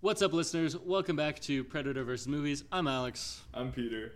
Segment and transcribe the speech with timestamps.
[0.00, 0.76] What's up, listeners?
[0.78, 2.26] Welcome back to Predator vs.
[2.26, 2.64] Movies.
[2.72, 3.42] I'm Alex.
[3.52, 4.12] I'm Peter.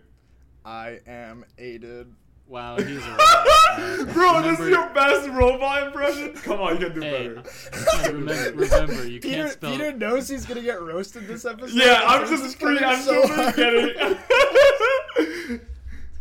[0.63, 2.13] I am Aiden.
[2.47, 3.47] Wow, he's a robot.
[3.75, 6.31] Uh, Bro, this is your best robot impression?
[6.35, 8.13] Come on, you can do Hey, better.
[8.13, 9.71] remember, remember, you Peter, can't spell.
[9.71, 11.73] Peter knows he's gonna get roasted this episode.
[11.75, 12.79] Yeah, I'm just is free.
[12.79, 13.55] I'm so so hard.
[13.57, 13.97] getting.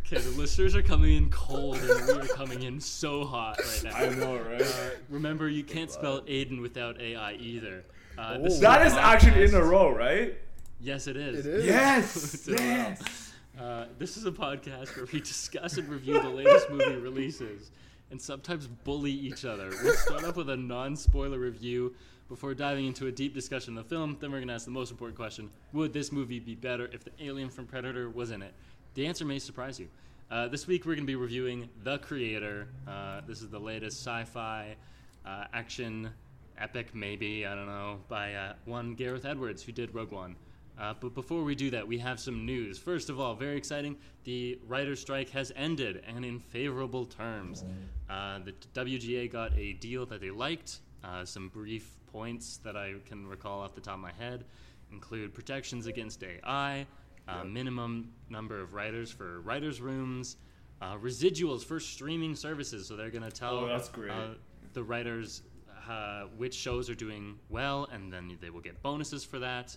[0.07, 3.85] Okay, the listeners are coming in cold, and we are coming in so hot right
[3.85, 3.95] now.
[3.97, 4.61] I know, right?
[4.63, 7.85] Uh, remember, you can't spell Aiden without AI either.
[8.19, 8.59] Uh, this Oh.
[8.59, 10.37] a that is actually in a row, right?
[10.81, 11.47] Yes, it is.
[11.47, 11.67] It is.
[11.67, 12.63] Yes, It's in a row.
[12.65, 13.33] yes.
[13.59, 17.71] Uh, this is a podcast where we discuss and review the latest movie releases
[18.11, 19.71] and sometimes bully each other.
[19.83, 21.95] We'll start off with a non spoiler review
[22.29, 24.17] before diving into a deep discussion of the film.
[24.21, 27.05] Then we're going to ask the most important question Would this movie be better if
[27.05, 28.53] the alien from Predator was in it?
[28.95, 29.89] The answer may surprise you.
[30.31, 32.67] Uh, this week we're going to be reviewing The Creator.
[32.89, 34.75] Uh, this is the latest sci fi
[35.25, 36.11] uh, action
[36.59, 40.37] epic, maybe, I don't know, by uh, one Gareth Edwards, who did Rogue One.
[40.79, 42.79] Uh, but before we do that, we have some news.
[42.79, 47.65] First of all, very exciting the writer's strike has ended and in favorable terms.
[48.11, 50.81] Uh, the WGA got a deal that they liked.
[51.05, 54.45] Uh, some brief points that I can recall off the top of my head
[54.91, 56.87] include protections against AI,
[57.29, 60.37] uh, minimum number of writers for writers' rooms,
[60.83, 62.89] uh, residuals for streaming services.
[62.89, 64.11] So they're going to tell Oh, that's great.
[64.11, 64.29] uh,
[64.73, 65.43] the writers
[65.89, 69.77] uh, which shows are doing well, and then they will get bonuses for that.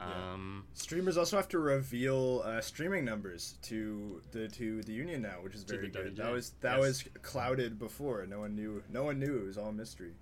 [0.00, 5.38] Um, Streamers also have to reveal uh, streaming numbers to the to the union now,
[5.42, 6.14] which is very good.
[6.14, 6.16] WGA.
[6.16, 6.80] That was that Yes.
[6.80, 8.24] was clouded before.
[8.26, 8.82] No one knew.
[8.90, 9.38] No one knew.
[9.38, 10.12] It was all mystery.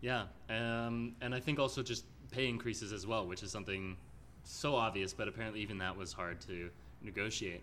[0.00, 3.96] Yeah, um, and I think also just pay increases as well, which is something
[4.44, 6.70] so obvious, but apparently even that was hard to
[7.02, 7.62] negotiate.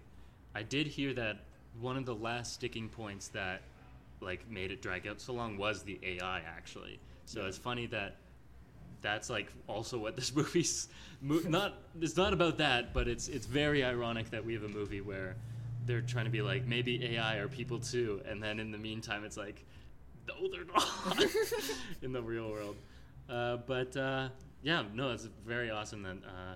[0.55, 1.39] I did hear that
[1.81, 3.61] one of the last sticking points that
[4.21, 6.99] like made it drag out so long was the AI actually.
[7.27, 8.15] So it's funny that
[9.01, 10.87] that's like also what this movie's
[11.21, 11.75] mo- not.
[12.01, 15.35] It's not about that, but it's it's very ironic that we have a movie where
[15.85, 19.25] they're trying to be like maybe AI are people too, and then in the meantime
[19.25, 19.65] it's like
[20.27, 21.23] no, they're not
[22.01, 22.77] in the real world.
[23.29, 24.29] Uh, but uh,
[24.63, 26.55] yeah, no, it's very awesome that uh,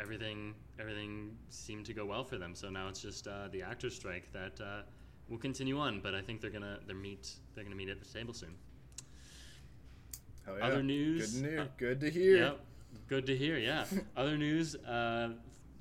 [0.00, 2.56] everything everything seemed to go well for them.
[2.56, 4.82] So now it's just uh, the actors' strike that uh,
[5.28, 6.00] will continue on.
[6.00, 8.54] But I think they're gonna they're meet they're gonna meet at the table soon.
[10.58, 10.64] Yeah.
[10.66, 11.34] Other news?
[11.34, 11.60] Good news.
[11.60, 12.36] Uh, good to hear.
[12.36, 12.60] Yep,
[13.08, 13.58] good to hear.
[13.58, 13.84] Yeah.
[14.16, 14.74] Other news.
[14.76, 15.30] Uh,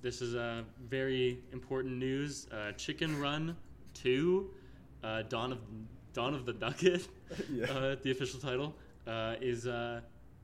[0.02, 2.48] this is a very important news.
[2.52, 3.56] Uh, Chicken Run
[3.94, 4.52] Two,
[5.04, 5.60] uh, Dawn of
[6.14, 7.08] Dawn of the Nugget.
[7.48, 7.66] Yeah.
[7.66, 8.76] uh, the official title
[9.06, 10.02] uh, is uh,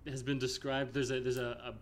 [0.07, 0.93] has been described.
[0.93, 1.73] There's a there's a,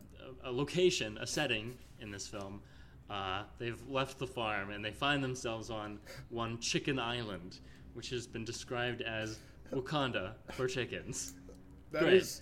[0.44, 2.62] a, a location, a setting in this film.
[3.10, 6.00] Uh, they've left the farm and they find themselves on
[6.30, 7.60] one chicken island,
[7.96, 9.40] which has been described as
[9.74, 11.34] Wakanda for chickens.
[11.94, 12.16] That Great.
[12.16, 12.42] is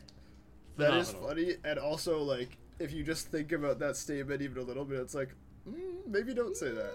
[0.77, 4.61] that is funny, and also like if you just think about that statement even a
[4.61, 5.35] little bit, it's like
[5.69, 5.75] mm,
[6.07, 6.93] maybe don't say that.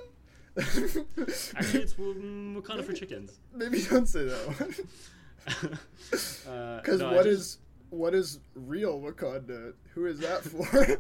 [1.55, 3.39] Actually, it's mm, Wakanda for chickens.
[3.55, 4.75] maybe don't say that one.
[6.11, 7.59] Because Because what is
[7.91, 9.75] what is real Wakanda?
[9.94, 10.99] Who is that for?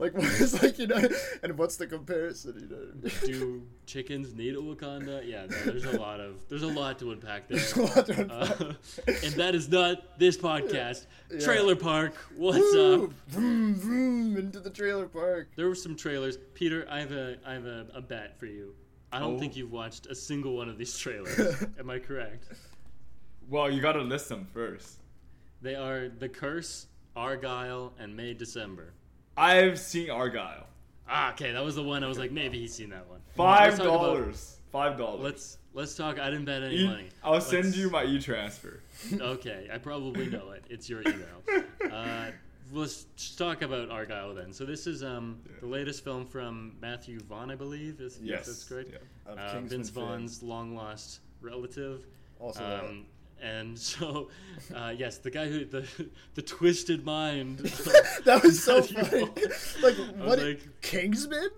[0.00, 1.00] Like what is like you know?
[1.42, 2.54] And what's the comparison?
[2.58, 2.82] You know?
[2.90, 3.36] I mean?
[3.38, 5.26] do chickens need a Wakanda?
[5.28, 7.58] Yeah, no, there's a lot of there's a lot to unpack there.
[7.58, 8.60] There's a lot to unpack.
[8.60, 8.72] Uh,
[9.24, 11.06] and that is not this podcast.
[11.30, 11.40] Yeah.
[11.40, 13.04] Trailer Park, what's Woo!
[13.04, 13.10] up?
[13.28, 15.48] Vroom vroom into the trailer park.
[15.54, 16.38] There were some trailers.
[16.54, 18.74] Peter, I have a I have a, a bet for you.
[19.12, 19.38] I don't Oh.
[19.38, 21.62] think you've watched a single one of these trailers.
[21.78, 22.46] Am I correct?
[23.50, 25.00] Well, you gotta list them first.
[25.60, 26.86] They are The Curse,
[27.16, 28.94] Argylle, and May December.
[29.40, 30.64] I've seen Argylle.
[31.08, 33.20] Ah, okay, that was the one I was like, maybe he's seen that one.
[33.36, 34.56] Five Let's talk about- dollars.
[34.70, 35.20] Five dollars.
[35.20, 36.20] Let's let's talk.
[36.20, 37.08] I didn't bet any E- money.
[37.24, 38.80] I'll send Let's- you my e-transfer.
[39.20, 40.64] Okay, I probably know it.
[40.70, 41.42] It's your email.
[41.90, 42.30] Uh,
[42.72, 43.06] let's
[43.36, 44.52] talk about Argylle then.
[44.52, 48.00] So this is um, the latest film from Matthew Vaughn, I believe.
[48.00, 48.46] Is, Yes.
[48.46, 48.90] that's correct.
[49.26, 50.04] Of Uh, Vince fame.
[50.04, 52.06] Vaughn's long lost relative.
[52.38, 52.84] Also, that.
[52.84, 53.06] Um,
[53.42, 54.28] and so,
[54.74, 55.86] uh, yes, the guy who the
[56.34, 57.58] the twisted mind.
[58.24, 59.22] that was so funny.
[59.82, 60.38] Like what?
[60.38, 61.48] like- Kingsman?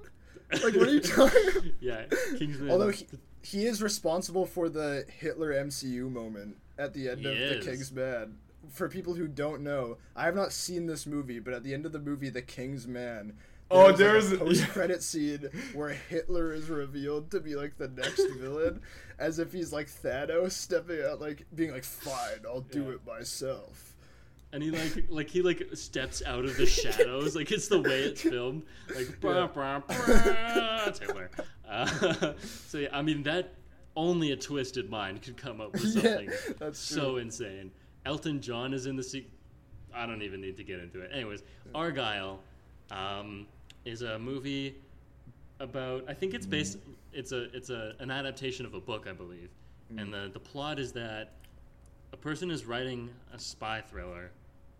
[0.52, 1.72] Like what are you talking?
[1.80, 2.04] yeah,
[2.38, 2.70] Kingsman.
[2.70, 3.06] Although he,
[3.42, 7.64] he is responsible for the Hitler MCU moment at the end He of is.
[7.64, 8.36] The King's Man.
[8.70, 11.84] For people who don't know, I have not seen this movie, but at the end
[11.84, 13.34] of the movie, The King's Man.
[13.70, 18.22] Oh, like, there's- a post-credit scene where Hitler is revealed to be like the next
[18.38, 18.80] villain,
[19.22, 22.90] as if he's like Thanos stepping out, like being like, "Fine, I'll do Yeah.
[22.94, 23.88] it myself."
[24.54, 28.00] and he like like he like steps out of the shadows like it's the way
[28.02, 28.62] it's filmed
[28.94, 31.30] like brah, brah, brah, Taylor.
[31.66, 32.34] Uh,
[32.66, 33.54] so yeah, I mean that
[33.96, 37.70] only a twisted mind could come up with Yeah, something that's so insane.
[38.04, 39.26] Elton John is in the se-
[39.94, 41.10] I don't even need to get into it.
[41.14, 41.42] Anyways,
[41.74, 42.40] Argyle.
[42.90, 43.46] um,
[43.86, 44.76] is a movie
[45.62, 46.04] about.
[46.08, 46.78] I think it's based.
[47.12, 49.50] It's a it's a an adaptation of a book, I believe,
[49.96, 51.32] and the the plot is that
[52.12, 54.30] a person is writing a spy thriller,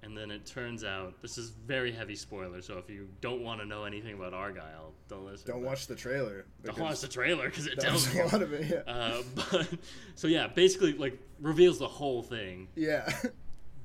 [0.03, 2.61] and then it turns out this is very heavy spoiler.
[2.61, 5.51] So if you don't want to know anything about Argylle, don't listen.
[5.51, 6.45] Don't watch the trailer.
[6.65, 8.23] Don't watch the trailer because it tells you.
[8.23, 8.67] a lot of it.
[8.87, 8.93] Yeah.
[8.93, 9.69] Uh, but
[10.15, 13.11] so yeah, basically like reveals the whole thing, yeah.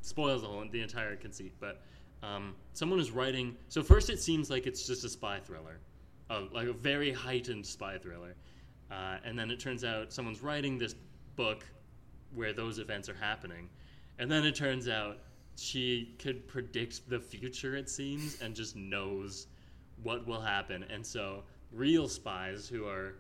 [0.01, 1.53] spoils the whole the entire conceit.
[1.59, 1.81] But
[2.23, 3.55] um, someone is writing.
[3.69, 5.79] So first, it seems like it's just a spy thriller,
[6.29, 8.35] uh, like a very heightened spy thriller,
[8.91, 10.95] uh, and then it turns out someone's writing this
[11.35, 11.65] book
[12.33, 13.69] where those events are happening,
[14.19, 15.19] and then it turns out
[15.56, 17.75] she could predict the future.
[17.75, 19.47] It seems and just knows
[20.03, 23.15] what will happen, and so real spies who are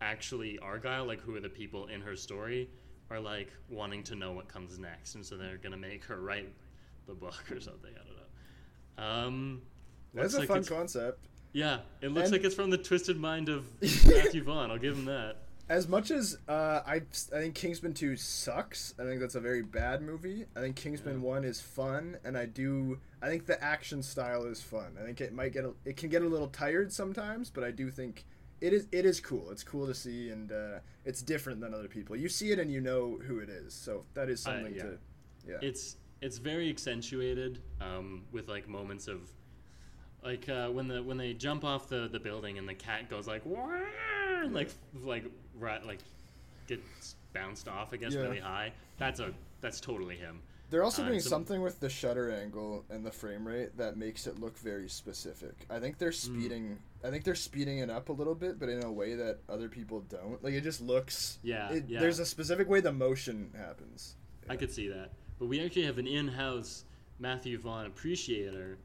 [0.00, 2.68] actually Argylle, like who are the people in her story,
[3.10, 6.52] are like wanting to know what comes next, and so they're gonna make her write
[7.06, 7.92] the book or something.
[7.94, 9.26] I don't know.
[9.26, 9.62] Um,
[10.14, 11.26] That's a like fun concept.
[11.56, 14.70] Yeah, it looks And- like it's from the twisted mind of Matthew Vaughn.
[14.70, 15.36] I'll give him that.
[15.70, 19.62] As much as uh, I, I think Kingsman 2 sucks, I think that's a very
[19.62, 20.44] bad movie.
[20.54, 22.98] I think Kingsman 1 is fun, and I do.
[23.22, 24.96] I think the action style is fun.
[25.00, 27.70] I think it might get a, it can get a little tired sometimes, but I
[27.70, 28.26] do think
[28.60, 29.50] it is it is cool.
[29.50, 32.14] It's cool to see, and uh, it's different than other people.
[32.16, 34.82] You see it and you know who it is, so that is something yeah.
[34.82, 34.98] to.
[35.48, 35.56] Yeah.
[35.62, 39.32] It's it's very accentuated um, with like moments of
[40.26, 43.26] like uh, when the when they jump off the, the building and the cat goes
[43.28, 43.68] like "Wah!"
[44.50, 44.70] like
[45.04, 45.24] like
[45.58, 46.00] right like
[46.66, 48.20] gets bounced off I guess Yeah.
[48.22, 48.72] really high.
[48.98, 50.40] That's a that's totally him.
[50.68, 53.96] They're also Uh, doing so- something with the shutter angle and the frame rate that
[53.96, 55.54] makes it look very specific.
[55.70, 55.98] I think Hmm.
[56.00, 56.78] they're speeding.
[57.04, 59.68] I think they're speeding it up a little bit, but in a way that other
[59.68, 60.42] people don't.
[60.42, 61.38] Like it just looks.
[61.44, 62.00] Yeah, it- yeah.
[62.00, 64.16] There's a specific way the motion happens.
[64.48, 65.12] I could see that.
[65.38, 66.84] But we actually have an in-house
[67.20, 68.76] Matthew Vaughn appreciator.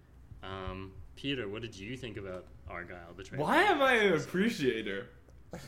[0.43, 0.91] Um,
[1.21, 3.43] Peter, what did you think about Argylle the trailer?
[3.45, 5.07] Why am I an appreciator?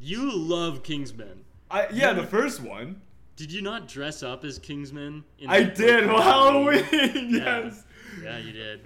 [0.00, 1.44] You love Kingsman.
[1.70, 3.00] I yeah, the first one.
[3.36, 5.24] Did you not dress up as Kingsman?
[5.38, 6.82] In I did like, Halloween.
[7.30, 7.60] Yeah.
[7.64, 7.84] yes.
[8.22, 8.80] Yeah, you did.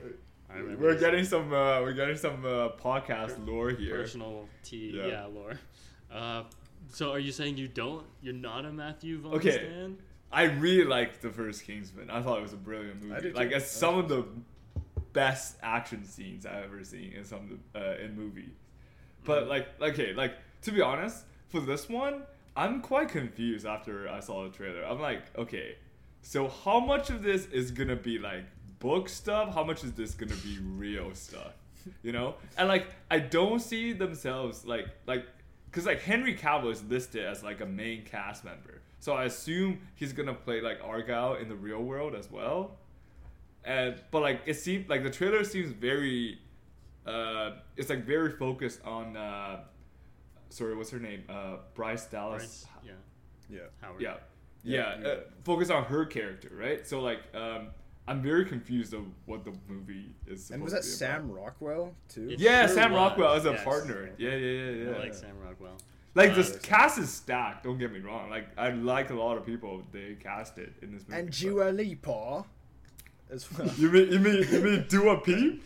[0.48, 0.80] I remember.
[0.84, 1.52] We're this getting some.
[1.52, 3.96] Uh, we're getting some uh, podcast lore here.
[3.96, 4.92] personal tea.
[4.94, 5.06] Yeah.
[5.06, 5.58] Yeah, lore.
[6.12, 6.44] Uh,
[6.90, 8.06] so are you saying you don't?
[8.22, 9.50] You're not a Matthew Vaughn Okay.
[9.50, 9.96] stan?
[10.30, 12.10] I really liked the first Kingsman.
[12.10, 13.20] I thought it was a brilliant I movie.
[13.22, 13.56] did Like too.
[13.56, 14.24] it's some of the
[15.12, 18.54] best action scenes I've ever seen in some the, uh, in movies.
[19.24, 19.48] But Mm.
[19.48, 22.22] like, okay, like to be honest, for this one,
[22.56, 24.84] I'm quite confused after I saw the trailer.
[24.84, 25.76] I'm like, okay,
[26.22, 28.44] so how much of this is gonna be like
[28.80, 29.54] book stuff?
[29.54, 31.52] How much is this gonna be real stuff?
[32.02, 35.24] You know, and like I don't see themselves like like
[35.66, 39.80] because like Henry Cavill is listed as like a main cast member, so I assume
[39.94, 42.76] he's gonna play like Argylle in the real world as well.
[43.68, 46.38] And but like it seems like the trailer seems very,
[47.06, 49.16] uh, it's like very focused on.
[49.16, 49.60] Uh,
[50.48, 51.22] sorry, what's her name?
[51.28, 52.64] Uh, Bryce Dallas.
[52.64, 52.66] Bryce?
[52.84, 52.92] Yeah.
[53.50, 53.60] Yeah.
[53.82, 54.00] Howard.
[54.00, 54.14] Yeah,
[54.64, 55.00] Yeah, yeah.
[55.02, 55.08] yeah.
[55.08, 56.86] Uh, focus on her character, right?
[56.86, 57.68] So like, um,
[58.06, 60.50] I'm very confused of what the movie is.
[60.50, 60.98] And was that to be about.
[60.98, 62.30] Sam Rockwell too?
[62.30, 63.64] It Yeah, sure Sam was, Rockwell as a yes.
[63.64, 64.10] partner.
[64.16, 64.96] Yeah, yeah, yeah, yeah.
[64.96, 65.76] I like Sam Rockwell.
[66.14, 67.64] Like Uh, this cast is stacked.
[67.64, 68.30] Don't get me wrong.
[68.30, 71.20] Like I like a lot of people they casted in this movie.
[71.20, 72.44] And but- Dua Lipa
[73.30, 73.68] as well.
[73.76, 75.62] You mean you mean you mean Dua Peep?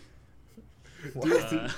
[1.16, 1.68] Uh,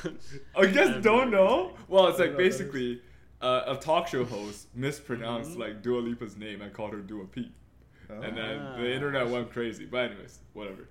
[0.56, 1.72] I guess I've don't never know.
[1.88, 3.00] Well, it's like basically
[3.40, 5.58] uh, a talk show host mispronounced Mhm.
[5.58, 7.52] like Dua Lipa's name and called her Dua Peep,
[8.08, 8.76] and then Ah.
[8.76, 9.86] the internet went crazy.
[9.86, 10.88] But anyways, whatever.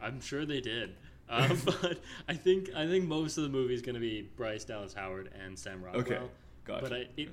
[0.00, 0.94] I'm sure they did.
[1.28, 4.64] Uh, but I think I think most of the movie is going to be Bryce
[4.64, 6.02] Dallas Howard and Sam Rockwell.
[6.02, 6.20] Okay,
[6.64, 6.82] gotcha.
[6.82, 7.28] But I, it,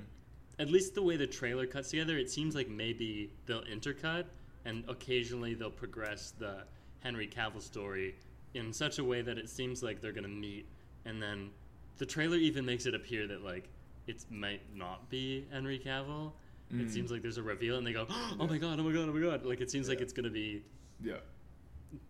[0.60, 4.26] at least the way the trailer cuts together, it seems like maybe they'll intercut
[4.66, 6.64] and occasionally they'll progress the
[7.02, 8.16] Henry Cavill story
[8.54, 10.66] in such a way that it seems like they're going to meet.
[11.06, 11.50] And then
[11.98, 13.70] the trailer even makes it appear that like
[14.08, 16.32] it might not be Henry Cavill.
[16.72, 16.90] It Mm.
[16.92, 18.06] seems like there's a reveal and they go,
[18.40, 18.80] "Oh my god!
[18.80, 19.10] Oh my god!
[19.10, 20.64] Oh my god!" Like it seems like it's gonna be
[21.04, 21.18] Yeah.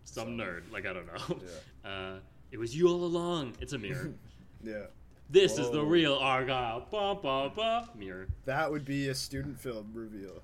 [0.04, 0.62] some nerd.
[0.72, 1.40] Like I don't know.
[1.40, 1.48] Yeah.
[1.90, 2.18] Uh,
[2.52, 3.54] it was you all along.
[3.60, 4.12] It's a mirror.
[4.64, 4.84] Yeah.
[5.30, 6.88] this is the real Argylle.
[6.90, 7.88] Ba ba ba.
[7.96, 8.28] Mirror.
[8.44, 10.40] That would be a student film reveal.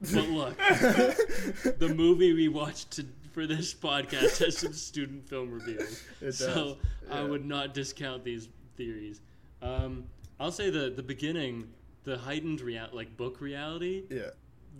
[0.00, 0.56] But look,
[1.78, 6.02] the movie we watched to, for this podcast has some student film reveals.
[6.20, 9.20] It so does, I would not discount these theories.
[9.62, 10.04] Um,
[10.40, 11.68] I'll say the the beginning,
[12.04, 14.30] the heightened real like book reality, Yeah.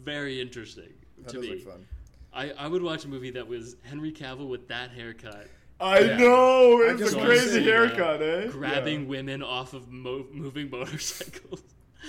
[0.03, 1.51] very interesting That to me.
[1.51, 1.87] look fun.
[2.33, 5.47] I, I would watch a movie that was Henry Cavill with that haircut
[5.81, 6.17] I Yeah.
[6.19, 8.47] know it's just a crazy say, haircut, eh?
[8.49, 11.63] grabbing women off of mo- moving motorcycles.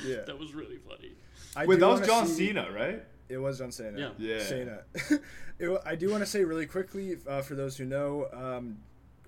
[0.06, 0.22] Yeah.
[0.26, 1.14] that was really funny.
[1.56, 3.04] I Wait, that was John see- Cena, right?
[3.30, 3.98] It was John Cena.
[3.98, 4.10] Yeah.
[4.38, 4.44] Yeah.
[4.44, 4.80] Cena.
[5.60, 8.80] it, I do want to say really quickly uh, for those who know, um,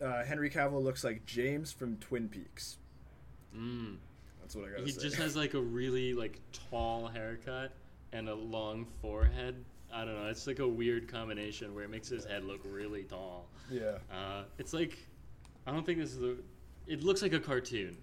[0.02, 2.78] uh, Henry Cavill looks like James from Twin Peaks.
[3.56, 3.98] Mm.
[4.42, 5.02] That's what I gotta He say.
[5.04, 6.40] just has like a really like
[6.70, 7.72] tall haircut
[8.12, 9.56] and a long forehead.
[9.94, 10.28] I don't know.
[10.30, 13.46] It's like a weird combination where it makes his head look really tall.
[13.70, 13.98] yeah.
[14.12, 14.98] Uh, it's like
[15.68, 16.38] I don't think this is the.
[16.88, 17.98] It looks like a cartoon.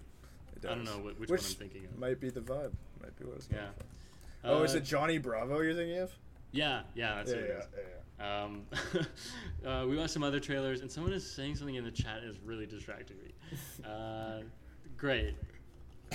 [0.55, 1.97] It I don't know what, which, Which one I'm thinking of.
[1.99, 2.71] Might be the vibe.
[3.01, 3.69] Might be what it's going Yeah.
[3.77, 3.83] for.
[4.43, 6.11] Oh, is Uh, it Johnny Bravo you're thinking of?
[6.51, 7.67] Yeah, yeah, that's yeah, what yeah, it is.
[8.19, 8.65] yeah, Um,
[9.65, 12.37] uh, we watched some other trailers, and someone is saying something in the chat is
[12.43, 13.33] really distracting me.
[13.85, 14.41] Uh,
[14.97, 15.35] great,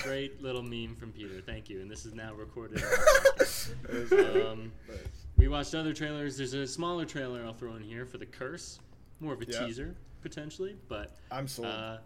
[0.03, 1.41] great little meme from Peter.
[1.41, 1.81] Thank you.
[1.81, 2.81] And this is now recorded.
[2.83, 4.51] on the podcast.
[4.51, 4.97] um, Nice.
[5.37, 6.37] we watched other trailers.
[6.37, 8.79] There's a smaller trailer I'll throw in here for the Curse,
[9.19, 9.65] more of a Yeah.
[9.65, 11.67] teaser potentially, but I'm sold.
[11.67, 11.97] uh,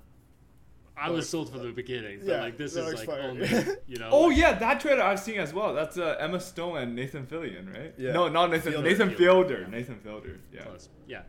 [1.02, 2.20] I was sold from the beginning.
[2.20, 3.30] But yeah, like this that is looks like fire.
[3.30, 3.48] only
[3.88, 4.10] you know.
[4.12, 5.74] Oh like- yeah, that trailer I've seen as well.
[5.74, 7.94] That's uh, Emma Stone and Nathan Fillion, right?
[7.98, 8.12] Yeah.
[8.14, 8.74] No, not Nathan.
[8.74, 8.90] Fielder.
[8.90, 9.56] Nathan Fielder.
[9.56, 9.68] Fielder.
[9.72, 10.40] Nathan Fielder.
[10.54, 10.62] Yeah.
[10.64, 10.90] Close.
[11.08, 11.22] Yeah.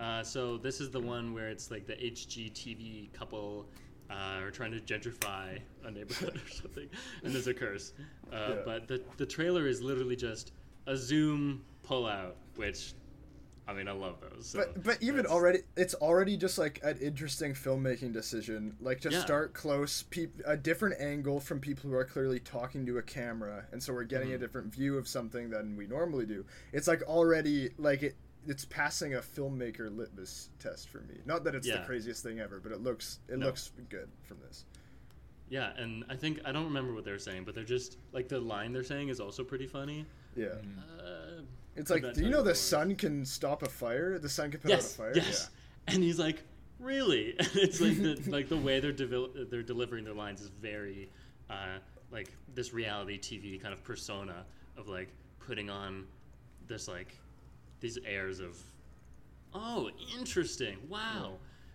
[0.00, 3.66] Uh, so this is the one where it's like the HGTV couple
[4.10, 6.88] uh, are trying to gentrify a neighborhood or something,
[7.24, 7.92] and there's a curse.
[8.32, 8.54] Uh, Yeah.
[8.64, 10.52] But the the trailer is literally just
[10.86, 12.92] a zoom pullout, which,
[13.68, 14.46] I mean, I love those.
[14.48, 18.74] So but but even that's- already, it's already just like an interesting filmmaking decision.
[18.80, 19.20] Like to Yeah.
[19.20, 23.66] start close, peop- a different angle from people who are clearly talking to a camera,
[23.70, 24.40] and so we're getting a Mhm.
[24.40, 26.46] different view of something than we normally do.
[26.72, 28.16] It's like already like it.
[28.46, 31.20] It's passing a filmmaker litmus test for me.
[31.26, 33.46] Not that it's the craziest thing ever, but it looks it No.
[33.46, 34.64] looks good from this.
[35.50, 38.40] Yeah, and I think I don't remember what they're saying, but they're just like the
[38.40, 40.06] line they're saying is also pretty funny.
[40.34, 40.54] Yeah.
[40.98, 41.42] Uh,
[41.78, 44.18] It's like, do you know the sun can stop a fire?
[44.18, 45.24] The sun can put yes, out a fire.
[45.24, 45.50] yes.
[45.86, 46.42] And he's like,
[46.78, 47.34] really?
[47.38, 51.08] And it's like the like the way they're they're delivering their lines is very
[51.48, 51.78] uh,
[52.10, 54.44] like this reality TV kind of persona
[54.76, 55.08] of like
[55.46, 56.04] putting on
[56.66, 57.16] this like
[57.80, 58.56] these airs of
[59.54, 61.32] oh interesting wow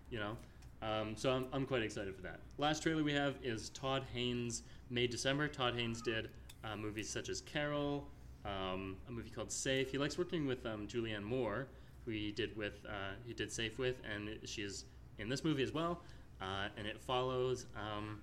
[0.10, 0.38] you know
[0.82, 4.64] um, so I'm, I'm quite excited for that last trailer we have is todd haynes
[4.90, 6.30] may december todd haynes did
[6.64, 8.08] uh, movies such as carol
[8.46, 9.92] um, a movie called safe.
[9.92, 11.68] He likes working with um, julianne moore
[12.06, 14.86] who he did with uh, he did safe with and she is
[15.20, 16.02] in this movie as well.
[16.42, 18.20] Uh, and it follows um,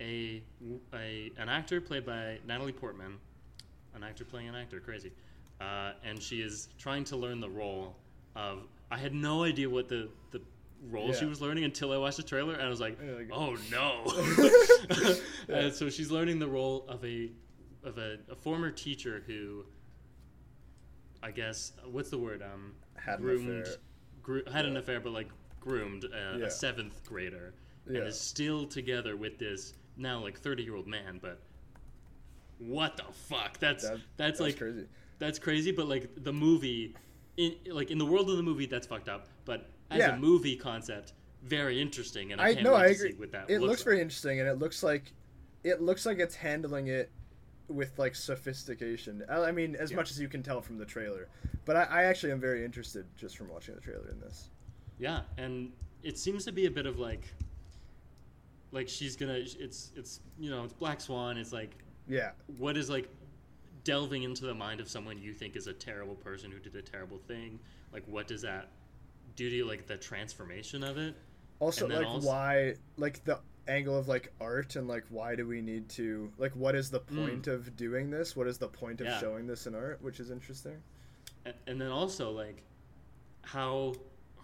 [0.00, 0.42] a,
[0.94, 3.18] a an actor played by natalie portman.
[3.94, 5.12] An actor playing an actor crazy.
[5.60, 7.94] Uh, and she is trying to learn the role
[8.34, 10.40] of i had no idea what the, the
[10.90, 13.56] role she was learning until i watched the trailer and i was like like- oh
[13.70, 14.02] no.
[15.48, 17.30] And so she's learning the role of a
[17.84, 19.64] of a, a former teacher who
[21.22, 23.74] i guess what's the word um Had an groomed affair.
[24.22, 25.28] gro- had an affair but like
[25.60, 26.46] groomed a, Yeah.
[26.46, 27.54] a seventh grader
[27.88, 27.98] Yeah.
[28.00, 31.40] and is still together with this now like 30 year old man but
[32.58, 34.86] what the fuck that's That- that's, like crazy.
[35.18, 36.94] that's crazy but like the movie
[37.36, 40.14] in like in the world of the movie that's fucked up but as Yeah.
[40.14, 41.12] a movie concept
[41.42, 43.14] very interesting and i, I no, I agree.
[43.14, 45.12] what that It looks, looks, very interesting, and it looks like
[45.64, 47.10] it looks like it's handling it
[47.72, 49.24] with like sophistication.
[49.28, 49.96] I I mean, as Yeah.
[49.96, 51.28] much as you can tell from the trailer,
[51.64, 54.50] but I, I actually am very interested just from watching the trailer in this.
[54.98, 57.24] yeah and it seems to be a bit of like
[58.72, 61.70] like she's gonna it's it's you know it's black swan it's like
[62.08, 63.08] Yeah, what is like
[63.84, 66.82] delving into the mind of someone you think is a terrible person who did a
[66.82, 67.58] terrible thing
[67.92, 68.68] like what does that
[69.36, 71.14] do to you like the transformation of it
[71.58, 73.38] also like also- why like the
[73.68, 77.00] angle of like art and like why do we need to like what is the
[77.00, 78.34] point of doing this?
[78.36, 79.10] What is the point of Mm.
[79.10, 79.20] Yeah.
[79.20, 79.98] showing this in art?
[80.02, 80.82] Which is interesting.
[81.66, 82.62] And then also like
[83.42, 83.94] how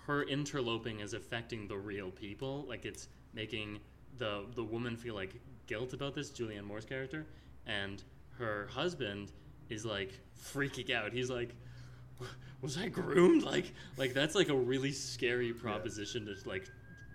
[0.07, 3.79] her interloping is affecting the real people like it's making
[4.17, 5.35] the the woman feel like
[5.67, 7.27] guilt about this julianne moore's character
[7.67, 8.03] and
[8.39, 9.31] her husband
[9.69, 10.19] is like
[10.53, 11.55] freaking out he's like
[12.63, 16.67] was i groomed like like that's like a really scary proposition to like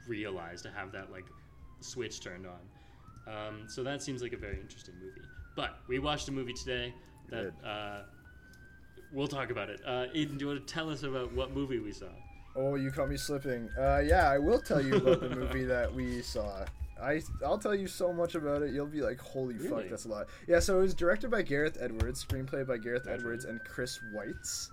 [0.07, 1.25] realize to have that like
[1.83, 5.21] switch turned on um, so that seems like a very interesting movie
[5.55, 6.93] but we watched a movie today
[7.29, 8.01] that uh,
[9.13, 9.79] We'll talk about it.
[9.85, 12.07] Uh, Aiden, do you want to tell us about what movie we saw?
[12.55, 13.69] Oh, you caught me slipping.
[13.79, 16.65] Uh, yeah, I will tell you about the movie that we saw.
[16.99, 18.73] I I'll tell you so much about it.
[18.73, 19.69] You'll be like, holy Really?
[19.83, 20.29] fuck, that's a lot.
[20.47, 23.17] Yeah, so it was directed by Gareth Edwards, screenplay by Gareth Gotcha.
[23.19, 24.69] Edwards and Chris Weitz.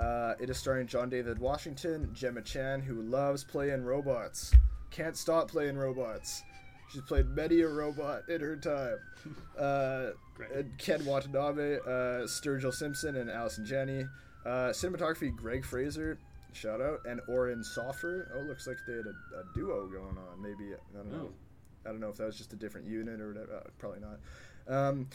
[0.00, 4.52] Uh, it is starring John David Washington, Gemma Chan, who loves playing robots,
[4.90, 6.42] can't stop playing robots.
[6.90, 8.98] She's played many a robot in her time.
[9.58, 10.10] Uh,
[10.52, 14.04] and Ken Watanabe, uh, Sturgill Simpson, and Allison Janney.
[14.44, 16.18] Uh, cinematography, Greig Fraser,
[16.52, 18.32] shout out, and Oren Soffer.
[18.34, 20.42] Oh, looks like they had a, a duo going on.
[20.42, 21.30] Maybe I don't know.
[21.30, 21.88] Oh.
[21.88, 23.56] I don't know if that was just a different unit or whatever.
[23.56, 24.18] Uh, probably not.
[24.66, 25.08] Um,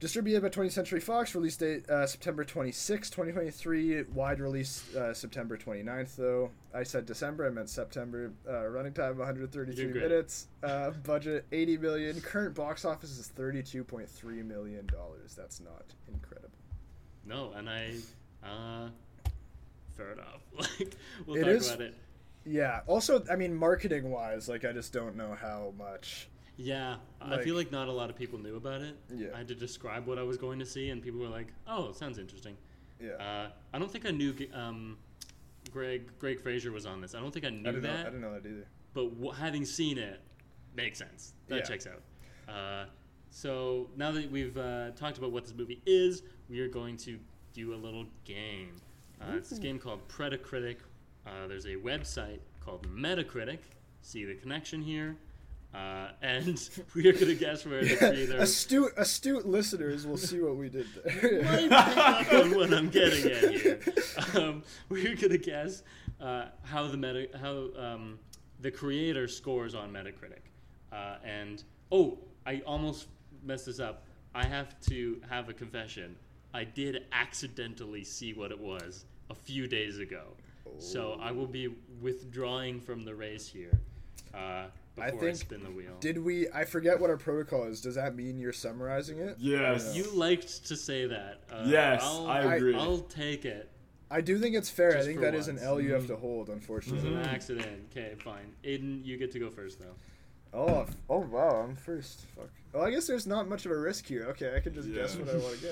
[0.00, 4.04] Distributed by 20th Century Fox, release date uh, September 26, 2023.
[4.14, 6.50] Wide release uh, September 29th, though.
[6.72, 8.30] I said December, I meant September.
[8.48, 10.46] Uh, running time 133 You're minutes.
[10.62, 12.20] Uh, budget 80 million.
[12.20, 15.34] Current box office is 32.3 million dollars.
[15.36, 16.50] That's not incredible.
[17.26, 17.94] No, and I,
[18.44, 18.90] uh,
[19.96, 20.42] fair enough.
[20.80, 21.94] Like we'll It talk is- about it.
[22.44, 22.80] Yeah.
[22.86, 26.28] Also, I mean, marketing wise, like I just don't know how much.
[26.60, 28.96] Yeah, I feel like not a lot of people knew about it.
[29.14, 29.28] Yeah.
[29.32, 31.92] I had to describe what I was going to see, and people were like, "Oh,
[31.92, 32.56] sounds interesting."
[33.00, 33.12] Yeah.
[33.12, 34.98] Uh, I don't think I knew G- um,
[35.70, 37.14] Greig Greig Fraser was on this.
[37.14, 37.88] I don't think I knew I didn't know.
[37.96, 38.66] that, I didn't know that either.
[38.92, 40.20] but w- having seen it,
[40.74, 41.34] makes sense.
[41.46, 41.62] That Yeah.
[41.62, 42.02] checks out.
[42.52, 42.86] Uh,
[43.30, 47.20] so now that we've uh, talked about what this movie is, we are going to
[47.52, 48.74] do a little game.
[49.20, 50.78] Uh, it's this game called Predacritic.
[51.26, 53.58] Uh, there's a website called Metacritic.
[54.02, 55.16] See the connection here.
[55.74, 60.40] Uh, and we are going to guess where the creator astute, astute listeners will see
[60.40, 61.42] what we did there.
[61.68, 63.80] might on what I'm getting at here.
[64.34, 65.82] Um, we're gonna guess
[66.20, 68.18] uh, how the meta how um,
[68.60, 70.40] the creator scores on Metacritic,
[70.90, 73.08] uh, and oh, I almost
[73.44, 74.04] messed this up.
[74.34, 76.16] I have to have a confession.
[76.54, 80.28] I did accidentally see what it was a few days ago,
[80.78, 83.78] so I will be withdrawing from the race here.
[84.34, 85.96] Uh, I before I, think- spin the wheel.
[86.00, 86.48] Did we?
[86.50, 87.80] I forget what our protocol is.
[87.80, 89.36] Does that mean you're summarizing it?
[89.38, 89.94] Yes.
[89.94, 91.40] you liked to say that.
[91.52, 92.74] Uh, Yes, I'll, I agree.
[92.74, 93.70] I'll take it.
[94.10, 94.90] I do think it's fair.
[94.90, 95.58] I Just think for that is an.
[95.58, 97.06] L you have to hold, unfortunately.
[97.10, 97.88] It was an accident.
[97.92, 98.52] Okay, fine.
[98.64, 99.94] Aiden, you get to go first, though.
[100.54, 102.22] Oh, f- oh wow, I'm first.
[102.34, 102.48] Fuck.
[102.72, 104.24] Well, I guess there's not much of a risk here.
[104.30, 105.66] Okay, I can just guess what I want to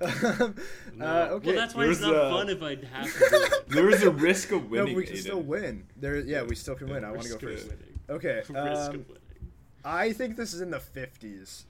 [0.00, 0.40] guess.
[0.40, 0.54] Um,
[0.96, 1.06] No.
[1.06, 1.46] uh, okay.
[1.48, 3.62] Well, that's why it's There's not a- fun if I have to.
[3.68, 4.86] There is a risk of winning.
[4.94, 5.20] but we can Aiden.
[5.20, 5.84] still win.
[5.98, 7.04] There, yeah, we still can win.
[7.04, 7.64] I want to go first.
[7.68, 7.84] winning.
[8.12, 8.36] Okay.
[8.48, 9.52] Risk Um, of winning.
[9.84, 11.64] I think this is in the 50s.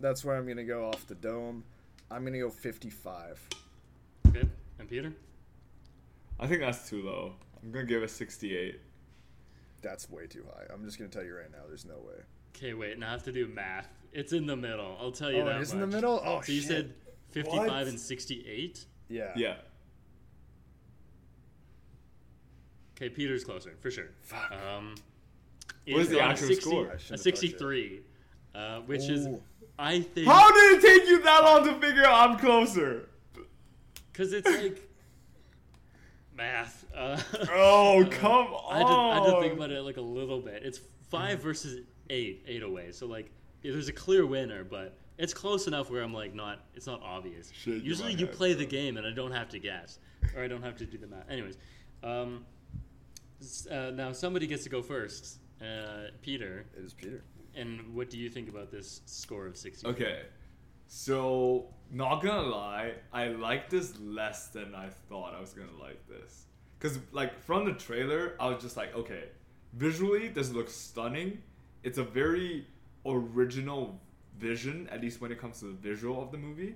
[0.00, 1.64] That's where I'm gonna go off the dome.
[2.10, 3.40] I'm gonna go 55.
[4.28, 4.42] Okay,
[4.78, 5.12] and Peter?
[6.38, 7.32] I think that's too low.
[7.62, 8.80] I'm gonna give it 68.
[9.80, 10.64] That's way too high.
[10.72, 11.58] I'm just gonna tell you right now.
[11.68, 12.22] There's no way.
[12.56, 13.88] Okay, wait, now I have to do math.
[14.12, 14.96] It's in the middle.
[15.00, 16.20] I'll tell you Oh, that it is in the middle.
[16.24, 16.92] Oh, So you said
[17.30, 17.86] 55 What?
[17.88, 18.84] and 68?
[19.08, 19.32] Yeah.
[19.36, 19.54] Yeah.
[22.96, 24.10] Okay, Peter's closer, for sure.
[24.22, 24.52] Fuck.
[24.52, 24.94] Um,
[25.86, 26.90] What is it's the actual 60 score?
[27.10, 28.00] I A 63,
[28.54, 29.28] uh, which is,
[29.78, 33.08] I think, How did it take you that long to figure out I'm closer?
[34.12, 34.88] because it's like
[36.36, 36.84] math.
[36.94, 37.20] Uh,
[37.50, 40.40] Oh, uh, come I had, to, I had to think about it like a little
[40.40, 40.62] bit.
[40.64, 42.92] It's five versus eight, eight away.
[42.92, 43.30] So like,
[43.62, 46.60] yeah, there's a clear winner, but it's close enough where I'm like not.
[46.74, 47.50] It's not obvious.
[47.52, 49.98] Shaking Usually my you head, play the game and I don't have to guess,
[50.36, 51.28] or I don't have to do the math.
[51.28, 51.56] Anyways,
[52.02, 52.44] um,
[53.70, 55.38] uh, now somebody gets to go first.
[55.64, 57.22] Uh, Peter, It is Peter.
[57.54, 59.86] and what do you think about this score of sixty?
[59.86, 60.22] Okay.
[60.86, 66.06] So, not gonna lie, I like this less than I thought I was gonna like
[66.08, 66.46] this.
[66.80, 69.24] Cause like from the trailer, I was just like, okay,
[69.72, 71.42] visually this looks stunning.
[71.82, 72.66] It's a very
[73.06, 73.98] original
[74.38, 76.74] vision, at least when it comes to the visual of the movie.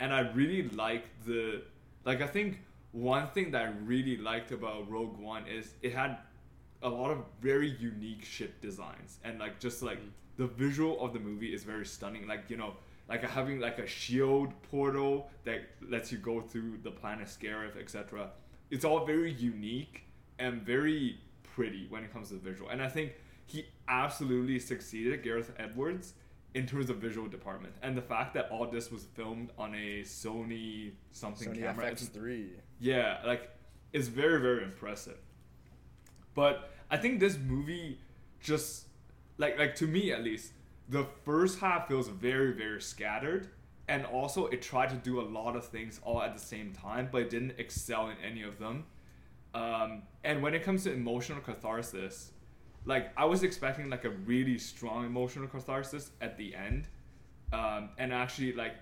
[0.00, 1.62] And I really like the
[2.04, 2.58] like I think
[2.92, 6.18] one thing that I really liked about Rogue One is it had
[6.82, 9.18] a lot of very unique ship designs.
[9.24, 10.08] And like just like hmm.
[10.36, 12.26] the visual of the movie is very stunning.
[12.26, 12.74] Like you know
[13.08, 18.30] like having like a shield portal that lets you go through the planet Scarif etc
[18.72, 20.04] it's all very unique
[20.38, 22.70] and very pretty when it comes to the visual.
[22.70, 23.12] And I think
[23.46, 26.14] he absolutely succeeded Gareth Edwards
[26.54, 27.74] in terms of visual department.
[27.82, 32.08] And the fact that all this was filmed on a Sony something Sony camera it's-
[32.08, 32.48] FX3.
[32.80, 33.50] yeah, like
[33.92, 35.18] it's very very impressive.
[36.34, 37.98] But I think this movie
[38.40, 38.86] just
[39.38, 40.52] like like to me at least,
[40.88, 43.48] the first half feels very very scattered
[43.88, 47.08] and also it tried to do a lot of things all at the same time
[47.10, 48.84] but it didn't excel in any of them.
[49.54, 52.32] Um, and when it comes to emotional catharsis,
[52.84, 56.88] like I was expecting like a really strong emotional catharsis at the end.
[57.52, 58.76] Um, and actually like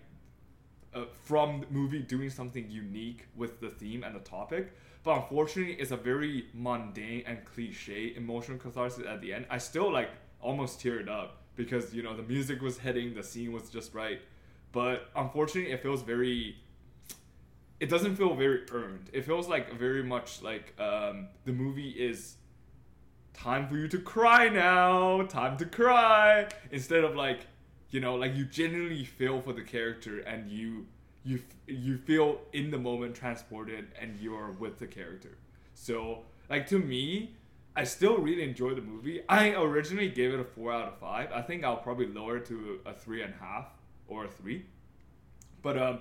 [0.94, 4.72] uh, from the movie doing something unique with the theme and the topic.
[5.02, 9.46] But unfortunately, it's a very mundane and cliche emotional catharsis at the end.
[9.48, 10.10] I still like
[10.40, 14.20] almost teared up because you know the music was hitting, the scene was just right.
[14.72, 16.56] But unfortunately, it feels very.
[17.80, 19.08] It doesn't feel very earned.
[19.12, 22.36] It feels like very much like um, the movie is
[23.32, 27.46] time for you to cry now, time to cry, instead of like,
[27.88, 30.86] you know, like you genuinely feel for the character and you
[31.24, 35.36] you you feel in the moment transported and you're with the character.
[35.74, 37.36] So, like to me,
[37.76, 39.22] I still really enjoy the movie.
[39.28, 41.30] I originally gave it a four out of five.
[41.32, 43.68] I think I'll probably lower it to a three and a half
[44.08, 44.66] or a three.
[45.62, 46.00] But um,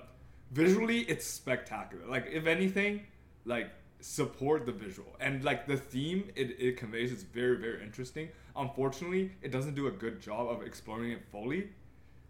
[0.50, 2.06] visually, it's spectacular.
[2.06, 3.02] Like if anything,
[3.44, 8.28] like support the visual and like the theme it, it conveys is very very interesting.
[8.56, 11.68] Unfortunately, it doesn't do a good job of exploring it fully,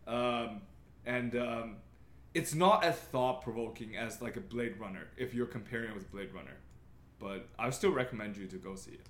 [0.06, 0.60] um,
[1.06, 1.76] and um,
[2.34, 6.10] it's not as thought provoking as like a Blade Runner if you're comparing it with
[6.12, 6.56] Blade Runner.
[7.18, 9.06] But I would still recommend you to go see it.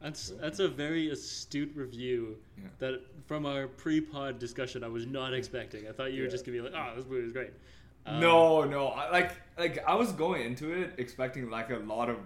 [0.00, 2.68] That's that's a very astute review Yeah.
[2.80, 5.86] that from our pre-pod discussion I was not expecting.
[5.88, 6.30] I thought you were Yeah.
[6.32, 7.52] just gonna be like, "Oh, this movie was great."
[8.04, 8.88] Um, no, no.
[8.88, 12.18] I, like, like I was going into it expecting like a lot of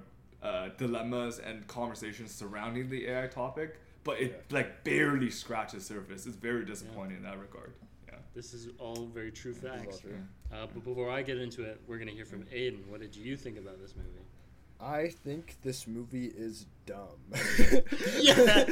[0.43, 6.25] uh, dilemmas and conversations surrounding the AI topic, but it like barely scratches the surface.
[6.25, 7.75] It's very disappointing in that regard.
[8.37, 10.01] This is all very true facts.
[10.01, 10.19] true.
[10.53, 12.87] Uh, but before I get into it, we're gonna hear from Aiden.
[12.87, 14.11] What did you think about this movie?
[14.79, 17.17] I think this movie is dumb.
[18.21, 18.65] Yeah.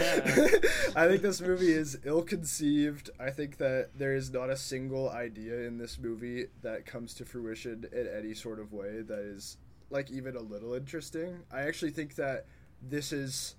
[0.96, 3.08] I think this movie is ill conceived.
[3.18, 7.24] I think that there is not a single idea in this movie that comes to
[7.24, 9.56] fruition in any sort of way that is
[9.88, 11.38] like even a little interesting.
[11.50, 12.46] I actually think that
[12.82, 13.56] this is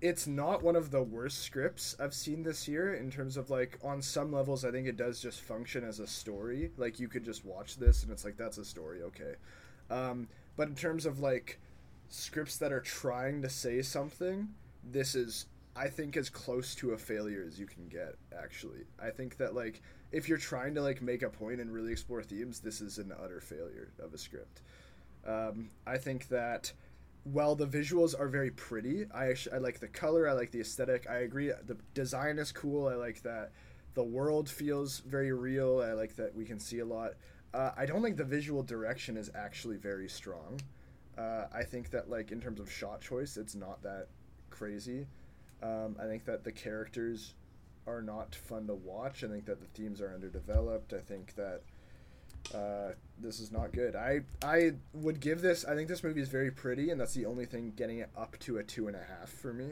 [0.00, 3.78] it's not one of the worst scripts I've seen this year in terms of like
[3.82, 6.70] on some levels I think it does just function as a story.
[6.76, 9.34] Like you could just watch this and it's like that's a story, okay.
[9.90, 11.58] Um, but in terms of like
[12.08, 14.48] scripts that are trying to say something,
[14.82, 18.84] this is I think as close to a failure as you can get actually.
[19.02, 22.22] I think that like if you're trying to like make a point and really explore
[22.22, 24.60] themes, this is an utter failure of a script.
[25.26, 26.72] Um, I think that
[27.24, 30.60] while the visuals are very pretty, I actually I like the color, I like the
[30.60, 31.08] aesthetic.
[31.08, 32.86] I agree the design is cool.
[32.86, 33.52] I like that
[33.94, 35.80] the world feels very real.
[35.80, 37.12] I like that we can see a lot.
[37.54, 40.60] Uh, I don't think the visual direction is actually very strong.
[41.16, 44.08] Uh, I think that like in terms of shot choice, it's not that
[44.50, 45.06] crazy.
[45.62, 47.34] Um, I think that the characters
[47.86, 49.22] are not fun to watch.
[49.22, 50.92] I think that the themes are underdeveloped.
[50.92, 51.62] I think that
[52.52, 53.96] uh, this is not good.
[53.96, 55.64] I I would give this.
[55.64, 58.38] I think this movie is very pretty, and that's the only thing getting it up
[58.40, 59.70] to a two and a half for me.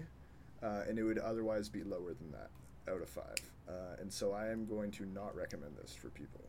[0.62, 2.50] Uh, and it would otherwise be lower than that
[2.90, 3.36] out of five.
[3.68, 6.40] Uh, and so I am going to not recommend this for people.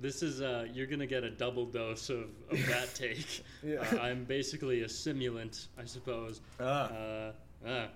[0.00, 3.44] This is uh, you're gonna get a double dose of, of that take.
[3.62, 3.86] Yeah.
[3.92, 6.40] Uh, I'm basically a simulant, I suppose.
[6.58, 6.90] Ah.
[6.90, 7.32] Uh,
[7.66, 7.86] ah,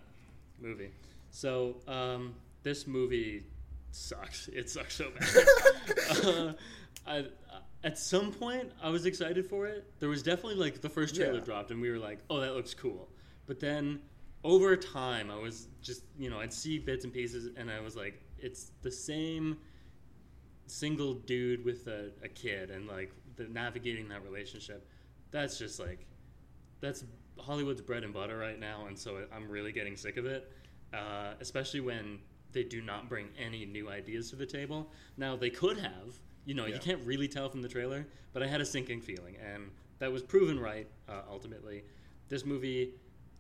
[0.61, 0.91] movie.
[1.31, 3.45] So um, this movie
[3.93, 4.49] sucks.
[4.49, 6.25] It sucks so bad.
[6.27, 6.53] uh,
[7.07, 7.25] I,
[7.85, 9.91] at some point, I was excited for it.
[10.01, 11.45] There was definitely like the first trailer Yeah.
[11.45, 13.09] dropped, and we were like, "Oh, that looks cool."
[13.47, 14.01] But then
[14.45, 17.97] over time, I was just you know I'd see bits and pieces, and I was
[17.97, 19.59] like, "It's the same."
[20.67, 24.87] single dude with a, a kid and like the navigating that relationship
[25.31, 26.05] that's just like
[26.81, 27.05] that's
[27.39, 30.53] hollywood's bread and butter right now and so i'm really getting sick of it
[30.93, 32.19] uh, especially when
[32.53, 36.55] they do not bring any new ideas to the table now they could have you
[36.55, 39.71] know you can't really tell from the trailer but i had a sinking feeling and
[39.99, 41.83] that was proven right uh, ultimately
[42.29, 42.93] this movie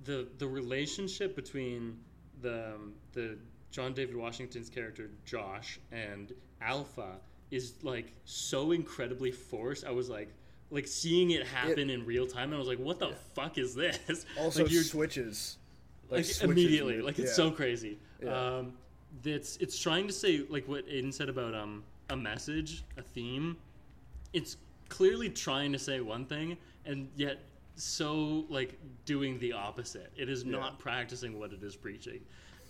[0.04, 1.98] the the relationship between
[2.40, 3.38] the um, the
[3.70, 7.18] John David Washington's character Josh and Alpha
[7.50, 9.84] is like so incredibly forced.
[9.84, 10.32] I was like
[10.70, 13.74] like seeing it happen in real time and I was like what the fuck is
[13.74, 14.26] this?
[14.38, 15.58] Also like switches.
[16.10, 17.44] like, switches immediately like it's yeah.
[17.44, 17.98] so crazy.
[18.22, 18.56] Yeah.
[18.58, 18.72] Um
[19.24, 23.56] it's it's trying to say like what Aiden said about um a message, a theme.
[24.32, 24.56] It's
[24.88, 27.38] clearly trying to say one thing and yet
[27.76, 30.10] so like doing the opposite.
[30.16, 30.52] It is Yeah.
[30.52, 32.20] not practicing what it is preaching.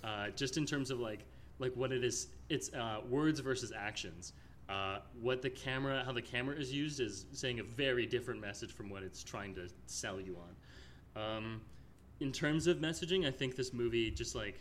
[0.05, 1.21] Uh, just in terms of like
[1.59, 4.33] like what it is, it's uh, words versus actions.
[4.69, 8.71] Uh, what the camera, how the camera is used, is saying a very different message
[8.71, 10.37] from what it's trying to sell you
[11.17, 11.21] on.
[11.21, 11.61] Um,
[12.21, 14.61] in terms of messaging, I think this movie just like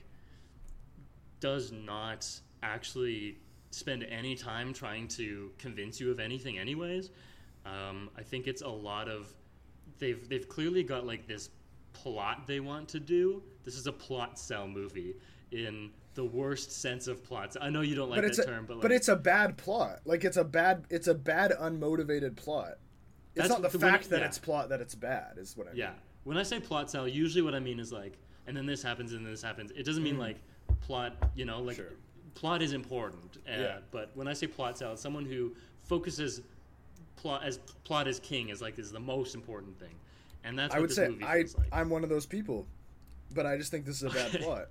[1.40, 2.28] does not
[2.64, 3.38] actually
[3.72, 7.12] spend any time trying to convince you of anything anyways
[7.66, 9.34] um, i think it's a lot of
[10.00, 11.50] they've they've clearly got like this
[11.94, 15.16] plot they want to do this is a plot cell movie
[15.52, 18.66] in the worst sense of plots i know you don't like but that a, term
[18.66, 20.00] but, like, but it's a bad plot.
[20.06, 22.78] Like it's a bad it's a bad unmotivated plot.
[23.36, 24.26] It's not the the- fact I- that yeah.
[24.26, 25.80] it's plot that it's bad is what I mean.
[25.80, 25.92] Yeah.
[26.24, 29.14] When I say plot cell, usually what I mean is like, and then this happens
[29.14, 29.72] and then this happens.
[29.72, 30.38] It doesn't mean like
[30.82, 31.76] plot, you know, like.
[31.78, 31.94] Sure.
[32.36, 33.38] plot is important.
[33.48, 33.78] Uh, Yeah.
[33.92, 36.42] But when I say plot it's someone who focuses
[37.16, 39.96] plot as plot is king is like is the most important thing,
[40.44, 41.56] and that's what I would say I like.
[41.72, 42.68] I'm one of those people,
[43.34, 44.68] but I just think this is a bad plot.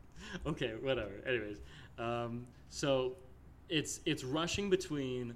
[0.46, 1.10] okay, whatever.
[1.26, 1.58] Anyways,
[1.98, 3.16] um, so
[3.68, 5.34] it's it's rushing between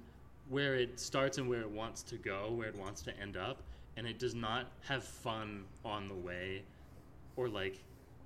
[0.49, 3.61] where it starts and where it wants to go, where it wants to end up,
[3.97, 6.63] and it does not have fun on the way,
[7.35, 7.79] or like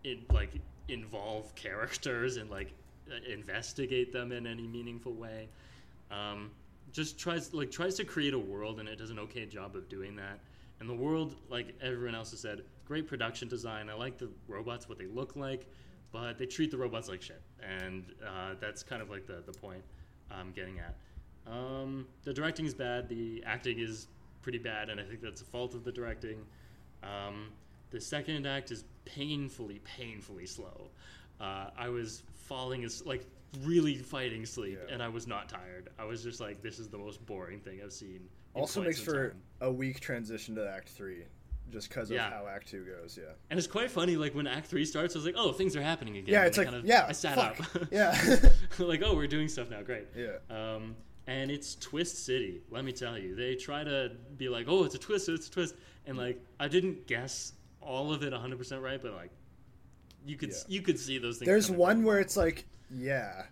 [0.04, 0.52] it like
[0.88, 2.74] involve characters and like
[3.32, 5.48] investigate them in any meaningful way.
[6.12, 6.52] Um,
[6.92, 9.90] just tries like tries to create a world, and it does an okay job of
[9.90, 10.40] doing that.
[10.80, 13.90] And the world, like everyone else has said, great production design.
[13.90, 15.66] I like the robots, what they look like,
[16.12, 19.54] but they treat the robots like shit, and uh, that's kind of like the the
[19.54, 19.84] point
[20.32, 20.96] I'm getting at.
[21.52, 23.08] Um, the directing is bad.
[23.08, 24.08] The acting is
[24.42, 26.38] pretty bad, and I think that's a fault of the directing.
[27.04, 27.52] Um,
[27.92, 30.90] the second act is painfully, painfully slow.
[31.40, 33.26] Uh, I was falling as like
[33.64, 34.94] really fighting sleep, Yeah.
[34.94, 35.90] and I was not tired.
[36.00, 38.22] I was just like, this is the most boring thing I've seen.
[38.54, 39.42] Also makes for time.
[39.62, 41.24] a weak transition to Act Three,
[41.70, 42.30] just because of Yeah.
[42.30, 43.18] how Act Two goes.
[43.22, 43.34] Yeah.
[43.50, 45.82] And it's quite funny, like when Act Three starts, I was like, "Oh, things are
[45.82, 47.88] happening again." Yeah, And it's I like, kind of- yeah, I sat fuck, up.
[47.92, 48.18] yeah.
[48.80, 49.82] like, oh, we're doing stuff now.
[49.82, 50.08] Great.
[50.16, 50.38] Yeah.
[50.50, 50.96] Um,
[51.28, 52.62] and it's Twist City.
[52.70, 55.52] Let me tell you, they try to be like, "Oh, it's a twist, it's a
[55.52, 57.54] twist," and like I didn't guess
[57.86, 59.32] all of it 100 percent right, but like
[60.26, 60.56] you could Yeah.
[60.68, 61.48] you could see those things.
[61.48, 63.44] There's one where it's like, yeah,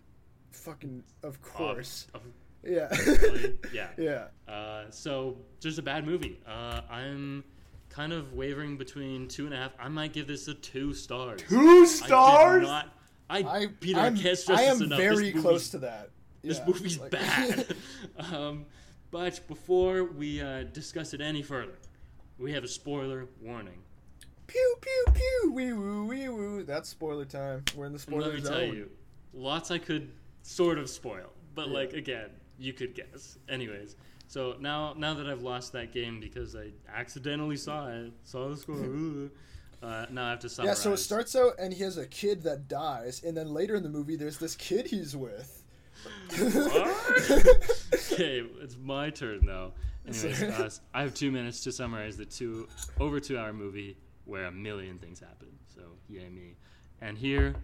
[0.52, 2.08] fucking, of course.
[2.13, 2.22] Of-
[2.63, 2.89] Yeah.
[3.74, 3.88] Yeah.
[3.98, 4.52] yeah.
[4.52, 6.39] Uh, so just a bad movie.
[6.48, 7.43] Uh, I'm
[7.89, 9.72] kind of wavering between two and a half.
[9.80, 11.41] I might give this a two stars.
[11.48, 12.63] Two I did stars.
[12.63, 12.89] not.
[13.30, 15.00] I, I, Peter, I'm, I can't stress I this am enough.
[15.00, 16.10] very this close movie's- to that.
[16.43, 17.76] This movie's like- bad.
[18.34, 18.65] um,
[19.12, 21.78] but before we uh, discuss it any further,
[22.39, 23.80] we have a spoiler warning.
[24.47, 26.63] Pew pew pew wee woo wee woo.
[26.63, 27.63] That's spoiler time.
[27.75, 28.51] We're in the spoiler let me zone.
[28.51, 28.89] tell you,
[29.34, 31.73] lots I could sort of spoil, but Yeah.
[31.73, 33.38] like again, you could guess.
[33.49, 33.95] Anyways,
[34.27, 38.58] so now now that I've lost that game because I accidentally saw it, saw the
[38.58, 38.75] score.
[39.84, 40.77] uh, now I have to summarize.
[40.77, 43.75] Yeah, so it starts out and he has a kid that dies, and then later
[43.75, 45.60] in the movie, there's this kid he's with.
[48.13, 49.71] okay, it's my turn now.
[50.06, 52.67] Anyways, uh, I have two minutes to summarize the two
[52.99, 55.49] over two hour movie where a million things happen.
[55.73, 56.55] So yay me!
[57.01, 57.55] And here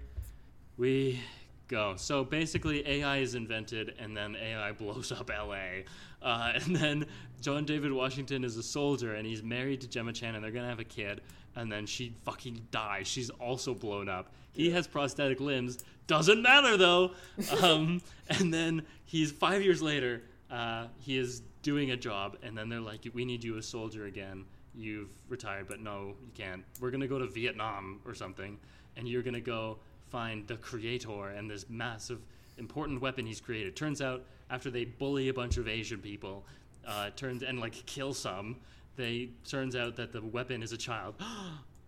[0.78, 1.22] we
[1.70, 1.94] go.
[1.96, 5.84] So basically, AI is invented, and then AI blows up LA.
[6.22, 7.06] Uh, and then
[7.40, 10.68] John David Washington is a soldier, and he's married to Gemma Chan, and they're gonna
[10.68, 11.22] have a kid.
[11.56, 13.08] And then she fucking dies.
[13.08, 14.32] She's also blown up.
[14.52, 15.80] He has prosthetic limbs.
[16.08, 17.12] Doesn't matter though.
[17.62, 20.24] Um, and then he's five years later.
[20.52, 24.06] Uh, he is doing a job, and then they're like, "We need you a soldier
[24.06, 24.46] again.
[24.80, 26.64] You've retired, but no, you can't.
[26.80, 28.58] We're gonna go to Vietnam or something,
[28.96, 32.20] and you're gonna go find the creator and this massive
[32.58, 33.76] important weapon he's created.
[33.76, 36.46] Turns out after they bully a bunch of Asian people,
[36.88, 38.56] uh, turns and like kill some,
[38.96, 41.16] they turns out that the weapon is a child.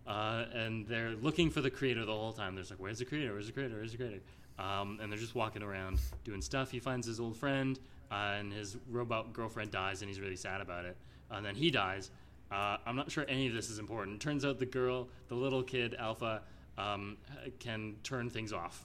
[0.04, 2.56] Uh, and they're looking for the creator the whole time.
[2.56, 3.34] They're like, "Where's the creator?
[3.34, 3.76] Where's the creator?
[3.76, 4.20] Where's the creator?"
[4.58, 6.72] Um, and they're just walking around doing stuff.
[6.72, 7.78] He finds his old friend,
[8.10, 10.96] uh, and his robot girlfriend dies, and he's really sad about it.
[11.30, 12.10] and then he dies.
[12.52, 14.20] Uh, I'm not sure any of this is important.
[14.20, 16.42] Turns out the girl, the little kid, Alpha,
[16.76, 17.16] um,
[17.58, 18.84] can turn things off.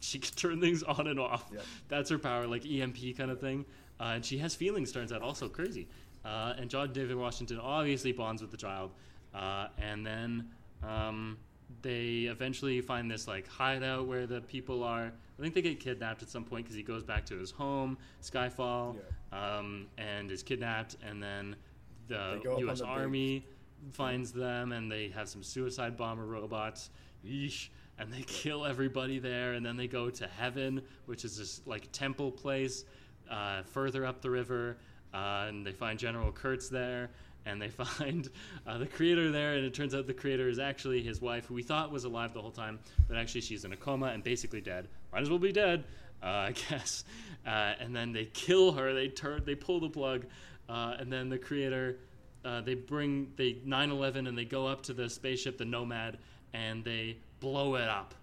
[0.00, 1.50] She can turn things on and off.
[1.88, 3.64] That's her power, like EMP kind of thing.
[4.00, 5.88] Uh, and she has feelings, turns out, also crazy.
[6.24, 8.92] Uh, and John David Washington obviously bonds with the child.
[9.34, 10.48] Uh, and then
[10.82, 11.36] um,
[11.82, 15.12] they eventually find this like hideout where the people are.
[15.38, 17.98] I think they get kidnapped at some point because he goes back to his home,
[18.22, 18.96] Skyfall,
[19.32, 20.96] um, and is kidnapped.
[21.06, 21.54] And then
[22.08, 22.78] the They go up on U.S.
[22.80, 23.46] the big- Army
[23.92, 26.90] finds them, and they have some suicide bomber robots.
[27.24, 27.68] Yeesh.
[27.98, 31.90] And they kill everybody there, and then they go to heaven, which is this like
[31.92, 32.84] temple place
[33.30, 34.76] uh, further up the river,
[35.12, 37.10] uh, and they find General Kurtz there,
[37.44, 38.28] and they find
[38.66, 41.54] uh, the creator there, and it turns out the creator is actually his wife, who
[41.54, 44.60] we thought was alive the whole time, but actually she's in a coma and basically
[44.60, 44.88] dead.
[45.12, 45.84] Might as well be dead,
[46.22, 47.04] uh, I guess.
[47.46, 48.92] Uh, and then they kill her.
[48.92, 50.26] They turn, they pull the plug,
[50.68, 51.98] uh, and then the creator,
[52.44, 56.18] uh, they bring they 9/11 and they go up to the spaceship, the Nomad,
[56.52, 58.14] and they blow it up.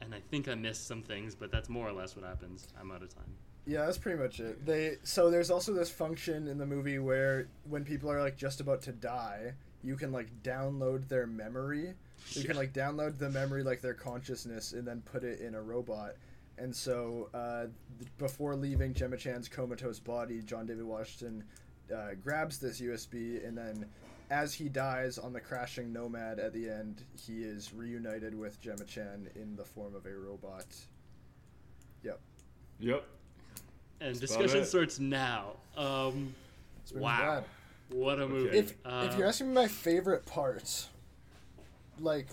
[0.00, 2.68] And I think I missed some things, but that's more or less what happens.
[2.78, 3.34] I'm out of time.
[3.66, 4.64] Yeah, that's pretty much it.
[4.64, 8.60] They so there's also this function in the movie where when people are like just
[8.60, 11.94] about to die, you can like download their memory.
[12.30, 15.62] You can like download the memory like their consciousness and then put it in a
[15.62, 16.14] robot.
[16.58, 17.66] And so uh,
[17.98, 21.44] th- before leaving Gemma Chan's comatose body, John David Washington
[21.94, 23.86] uh, grabs this USB and then
[24.30, 28.84] as he dies on the crashing Nomad at the end, he is reunited with Gemma
[28.84, 30.66] Chan in the form of a robot.
[32.02, 32.18] Yep.
[32.80, 33.04] Yep.
[34.00, 34.66] And about discussion it.
[34.66, 35.52] starts now.
[35.76, 36.34] Um,
[36.82, 37.44] It's been wow,
[37.90, 37.96] bad.
[37.96, 38.58] what a movie!
[38.58, 40.88] if Uh, if you're asking me my favorite parts,
[42.00, 42.26] like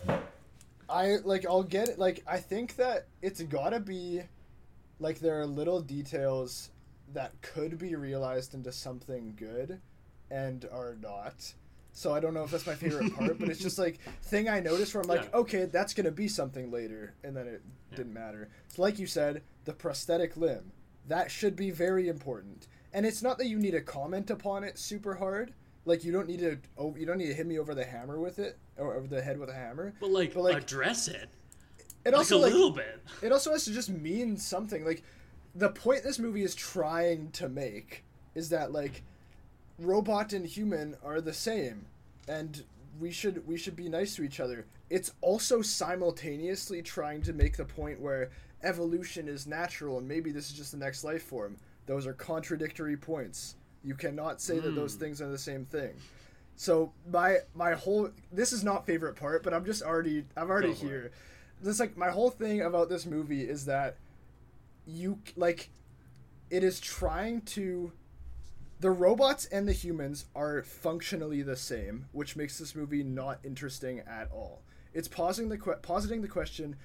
[0.93, 1.97] I like I'll get it.
[1.97, 4.21] Like I think that it's gotta be
[4.99, 6.69] like there are little details
[7.13, 9.82] that could be realized into something good
[10.29, 11.53] and are not.
[11.93, 14.60] So I don't know if that's my favorite part, but it's just like thing I
[14.60, 15.39] noticed where I'm like, Yeah.
[15.39, 17.97] okay, that's gonna be something later, and then it Yeah.
[17.97, 18.49] didn't matter.
[18.67, 20.71] So like you said, the prosthetic limb.
[21.08, 22.67] that should be very important.
[22.93, 25.53] And it's not that you need to comment upon it super hard.
[25.86, 28.19] Like you don't need to oh, you don't need to hit me over the hammer
[28.19, 29.93] with it or over the head with a hammer.
[30.00, 31.30] But like, But, like, address it.
[32.06, 33.02] It Like also a like little bit.
[33.22, 34.86] it also has to just mean something.
[34.86, 35.04] Like
[35.56, 38.04] the point this movie is trying to make
[38.36, 39.04] is that like
[39.80, 41.86] robot and human are the same
[42.28, 42.63] and
[43.00, 44.65] we should we should be nice to each other.
[44.89, 48.30] It's also simultaneously trying to make the point where
[48.63, 51.58] evolution is natural and maybe this is just the next life form.
[51.86, 53.56] Those are contradictory points.
[53.84, 55.00] You cannot say that those Hmm.
[55.00, 55.93] things are the same thing.
[56.56, 60.69] So my my whole this is not favorite part, but I'm just already I'm already
[60.69, 61.12] Go here.
[61.62, 63.98] This like my whole thing about this movie is that
[64.86, 65.69] you like
[66.50, 67.91] it is trying to
[68.80, 74.00] the robots and the humans are functionally the same, which makes this movie not interesting
[74.02, 74.62] at all.
[74.93, 76.76] It's pausing the que- positing the question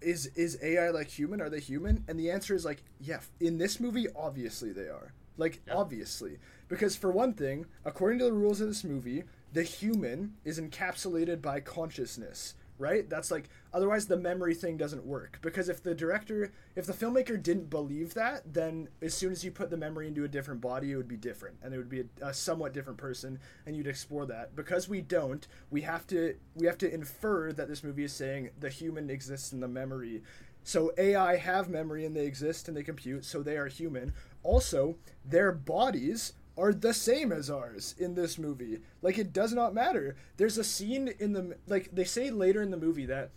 [0.00, 1.40] is is AI like human?
[1.40, 2.04] Are they human?
[2.08, 5.12] And the answer is like, yeah, in this movie obviously they are.
[5.36, 5.74] Like Yeah.
[5.74, 6.38] obviously.
[6.68, 11.42] Because for one thing, according to the rules of this movie, the human is encapsulated
[11.42, 13.08] by consciousness, right?
[13.10, 15.38] That's like otherwise the memory thing doesn't work.
[15.42, 19.50] Because if the director, if the filmmaker didn't believe that, then as soon as you
[19.50, 22.00] put the memory into a different body, it would be different, and it would be
[22.22, 24.56] a, a somewhat different person, and you'd explore that.
[24.56, 28.50] Because we don't, we have to we have to infer that this movie is saying
[28.58, 30.22] the human exists in the memory.
[30.64, 34.12] So AI have memory and they exist and they compute, so they are human.
[34.42, 38.80] Also, their bodies are the same as ours in this movie.
[39.00, 40.16] Like it does not matter.
[40.36, 43.30] There's a scene in the like they say later in the movie that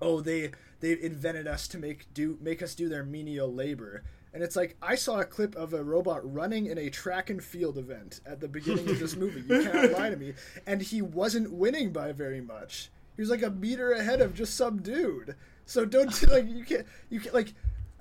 [0.00, 4.02] oh they they invented us to make do make us do their menial labor.
[4.32, 7.42] And it's like I saw a clip of a robot running in a track and
[7.42, 9.42] field event at the beginning of this movie.
[9.42, 10.34] You can't lie to me.
[10.66, 12.90] And he wasn't winning by very much.
[13.16, 15.36] He was like a meter ahead of just some dude.
[15.66, 17.54] So don't like you can't you can't like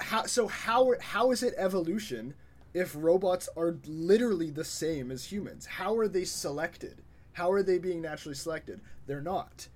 [0.03, 2.33] how so how how is it evolution
[2.73, 5.65] if robots are literally the same as humans?
[5.65, 7.01] How are they selected?
[7.33, 8.81] How are they being naturally selected?
[9.07, 9.67] They're not.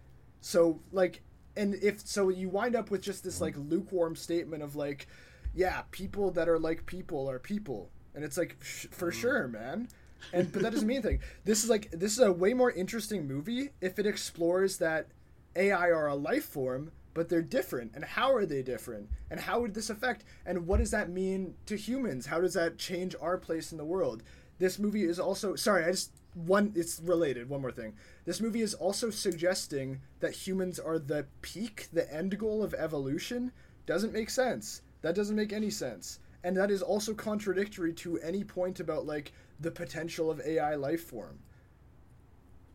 [0.42, 1.22] So like
[1.56, 5.08] and if so you wind up with just this like lukewarm statement of like
[5.56, 7.90] yeah, people that are like people are people.
[8.14, 9.20] And it's like sh- for mm-hmm.
[9.20, 9.90] sure, man.
[10.34, 11.20] And but that doesn't mean anything.
[11.46, 15.08] This is like this is a way more interesting movie if it explores that
[15.56, 17.92] AI are a life form, but they're different.
[17.96, 19.10] And how are they different?
[19.32, 20.24] And how would this affect?
[20.46, 22.28] And what does that mean to humans?
[22.28, 24.22] How does that change our place in the world?
[24.60, 27.96] This movie is also sorry, I just one it's related, one more thing.
[28.26, 33.52] This movie is also suggesting that humans are the peak, the end goal of evolution.
[33.88, 34.84] Doesn't make sense.
[35.02, 36.20] That doesn't make any sense.
[36.44, 41.06] And that is also contradictory to any point about like the potential of AI life
[41.06, 41.40] form.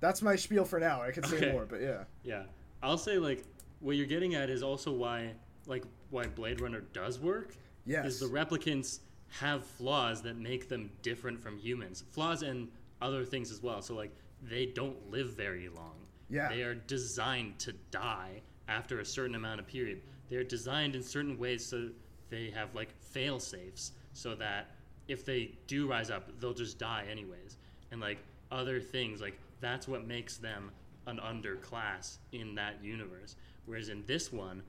[0.01, 1.01] That's my spiel for now.
[1.01, 1.53] I could say Okay.
[1.53, 2.05] more, but yeah.
[2.25, 2.43] Yeah,
[2.83, 3.45] I'll say like
[3.83, 5.33] what you're getting at is also why
[5.67, 7.57] like why Blade Runner does work.
[7.85, 8.07] Yes.
[8.07, 12.05] Is the replicants have flaws that make them different from humans.
[12.13, 12.69] Flaws and
[13.01, 13.83] other things as well.
[13.83, 15.95] So like they don't live very long.
[16.29, 16.49] Yeah.
[16.49, 20.03] They are designed to die after a certain amount of period.
[20.29, 21.89] They're designed in certain ways so
[22.31, 24.71] they have like fail safes so that
[25.09, 27.59] if they do rise up, they'll just die anyways.
[27.91, 28.19] And like
[28.51, 30.71] other things, like that's what makes them
[31.07, 33.37] an underclass in that universe.
[33.67, 34.63] Whereas in this one,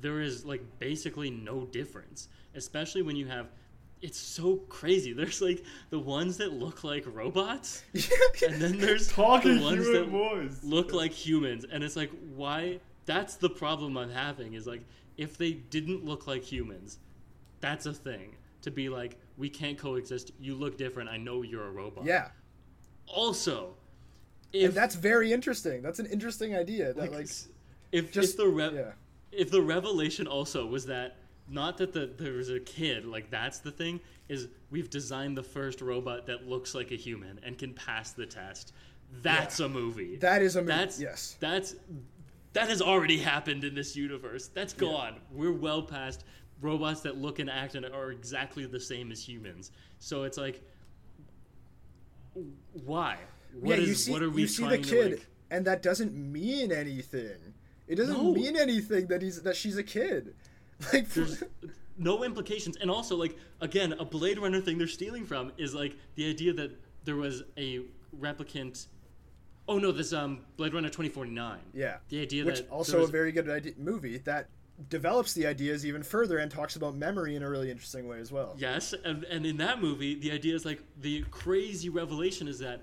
[0.00, 3.48] there is like basically no difference, especially when you have.
[4.02, 5.12] It's so crazy.
[5.20, 10.06] There's like the ones that look like robots, and then there's Talking the ones that
[10.08, 10.58] voice.
[10.62, 12.80] look like humans, and it's like why?
[13.04, 14.54] That's the problem I'm having.
[14.54, 14.82] Is like
[15.18, 16.98] if they didn't look like humans,
[17.60, 18.36] that's a thing.
[18.62, 20.32] To be like we can't coexist.
[20.40, 21.10] You look different.
[21.10, 22.04] I know you're a robot.
[22.06, 22.28] yeah.
[23.06, 23.74] Also,
[24.54, 25.82] And if that's very interesting.
[25.82, 26.92] That's an interesting idea.
[26.94, 27.28] That like, like,
[27.92, 28.92] if just if the rev- yeah.
[29.32, 31.16] if the revelation also was that
[31.48, 35.42] not that the there was a kid like that's the thing is we've designed the
[35.42, 38.72] first robot that looks like a human and can pass the test.
[39.22, 40.16] That's a movie.
[40.16, 40.72] that is a movie.
[40.72, 41.36] That's yes.
[41.40, 41.74] That's
[42.52, 44.48] that has already happened in this universe.
[44.48, 45.16] That's gone.
[45.32, 46.24] We're well past
[46.60, 49.72] robots that look and act and are exactly the same as humans.
[49.98, 50.62] So it's like,
[52.84, 53.18] why?
[53.58, 55.26] What yeah, is- you see, what are we you see the kid, to like?
[55.50, 57.54] and that doesn't mean anything.
[57.90, 58.32] It doesn't No.
[58.32, 60.34] mean anything that he's that she's a kid.
[60.94, 61.42] Like, There's
[61.98, 65.94] no implications, and also like again, a Blade Runner thing they're stealing from is like
[66.14, 66.70] the idea that
[67.04, 67.80] there was a
[68.18, 68.86] replicant.
[69.68, 71.60] Oh no, this um Blade Runner twenty forty nine.
[71.74, 74.48] yeah, The idea which that also there a very good idea, movie that
[74.88, 78.32] develops the ideas even further and talks about memory in a really interesting way as
[78.32, 78.54] well.
[78.56, 82.80] Yes, and, and in that movie, the idea is like the crazy revelation is that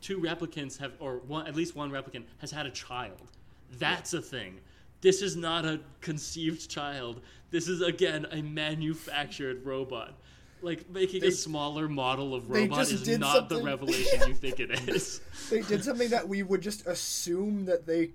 [0.00, 3.32] two replicants have, or one, at least one replicant has had a child.
[3.78, 4.60] That's a thing.
[5.00, 7.20] This is not a conceived child.
[7.50, 10.14] This is again a manufactured robot.
[10.62, 14.70] like making They- a smaller model of robot is not the revelation you think it
[14.88, 15.20] is.
[15.50, 18.12] They did something that we would just assume that they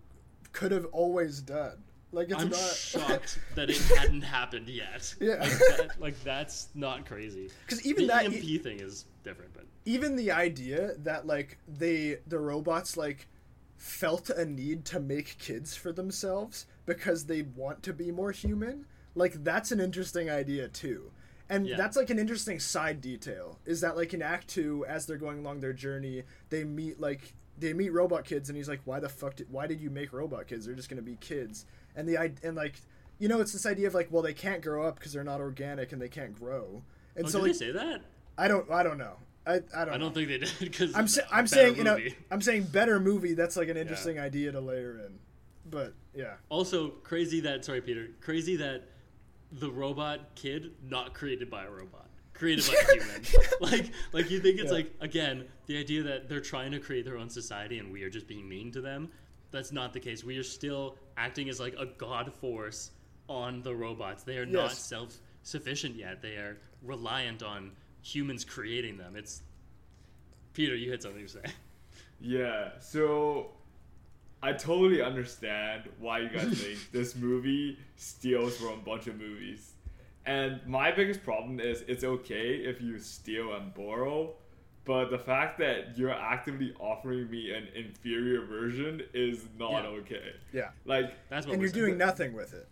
[0.52, 1.84] could have always done.
[2.12, 2.60] Like it's I'm not.
[2.76, 5.14] shocked that it hadn't happened yet.
[5.22, 5.36] Yeah.
[5.36, 7.52] like, that, like that's not crazy.
[7.68, 12.18] Because even the that, EMP thing is different, but even the idea that like they
[12.26, 13.28] the robots like
[13.80, 18.86] felt a need to make kids for themselves because they want to be more human
[19.16, 21.12] like that's an interesting idea too.
[21.50, 21.78] And Yeah.
[21.78, 25.40] that's like an interesting side detail is that like in act 2 as they're going
[25.40, 29.10] along their journey they meet like they meet robot kids and he's like why the
[29.10, 30.66] fuck did why did you make robot kids?
[30.66, 31.66] They're just going to be kids.
[31.96, 32.82] And the i- and like
[33.18, 35.40] you know it's this idea of like well they can't grow up because they're not
[35.42, 36.84] organic and they can't grow.
[37.16, 38.02] And oh, so did like they say that?
[38.38, 39.16] i don't i don't know
[39.50, 39.98] i i don't I know.
[40.06, 41.98] don't think they did because I'm sa- I'm saying you know
[42.32, 43.34] I'm saying better movie.
[43.34, 45.20] That's like an interesting idea to layer in,
[45.70, 48.08] but yeah, Also, crazy that sorry, Peter.
[48.22, 48.84] Crazy that
[49.52, 53.22] the robot kid not created by a robot, created by a human.
[53.62, 54.78] like, like you think it's Yeah.
[54.80, 58.10] like again the idea that they're trying to create their own society and we are
[58.10, 59.10] just being mean to them.
[59.52, 60.24] That's not the case.
[60.24, 62.92] We are still acting as like a god force
[63.28, 64.24] on the robots.
[64.24, 66.22] They are not self-sufficient yet.
[66.22, 67.72] They are reliant on
[68.02, 69.16] humans creating them.
[69.16, 69.42] It's
[70.54, 70.76] Peter.
[70.76, 71.42] You had something to say.
[72.22, 73.52] Yeah, so
[74.44, 79.74] I totally understand why you guys think this movie steals from a bunch of movies.
[80.26, 84.34] And my biggest problem is it's okay if you steal and borrow,
[84.86, 89.90] but the fact that you're actively offering me an inferior version is not Yeah.
[90.02, 90.34] okay.
[90.52, 91.86] yeah, Like That's what and we're you're saying.
[91.86, 92.68] doing nothing with it.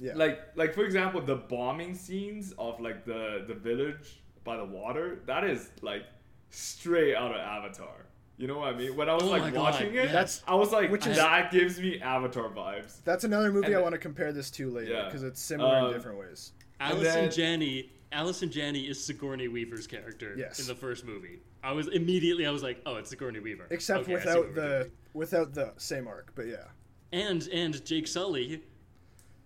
[0.00, 4.64] Yeah, like like for example the bombing scenes of like the the village by the
[4.64, 6.02] water that is like
[6.50, 9.54] straight out of avatar you know what i mean when i was Oh my like
[9.54, 10.06] God, watching it yes.
[10.12, 13.76] That's- i was like which is- that gives me avatar vibes that's another movie and
[13.76, 15.04] I want to compare this to later Yeah.
[15.06, 16.52] because it's similar Um, in different ways.
[16.80, 20.58] Allison then- Janney, Allison Janney is Sigourney Weaver's character Yes.
[20.60, 21.40] in the first movie.
[21.62, 23.68] I was immediately I was like, oh, it's Sigourney Weaver.
[23.70, 26.64] Except Okay, I see what without the without the same arc, but yeah,
[27.12, 28.62] and and Jake Sully,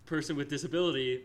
[0.07, 1.25] person with disability,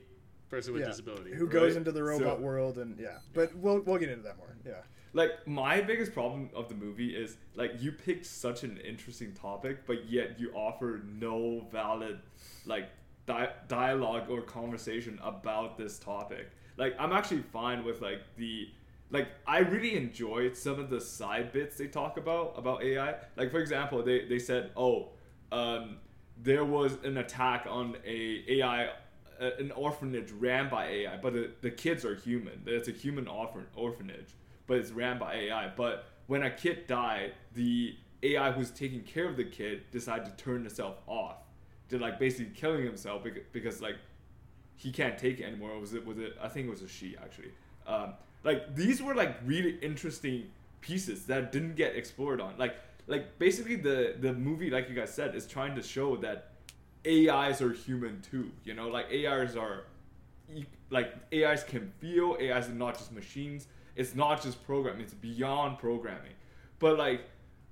[0.51, 1.33] person with yeah, disability.
[1.33, 4.37] who goes into the robot So- world and yeah, but we'll we'll get into that
[4.37, 4.55] more.
[4.65, 4.73] Yeah,
[5.13, 9.85] like my biggest problem of the movie is like you picked such an interesting topic
[9.87, 12.19] but yet you offer no valid
[12.65, 12.89] like
[13.25, 18.69] di- dialogue or conversation about this topic like i'm actually fine with like the
[19.09, 23.51] like i really enjoyed some of the side bits they talk about about ai like
[23.51, 25.09] for example they, they said oh
[25.51, 25.97] um,
[26.41, 28.89] there was an attack on a ai
[29.41, 33.27] uh, an orphanage ran by ai but the, the kids are human it's a human
[33.27, 34.35] orphan, orphanage
[34.67, 39.27] but it's ran by ai but when a kid died the ai who's taking care
[39.27, 41.37] of the kid decided to turn itself off
[41.91, 43.97] to like basically killing himself because, because like
[44.81, 45.77] he can't take it anymore.
[45.79, 46.35] Was it was it?
[46.41, 47.51] I think it was a she actually.
[47.85, 48.13] Um,
[48.43, 50.47] like these were like really interesting
[50.79, 52.57] pieces that didn't get explored on.
[52.57, 52.75] Like
[53.05, 56.50] like basically the the movie, like you guys said, is trying to show that
[57.05, 58.51] AIs are human too.
[58.63, 59.83] You know, like AIs are
[60.89, 62.37] like AIs can feel.
[62.41, 63.67] AIs are not just machines.
[63.95, 65.01] It's not just programming.
[65.01, 66.33] It's beyond programming.
[66.79, 67.21] But like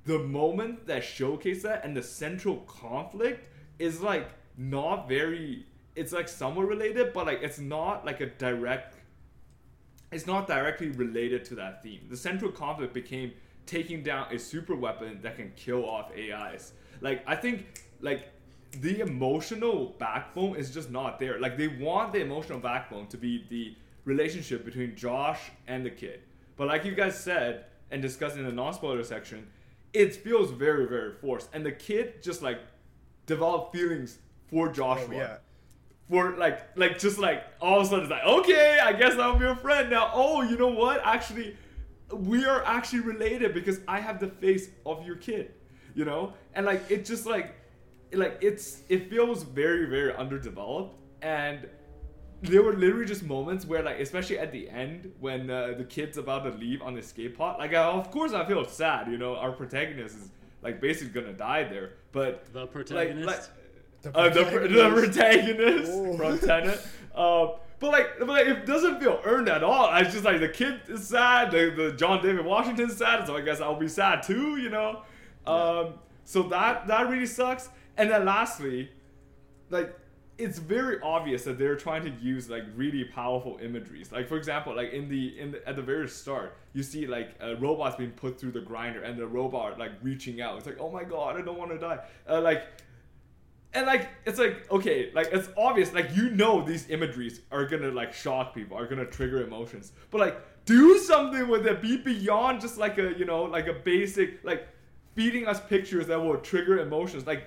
[0.06, 5.66] the moment that showcase that and the central conflict is like not very
[5.96, 8.98] it's like somewhat related but like it's not like a direct
[10.12, 13.32] it's not directly related to that theme the central conflict became
[13.66, 17.66] taking down a super weapon that can kill off ais like i think
[18.02, 18.30] like
[18.72, 21.40] the emotional backbone is just not there.
[21.40, 26.22] Like they want the emotional backbone to be the relationship between josh and the kid.
[26.56, 29.48] But like you guys said and discussed in the non-spoiler section
[29.92, 31.50] it feels very very forced.
[31.54, 32.60] And the kid just like
[33.26, 35.08] developed feelings for joshua.
[35.10, 35.38] Oh yeah,
[36.10, 39.38] for like like just like all of a sudden it's like okay i guess i'll
[39.38, 40.12] be your friend now.
[40.14, 41.02] Oh you know what?
[41.04, 41.58] Actually
[42.12, 45.54] we are actually related because i have the face of your kid
[45.96, 46.34] you know?
[46.54, 47.56] And like it just like
[48.14, 51.68] like it's it feels very very underdeveloped and
[52.42, 56.18] there were literally just moments where like especially at the end when uh, the kid's
[56.18, 59.18] about to leave on the skate pod like I, of course i feel sad you
[59.18, 60.32] know our protagonist is
[60.62, 63.28] like basically gonna die there but The protagonist.
[63.28, 63.42] like
[64.02, 65.14] The uh, the, pr- the protagonist.
[65.14, 66.18] protagonist Oh.
[66.18, 66.80] from Tenet.
[67.16, 69.86] Uh, but like, but like, it doesn't feel earned at all.
[69.86, 71.52] I just like the kid is sad.
[71.52, 74.56] The, the John David Washington's sad, so I guess I'll be sad too.
[74.58, 75.02] You know.
[75.46, 77.68] Um, so that that really sucks.
[78.00, 78.90] And then lastly,
[79.70, 79.94] like
[80.38, 84.10] it's very obvious that they're trying to use like really powerful imageries.
[84.10, 87.36] Like for example, like in the in the, at the very start, you see like
[87.44, 90.58] uh, robots being put through the grinder, and the robot like reaching out.
[90.58, 92.00] It's like, oh my god, I don't want to die.
[92.28, 92.64] Uh, like
[93.74, 97.92] and like it's like okay, like it's obvious, like you know these imageries are gonna
[97.92, 101.82] like shock people, are gonna trigger emotions, but like do something with it.
[101.82, 104.70] Be beyond just like a you know like a basic like
[105.16, 107.28] feeding us pictures that will trigger emotions.
[107.28, 107.44] Like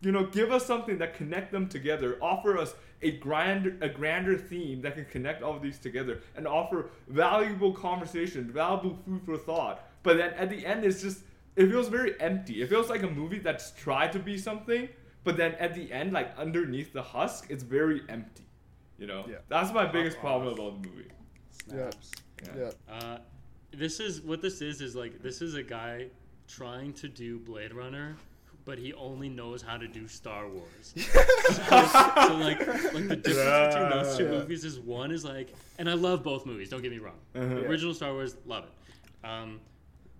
[0.00, 2.18] you know, give us something that connect them together.
[2.20, 6.46] Offer us a grand a grander theme that can connect all of these together and
[6.46, 9.88] offer valuable conversation, valuable food for thought.
[10.02, 11.20] But then at the end, it's just
[11.56, 12.62] it feels very empty.
[12.62, 14.88] It feels like a movie that's tried to be something,
[15.24, 18.44] but then at the end, like underneath the husk, it's very empty.
[18.98, 19.36] You know, Yeah.
[19.48, 21.08] that's my biggest problem about the movie.
[21.68, 22.12] Snaps.
[22.56, 22.70] Yeah.
[22.88, 23.18] Uh,
[23.72, 24.80] this is what this is.
[24.80, 26.06] Is like this is a guy
[26.48, 28.16] trying to do Blade Runner,
[28.66, 30.66] but he only knows how to do Star Wars.
[30.96, 31.02] so,
[31.62, 34.30] so, like, like the difference between those two Yeah.
[34.30, 36.68] movies is one is like, and I love both movies.
[36.68, 37.14] Don't get me wrong.
[37.34, 37.46] Uh-huh.
[37.46, 37.68] The Yeah.
[37.68, 39.26] original Star Wars, love it.
[39.26, 39.60] Um,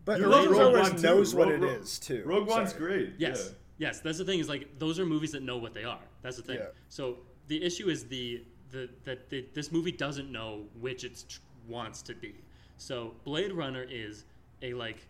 [0.07, 1.03] But You Original love Star Rogue Wars One, too.
[1.03, 2.23] knows what Rogue- it Rogue- is too.
[2.25, 2.81] Rogue One's Sorry.
[2.81, 3.13] great.
[3.19, 3.53] Yes.
[3.79, 4.39] Yes, that's the thing.
[4.39, 5.99] Is like those are movies that know what they are.
[6.23, 6.59] That's the thing.
[6.61, 6.67] Yeah.
[6.89, 7.19] So
[7.49, 12.01] the issue is the the that the, this movie doesn't know which it tr- wants
[12.03, 12.37] to be.
[12.79, 14.25] So Blade Runner is
[14.63, 15.07] a like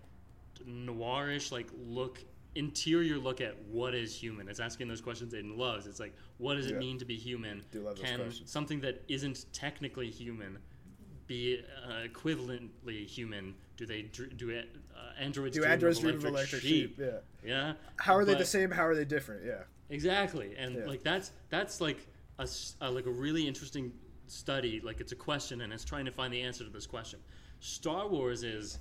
[0.67, 2.25] noirish like look
[2.57, 4.49] interior look at what is human.
[4.49, 5.87] It's asking those questions Aiden loves.
[5.87, 6.79] It's like what does it Yeah.
[6.79, 7.63] mean to be human?
[7.73, 10.59] Do love Can something that isn't technically human
[11.27, 13.55] be uh, equivalently human?
[13.77, 14.69] Do they dr- do it?
[14.95, 16.97] Uh, androids Do dream of androids dream of electric sheep?
[16.97, 16.99] sheep?
[16.99, 17.19] Yeah.
[17.45, 17.73] Yeah.
[17.97, 18.71] How are they the same?
[18.71, 19.45] How are they different?
[19.45, 19.63] Yeah.
[19.91, 20.87] Exactly, and Yeah.
[20.87, 22.07] like that's that's like
[22.39, 23.93] a like a really interesting
[24.27, 24.81] study.
[24.81, 27.21] Like it's a question, and it's trying to find the answer to this question.
[27.61, 28.79] Star Wars is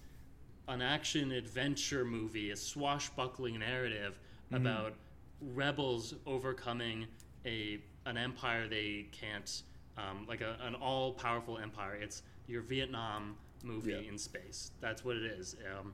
[0.68, 4.20] an action adventure movie, a swashbuckling narrative
[4.52, 4.94] about
[5.42, 7.06] rebels overcoming
[7.46, 9.64] a an empire they can't,
[9.98, 11.96] um, like a, an all powerful empire.
[11.96, 14.10] It's your Vietnam movie Yeah.
[14.10, 14.72] in space.
[14.80, 15.94] That's what it is, um,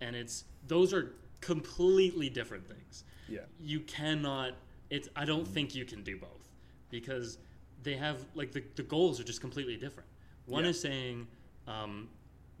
[0.00, 3.40] and it's those are completely different things Yeah.
[3.58, 4.52] you cannot
[4.90, 6.50] it's i don't think you can do both
[6.90, 7.38] because
[7.82, 10.06] they have like the, the goals are just completely different
[10.44, 10.70] one Yeah.
[10.70, 11.26] is saying
[11.66, 12.10] um,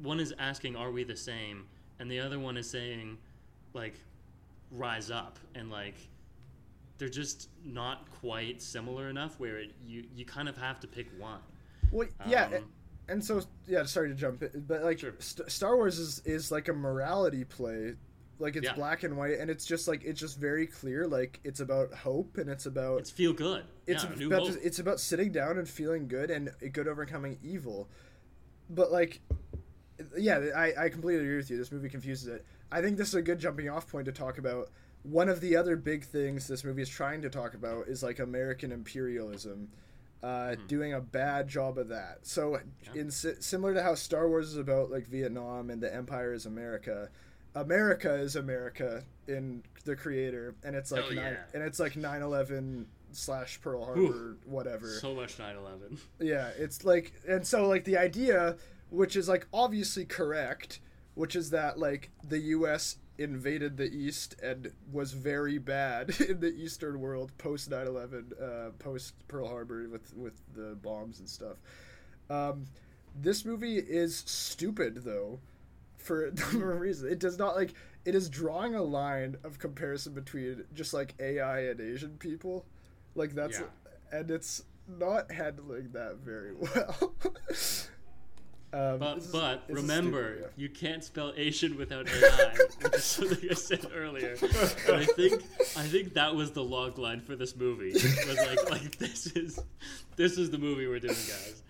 [0.02, 1.66] one is asking are we the same
[1.98, 3.18] and the other one is saying
[3.74, 3.94] like
[4.70, 5.94] rise up and like
[6.98, 11.06] they're just not quite similar enough where it, you you kind of have to pick
[11.18, 11.40] one
[11.90, 12.64] Well, yeah, Um,
[13.08, 13.84] and so yeah.
[13.84, 15.14] Sorry to jump, in, but like Sure.
[15.18, 17.94] St- Star Wars is is like a morality play.
[18.38, 18.74] Like it's Yeah.
[18.74, 21.06] black and white, and it's just like it's just very clear.
[21.08, 24.58] Like it's about hope, and it's about it's feel good it's yeah, New about just,
[24.62, 27.88] it's about sitting down and feeling good and good overcoming evil.
[28.68, 29.20] But like,
[30.16, 31.56] yeah, I I completely agree with you.
[31.58, 32.44] This movie confuses it.
[32.72, 34.70] I think this is a good jumping off point to talk about.
[35.02, 38.18] One of the other big things this movie is trying to talk about is like
[38.18, 39.70] American imperialism,
[40.22, 42.18] uh, doing a bad job of that.
[42.22, 42.60] So,
[42.94, 43.00] Yeah.
[43.00, 47.08] in similar to how Star Wars is about like Vietnam and the Empire is America,
[47.54, 51.36] America is America in the creator, and it's like nine, yeah.
[51.54, 54.86] and it's like 9/11 slash Pearl Harbor, whatever.
[55.00, 58.56] so much 9-11 Yeah, it's like, and so like the idea,
[58.90, 60.80] which is like obviously correct,
[61.14, 62.96] which is that like the U.S.
[63.18, 69.14] invaded the East and was very bad in the Eastern world post 9/11, uh, post
[69.28, 71.56] Pearl Harbor with with the bombs and stuff.
[72.28, 72.66] Um,
[73.20, 75.40] this movie is stupid though,
[75.96, 77.12] for a number of reasons.
[77.12, 77.74] It does not like
[78.04, 82.64] it is drawing a line of comparison between just like AI and Asian people,
[83.14, 84.18] like that's Yeah.
[84.18, 84.62] and it's
[84.98, 87.14] not handling that very well.
[88.72, 93.50] Um, But is- but remember, stupid, you can't spell Asian without AI, which is something
[93.50, 94.36] I said earlier.
[94.86, 95.42] And I think
[95.76, 97.90] I think that was the log line for this movie.
[97.90, 99.58] It was like like this is
[100.16, 101.62] this is the movie we're doing, guys.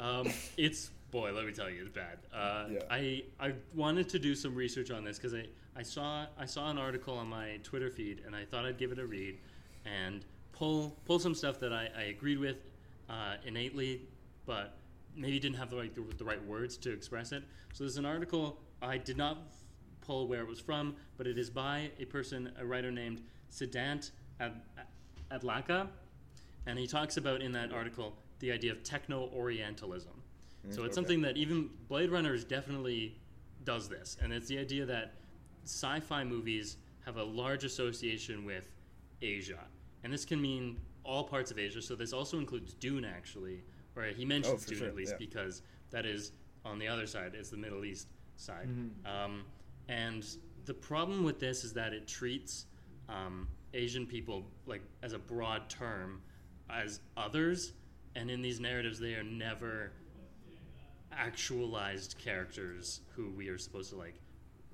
[0.00, 2.18] Um, it's boy, let me tell you, it's bad.
[2.32, 2.80] Uh, Yeah.
[2.90, 5.46] I I wanted to do some research on this because I,
[5.76, 8.92] I saw I saw an article on my Twitter feed and I thought I'd give
[8.92, 9.38] it a read
[9.84, 12.56] and pull pull some stuff that I, I agreed with
[13.10, 14.02] uh, innately,
[14.46, 14.74] but
[15.16, 17.42] maybe didn't have the right the, right words to express it.
[17.72, 19.38] So there's an article I did not
[20.00, 24.10] pull where it was from, but it is by a person, a writer named Siddhant
[24.40, 24.60] Ad-
[25.32, 25.88] Adlakha,
[26.66, 30.12] and he talks about in that article the idea of techno Orientalism.
[30.12, 30.74] Mm-hmm.
[30.74, 30.94] So it's okay.
[30.94, 33.18] something that even Blade Runner definitely
[33.64, 35.14] does this, and it's the idea that
[35.64, 38.70] sci-fi movies have a large association with
[39.22, 39.64] Asia,
[40.04, 41.80] and this can mean all parts of Asia.
[41.80, 43.62] So this also includes Dune, actually,
[43.96, 45.18] or he mentions Oh, sure, at least yeah.
[45.18, 46.32] because that is
[46.64, 47.32] on the other side.
[47.34, 48.68] It's the Middle East side,
[49.06, 49.44] um,
[49.88, 50.26] and
[50.66, 52.66] the problem with this is that it treats
[53.08, 56.20] um, Asian people like as a broad term
[56.68, 57.72] as others,
[58.14, 59.92] and in these narratives they are never
[61.12, 64.14] actualized characters who we are supposed to like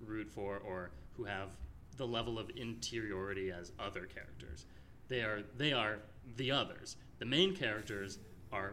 [0.04, 1.50] root for or who have
[1.96, 4.66] the level of interiority as other characters.
[5.08, 5.98] They are they are
[6.36, 6.96] the others.
[7.18, 8.18] The main characters
[8.50, 8.72] are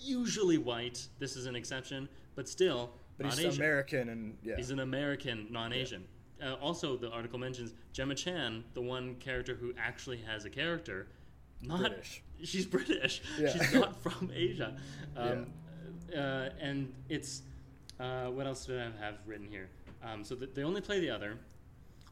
[0.00, 1.06] usually white.
[1.18, 4.56] This is an exception, but still But not he's American and yeah.
[4.56, 6.04] He's an American, non-Asian.
[6.42, 11.06] Uh, also, the article mentions Gemma Chan, the one character who actually has a character,
[11.62, 12.22] not British.
[12.42, 13.22] She's British.
[13.38, 13.52] Yeah.
[13.52, 14.76] She's not from Asia.
[15.16, 15.46] Um,
[16.12, 17.42] uh, and it's
[18.00, 19.68] uh, what else did I have written here?
[20.02, 21.38] Um, so th- they only play the other.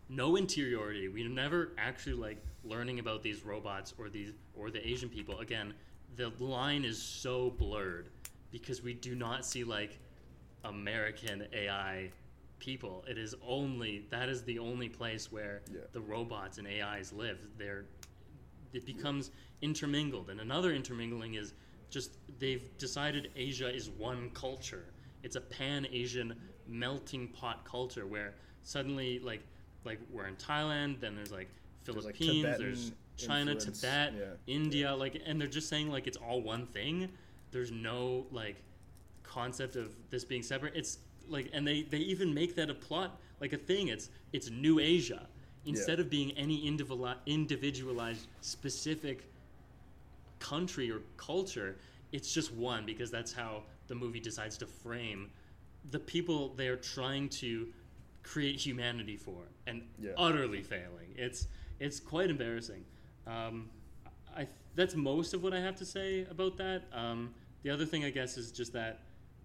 [0.09, 1.09] No interiority.
[1.09, 5.41] We never actually like learning about these robots or these or the Asian people.
[5.41, 5.75] Again,
[6.17, 8.09] the line is so blurred
[8.51, 9.99] because we do not see like
[10.65, 12.11] American AI
[12.59, 13.05] people.
[13.09, 15.81] It is only that is the only place where Yeah.
[15.93, 17.39] the robots and AIs live.
[17.59, 17.87] They're
[18.73, 21.53] it becomes intermingled, and another intermingling is
[21.91, 24.87] just they've decided Asia is one culture.
[25.23, 26.35] It's a pan Asian
[26.67, 29.43] melting pot culture where suddenly like
[29.85, 31.49] like we're in Thailand, then there's like
[31.85, 34.25] There's, like, Philippines, Tibetan there's China, influence, Tibet, yeah.
[34.47, 37.09] India, like, and they're just saying like it's all one thing.
[37.51, 38.63] There's no like
[39.23, 40.75] concept of this being separate.
[40.75, 40.99] It's
[41.29, 43.89] like, and they they even make that a plot like a thing.
[43.89, 45.27] It's it's New Asia
[45.65, 49.31] instead of being any individual individualized specific
[50.39, 51.77] country or culture.
[52.13, 55.31] It's just one because that's how the movie decides to frame
[55.91, 57.69] the people they're trying to
[58.23, 60.13] create humanity for and Yeah.
[60.17, 61.15] utterly failing.
[61.17, 61.49] It's
[61.81, 62.85] it's quite embarrassing.
[63.27, 63.69] Um,
[64.37, 66.85] I that's most of what I have to say about that.
[66.93, 69.01] Um, the other thing I guess is just that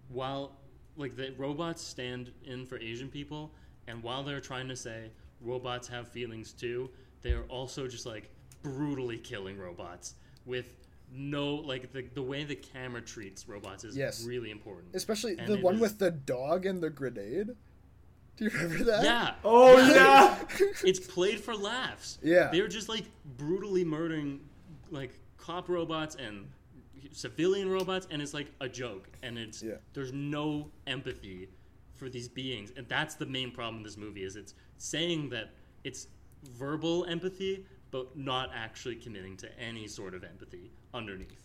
[0.08, 0.52] while
[0.96, 3.52] like the robots stand in for Asian people,
[3.86, 5.10] and while they're trying to say
[5.40, 6.90] robots have feelings too,
[7.22, 8.30] they're also just like
[8.62, 10.14] brutally killing robots
[10.46, 10.74] with
[11.12, 14.24] no like the, the way the camera treats robots is Yes.
[14.24, 14.94] really important.
[14.94, 17.50] Especially And the one is- with the dog and the grenade.
[18.38, 19.02] Do you remember that?
[19.04, 19.34] yeah.
[19.44, 20.36] Oh yeah.
[20.84, 22.18] it's played for laughs.
[22.22, 22.48] Yeah.
[22.52, 23.04] They're just like
[23.36, 24.40] brutally murdering
[24.90, 26.46] like cop robots and
[27.12, 29.74] civilian robots and it's like a joke and it's Yeah.
[29.94, 31.48] there's no empathy
[31.94, 35.50] for these beings and that's the main problem in this movie is it's saying that
[35.84, 36.06] it's
[36.56, 41.42] verbal empathy but not actually committing to any sort of empathy underneath.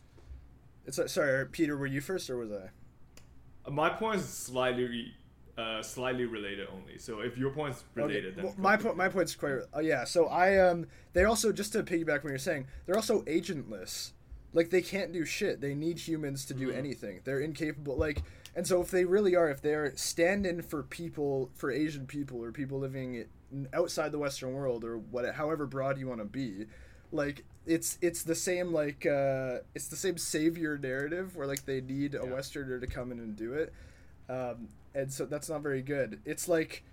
[0.86, 1.78] It's like, sorry, Peter.
[1.78, 3.70] Were you first or was I?
[3.72, 5.14] My point is slightly,
[5.58, 6.98] uh, slightly related only.
[6.98, 8.98] So if your point's related, then well, my point.
[8.98, 9.60] My point's quite.
[9.76, 10.04] Uh, yeah.
[10.04, 10.88] So I um.
[11.14, 12.68] They also just to piggyback what you're saying.
[12.86, 14.12] They're also agentless.
[14.54, 15.62] Like they can't do shit.
[15.62, 16.78] They need humans to do Mhm.
[16.78, 17.22] anything.
[17.24, 17.98] They're incapable.
[17.98, 18.24] Like
[18.56, 22.52] and so if they really are, if they're stand-in for people, for Asian people or
[22.52, 23.26] people living
[23.74, 26.66] outside the Western world or what, however broad you want to be,
[27.12, 31.82] like it's it's the same like uh, it's the same savior narrative where like they
[31.82, 33.74] need a Westerner to come in and do it,
[34.30, 36.22] um, and so that's not very good.
[36.26, 36.84] It's like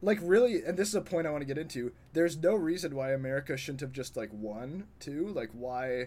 [0.00, 2.94] like really and this is a point i want to get into there's no reason
[2.94, 6.06] why america shouldn't have just like won too like why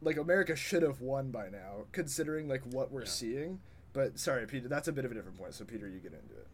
[0.00, 3.06] like america should have won by now considering like what we're Yeah.
[3.08, 3.60] seeing
[3.92, 6.34] but sorry peter that's a bit of a different point so peter you get into
[6.34, 6.46] it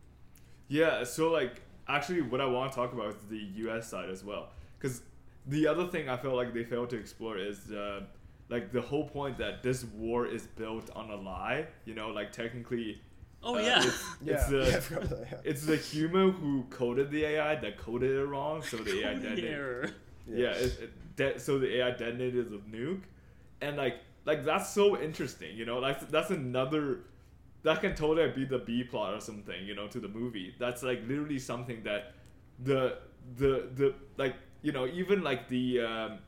[0.68, 4.24] Yeah, so like actually what I want to talk about is the US side as
[4.24, 4.48] well.
[4.80, 5.02] Cuz
[5.46, 8.06] the other thing I feel like they failed to explore is uh,
[8.48, 12.32] like the whole point that this war is built on a lie, you know, like
[12.32, 13.00] technically
[13.42, 13.84] Oh uh, yeah.
[13.84, 15.38] it's, yeah, it's the yeah, I forgot about that, yeah.
[15.44, 19.20] it's the human who coded the AI that coded it wrong, so the AI Coding
[19.20, 19.44] detonated.
[19.44, 19.90] error.
[20.26, 23.02] Yeah, it, it, de- so the AI detonated the nuke,
[23.60, 25.78] and like like that's so interesting, you know.
[25.78, 27.00] Like that's another
[27.62, 30.54] that can totally be the B plot or something, you know, to the movie.
[30.58, 32.14] That's like literally something that
[32.62, 32.98] the
[33.36, 36.18] the the like you know even like the um,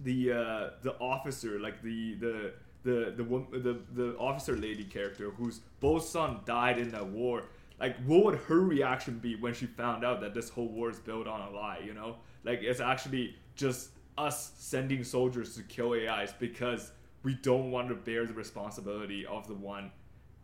[0.00, 2.52] the uh, the officer like the the
[2.82, 7.44] the the the the officer lady character whose both son died in that war
[7.78, 10.98] like what would her reaction be when she found out that this whole war is
[10.98, 12.16] built on a lie you know?
[12.44, 17.94] Like it's actually just us sending soldiers to kill ais because we don't want to
[17.94, 19.90] bear the responsibility of the one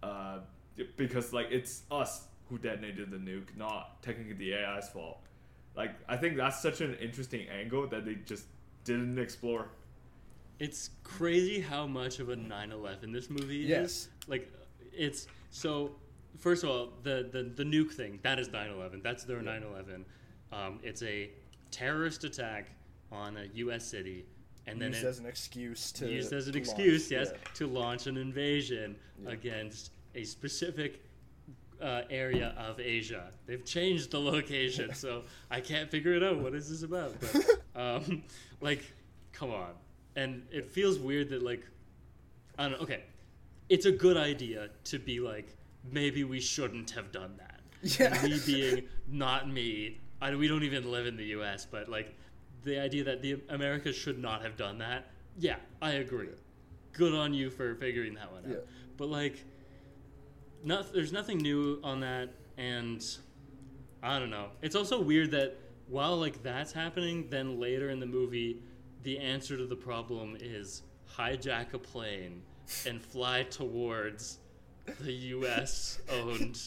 [0.03, 0.39] uh,
[0.97, 5.19] because like it's us who detonated the nuke not technically the ai's fault.
[5.75, 8.45] Like i think that's such an interesting angle that they just
[8.85, 9.69] didn't explore
[10.59, 13.91] It's crazy how much of a 9/11 this movie Yes.
[13.91, 14.09] is.
[14.27, 14.51] Like,
[14.93, 15.97] it's so.
[16.39, 19.03] First of all, the the, the nuke thing that is 9/11.
[19.03, 20.05] That's their 9/11.
[20.53, 21.31] Um, it's a
[21.71, 22.71] terrorist attack
[23.13, 23.85] on a U.S.
[23.87, 24.25] city,
[24.67, 27.31] and then used it, as an excuse to used as an to excuse, launch, yes,
[27.33, 27.51] yeah.
[27.55, 29.31] to launch an invasion Yeah.
[29.31, 31.03] against a specific
[31.83, 33.31] uh, area of Asia.
[33.47, 36.39] They've changed the location, so I can't figure it out.
[36.39, 37.15] What is this about?
[37.21, 37.45] But
[37.81, 38.23] um,
[38.61, 38.83] like,
[39.33, 39.73] come on,
[40.17, 41.65] and it feels weird that like,
[42.59, 42.79] I don't know.
[42.79, 43.05] Okay,
[43.69, 45.57] it's a good idea to be like,
[45.93, 47.61] maybe we shouldn't have done that.
[47.83, 48.21] Yeah.
[48.23, 50.01] Me being not me.
[50.21, 52.15] I, we don't even live in the U.S., but like
[52.65, 55.11] the idea that the America should not have done that.
[55.39, 56.31] Yeah, I agree.
[56.93, 58.51] Good on you for figuring that one out.
[58.51, 58.57] Yeah.
[58.97, 59.45] But like,
[60.65, 63.05] not, there's nothing new on that, and
[64.03, 64.49] I don't know.
[64.63, 65.59] It's also weird that
[65.89, 68.63] while like that's happening, then later in the movie,
[69.07, 70.83] the answer to the problem is
[71.17, 72.43] hijack a plane
[72.89, 74.39] and fly towards
[75.01, 76.01] the U.S.
[76.11, 76.61] owned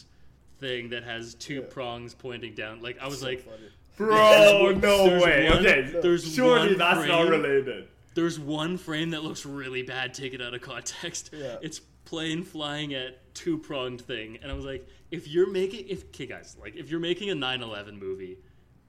[0.57, 1.61] thing that has two Yeah.
[1.69, 2.81] prongs pointing down.
[2.81, 3.67] Like I was So like, funny.
[3.97, 4.15] Bro,
[4.79, 5.49] There's no there's way.
[5.49, 7.87] one- okay, there's surely one that's not frame- related.
[8.15, 11.31] there's one frame that looks really bad taken out of context.
[11.37, 11.57] Yeah.
[11.61, 16.05] It's plane flying at two pronged thing, and I was like, if you're making, if
[16.05, 18.37] okay, guys, like if you're making a 9/11 movie,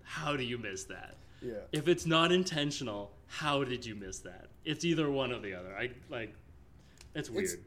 [0.05, 1.17] how do you miss that?
[1.43, 1.55] Yeah.
[1.73, 4.49] If it's not intentional, how did you miss that?
[4.65, 5.75] It's either one or the other.
[5.77, 6.35] I like,
[7.15, 7.45] it's weird.
[7.45, 7.59] It's-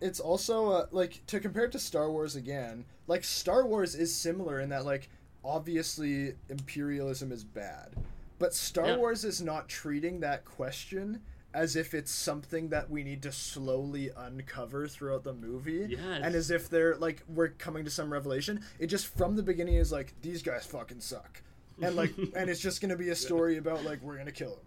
[0.00, 2.84] it's also uh, like to compare it to Star Wars again.
[3.06, 5.08] Like Star Wars is similar in that like
[5.44, 7.94] obviously imperialism is bad,
[8.40, 8.96] but Star Yeah.
[8.96, 11.20] Wars is not treating that question
[11.54, 15.86] as if it's something that we need to slowly uncover throughout the movie.
[15.90, 16.20] Yes.
[16.24, 18.64] And as if they're like we're coming to some revelation.
[18.80, 21.42] It just from the beginning is like these guys fucking suck.
[21.80, 24.66] And like and it's just gonna be a story about like we're gonna kill him.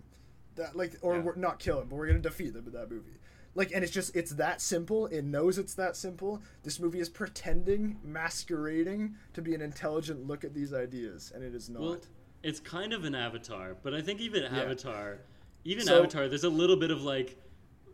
[0.55, 1.21] That like or Yeah.
[1.21, 3.19] we're not kill him, but we're gonna defeat them in that movie.
[3.55, 5.07] Like and it's just it's that simple.
[5.07, 6.41] It knows it's that simple.
[6.63, 11.53] This movie is pretending, masquerading to be an intelligent look at these ideas, and it
[11.53, 11.81] is not.
[11.81, 11.97] Well,
[12.43, 15.19] it's kind of an Avatar, but I think even Avatar,
[15.63, 17.37] even So- Avatar, there's a little bit of like,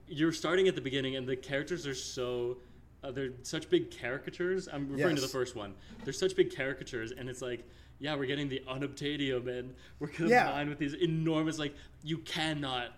[0.07, 2.57] you're starting at the beginning, and the characters are so,
[3.03, 4.67] uh, they're such big caricatures.
[4.67, 5.73] I'm referring to the first one.
[6.03, 7.63] They're such big caricatures, and it's like,
[8.01, 10.63] yeah, we're getting the unobtainium, and we're combined Yeah.
[10.69, 12.89] with these enormous like, you cannot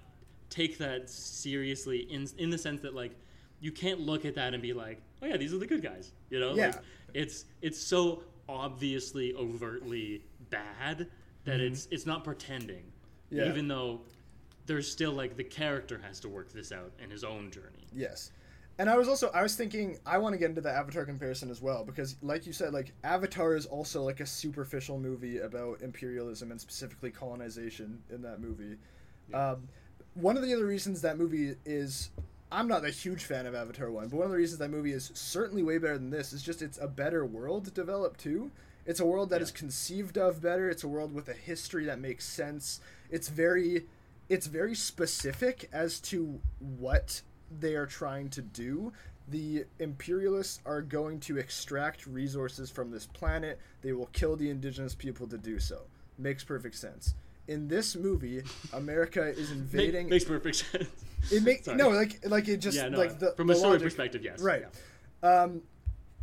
[0.49, 3.12] take that seriously in in the sense that like,
[3.60, 6.12] you can't look at that and be like, oh yeah, these are the good guys,
[6.30, 6.56] you know?
[6.56, 6.68] Yeah.
[6.68, 6.76] Like,
[7.14, 11.08] it's it's so obviously overtly bad
[11.45, 12.84] that it's it's not pretending
[13.32, 13.38] Mm-hmm.
[13.41, 13.49] Yeah.
[13.49, 14.01] even though
[14.68, 18.32] there's still like the character has to work this out in his own journey Yes.
[18.80, 21.52] And I was also I was thinking I want to get into the Avatar comparison
[21.52, 25.82] as well because like you said like Avatar is also like a superficial movie about
[25.82, 28.78] imperialism and specifically colonization in that movie.
[29.34, 29.68] Um,
[30.16, 32.10] one of the other reasons that movie is
[32.52, 34.92] I'm not a huge fan of Avatar 1, but one of the reasons that movie
[34.92, 38.52] is certainly way better than this is just it's a better world developed too.
[38.86, 39.58] It's a world that is Yeah.
[39.60, 40.70] conceived of better.
[40.70, 42.80] It's a world with a history that makes sense.
[43.12, 43.86] It's very
[44.30, 47.22] it's very specific as to what
[47.60, 48.91] they are trying to do.
[49.30, 53.60] The imperialists are going to extract resources from this planet.
[53.82, 55.82] They will kill the indigenous people to do so.
[56.18, 57.16] Makes perfect sense.
[57.47, 58.43] In this movie,
[58.74, 60.10] America is Make- invading.
[60.10, 60.88] makes perfect sense
[61.32, 61.78] it make Sorry.
[61.78, 64.22] no like like it just yeah no like the from the a story logic- perspective
[64.24, 64.64] yes Right.
[65.24, 65.41] yeah.
[65.43, 65.62] um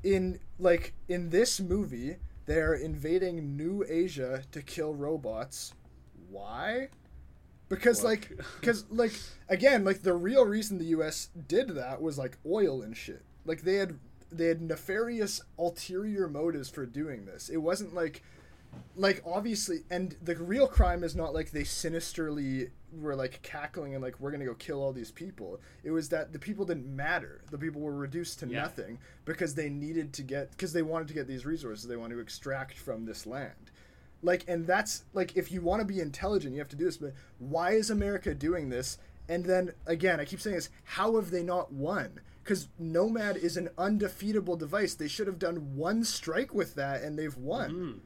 [0.05, 5.73] in like in this movie they're invading new asia to kill robots
[6.29, 6.89] why
[7.71, 9.13] because like because like
[9.49, 13.23] again like the real reason the us did that was like oil and shit.
[13.47, 13.99] Like they had
[14.31, 17.49] they had nefarious ulterior motives for doing this.
[17.49, 18.23] It wasn't like
[18.95, 24.03] like obviously and the real crime is not like they sinisterly were like cackling and
[24.03, 25.61] like we're gonna go kill all these people.
[25.85, 27.41] It was that the people didn't matter.
[27.51, 28.63] The people were reduced to Yeah.
[28.63, 31.87] nothing because they needed to get because they wanted to get these resources.
[31.87, 33.70] They wanted to extract from this land
[34.23, 36.97] like and that's like if you want to be intelligent you have to do this
[36.99, 38.99] but why is america doing this?
[39.29, 42.21] And then again i keep saying this how have they not won?
[42.43, 44.95] Because nomad is an undefeatable device.
[44.95, 47.71] They should have done one strike with that and they've won.
[47.71, 47.99] Mm-hmm.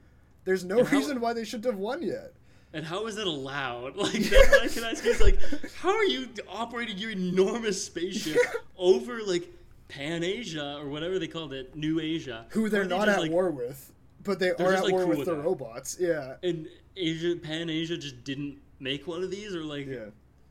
[0.45, 2.35] There's no how- reason why they shouldn't have won yet.
[2.75, 3.97] And how is it allowed?
[4.05, 5.39] Like that's what i can ask you is like
[5.77, 8.37] how are you operating your enormous spaceship
[8.77, 9.49] over like
[9.89, 12.45] pan asia or whatever they called it new asia?
[12.51, 13.93] Who they're Aren't they just, at like- war with
[14.25, 16.67] but they They're are at like, war cool with with the robots yeah and
[16.97, 20.07] asia pan asia just didn't make one of these or like yeah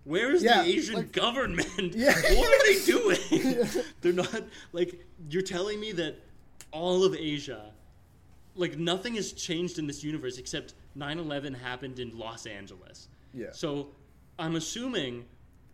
[0.05, 1.95] Where is Yeah, the Asian like- government?
[1.95, 2.13] Yeah.
[2.39, 3.67] What are they doing?
[4.01, 4.41] They're not
[4.73, 4.91] like
[5.29, 6.13] you're telling me that
[6.71, 7.71] all of Asia
[8.55, 13.07] like nothing has changed in this universe except 9/11 happened in Los Angeles.
[13.33, 13.51] Yeah.
[13.53, 13.69] So
[14.37, 15.23] I'm assuming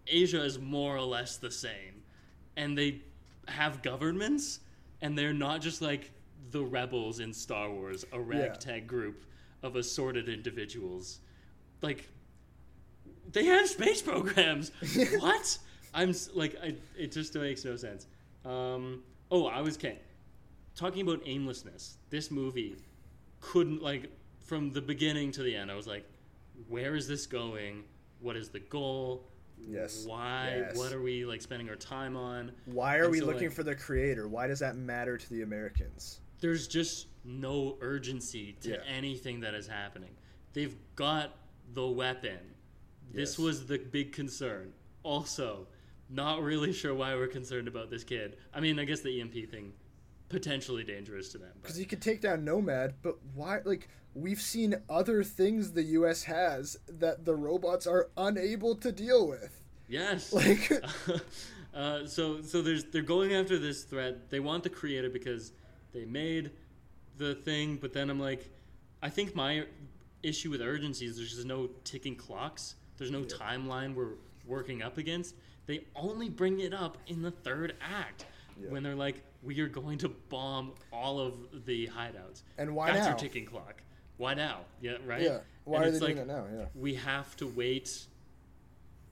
[0.05, 1.95] Asia is more or less the same
[2.55, 3.01] and they
[3.47, 4.59] have governments
[5.01, 6.11] and they're not just like
[6.51, 9.23] the rebels in Star Wars, a ragtag group
[9.63, 11.19] of assorted individuals.
[11.81, 12.09] Like
[13.31, 14.71] they have space programs.
[15.19, 15.57] what?
[15.93, 18.07] I'm like, I, it just makes no sense.
[18.45, 19.99] Um, oh, I was kidding.
[20.75, 21.97] Talking about aimlessness.
[22.09, 22.75] This movie
[23.41, 24.09] couldn't like
[24.45, 25.71] from the beginning to the end.
[25.71, 26.05] I was like,
[26.67, 27.83] where is this going?
[28.21, 29.29] What is the goal?
[29.67, 30.05] Yes.
[30.05, 30.63] Why?
[30.67, 30.77] Yes.
[30.77, 32.51] What are we like spending our time on?
[32.65, 35.29] why are And we so, looking like- for the creator why does that matter to
[35.29, 38.83] the americans there's just no urgency to Yeah.
[38.87, 40.15] anything that is happening.
[40.53, 41.35] They've got
[41.73, 42.39] the weapon.
[43.11, 43.37] This Yes.
[43.39, 44.73] was the big concern.
[45.03, 45.67] Also,
[46.09, 48.37] not really sure why we're concerned about this kid.
[48.53, 49.73] I mean, I guess the EMP thing
[50.29, 51.51] potentially dangerous to them.
[51.61, 53.61] Because you could take down Nomad, but why?
[53.65, 56.23] Like we've seen other things the U.S.
[56.23, 59.61] has that the robots are unable to deal with.
[59.87, 60.31] Yes.
[60.33, 60.71] Like-
[61.73, 64.29] uh, so so there's they're going after this threat.
[64.29, 65.51] They want the creator because
[65.93, 66.51] they made
[67.17, 68.49] the thing, but then I'm like,
[69.01, 69.65] I think my
[70.23, 72.75] issue with urgency is there's just no ticking clocks.
[72.97, 74.13] There's no timeline we're
[74.45, 75.35] working up against.
[75.65, 78.25] They only bring it up in the third act
[78.61, 78.69] Yeah.
[78.69, 82.43] when they're like, we are going to bomb all of the hideouts.
[82.57, 83.09] And why That's now?
[83.09, 83.81] your ticking clock.
[84.17, 84.61] Why now?
[84.81, 85.21] Yeah, right.
[85.21, 85.39] Yeah.
[85.63, 86.45] Why And are they it's doing like, it now?
[86.53, 86.65] Yeah.
[86.75, 88.05] we have to wait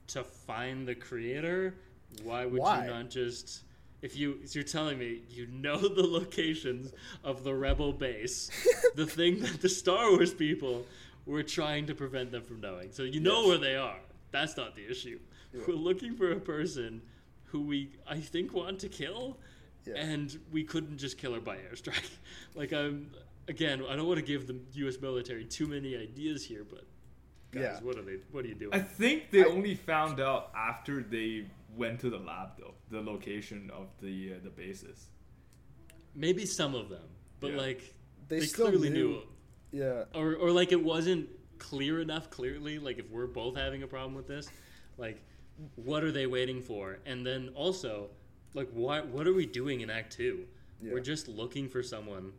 [0.08, 1.74] to find the creator
[2.22, 2.84] why would Why?
[2.84, 3.62] you not just
[4.02, 6.92] if you you're telling me you know the locations
[7.24, 8.50] of the rebel base
[8.94, 10.84] the thing that the star wars people
[11.26, 13.48] were trying to prevent them from knowing so you know Yes.
[13.48, 13.98] where they are
[14.30, 15.18] that's not the issue
[15.52, 15.62] Yeah.
[15.66, 17.02] we're looking for a person
[17.46, 19.36] who we i think want to kill
[19.84, 19.94] Yeah.
[19.96, 22.10] and we couldn't just kill her by airstrike
[22.54, 23.10] like i'm
[23.48, 26.84] again i don't want to give the us military too many ideas here but
[27.50, 27.80] guys Yeah.
[27.82, 31.02] what are they what are you doing I think they I- only found out after
[31.02, 31.46] they
[31.78, 35.08] went to the lab, though, the location of the uh, the bases.
[36.14, 37.08] Maybe some of them,
[37.40, 37.58] but Yeah.
[37.58, 37.94] like
[38.28, 39.08] They they, still clearly knew.
[39.08, 40.04] knew, Yeah.
[40.14, 42.28] or or like it wasn't clear enough.
[42.30, 44.48] Clearly, like if we're both having a problem with this,
[44.98, 45.22] like
[45.76, 46.98] what are they waiting for?
[47.06, 48.10] And then also,
[48.54, 50.46] like what what are we doing in Act Two?
[50.82, 50.92] Yeah.
[50.92, 52.32] We're just looking for someone,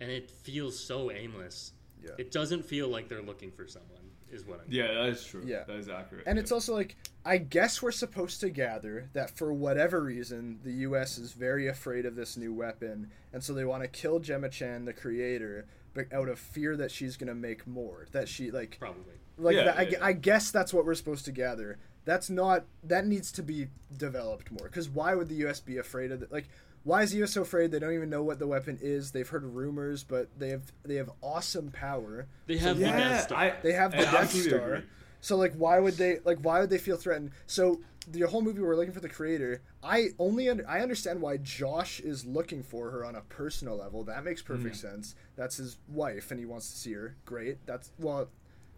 [0.00, 1.72] and it feels so aimless.
[2.02, 2.10] Yeah.
[2.18, 3.97] It doesn't feel like they're looking for someone.
[4.30, 4.66] Is what I'm.
[4.70, 5.42] Yeah, that is true.
[5.44, 5.64] Yeah.
[5.66, 6.24] that is accurate.
[6.26, 6.42] And yeah.
[6.42, 11.18] it's also like I guess we're supposed to gather that for whatever reason the U.S.
[11.18, 14.84] is very afraid of this new weapon, and so they want to kill Gemma Chan,
[14.84, 18.06] the creator, but out of fear that she's gonna make more.
[18.12, 19.14] That she like Probably.
[19.38, 20.04] like Yeah, that, I, yeah, yeah.
[20.04, 21.78] I guess that's what we're supposed to gather.
[22.04, 24.68] That's not that needs to be developed more.
[24.68, 25.60] Because why would the U.S.
[25.60, 26.32] be afraid of it?
[26.32, 26.48] Like
[26.88, 27.32] why is the U.S.
[27.32, 27.70] so afraid?
[27.70, 29.12] They don't even know what the weapon is.
[29.12, 32.26] They've heard rumors, but they have they have awesome power.
[32.46, 33.38] They have the yeah, Death Star.
[33.38, 34.58] I, They have the I Death Star.
[34.74, 34.86] agree.
[35.20, 36.38] So like, why would they like?
[36.40, 37.32] Why would they feel threatened?
[37.46, 37.80] So
[38.10, 39.60] the whole movie we're looking for the creator.
[39.82, 44.02] I only under, I understand why Josh is looking for her on a personal level.
[44.04, 44.80] That makes perfect Mm.
[44.80, 45.14] sense.
[45.36, 47.16] That's his wife, and he wants to see her.
[47.26, 47.58] Great.
[47.66, 48.28] That's well,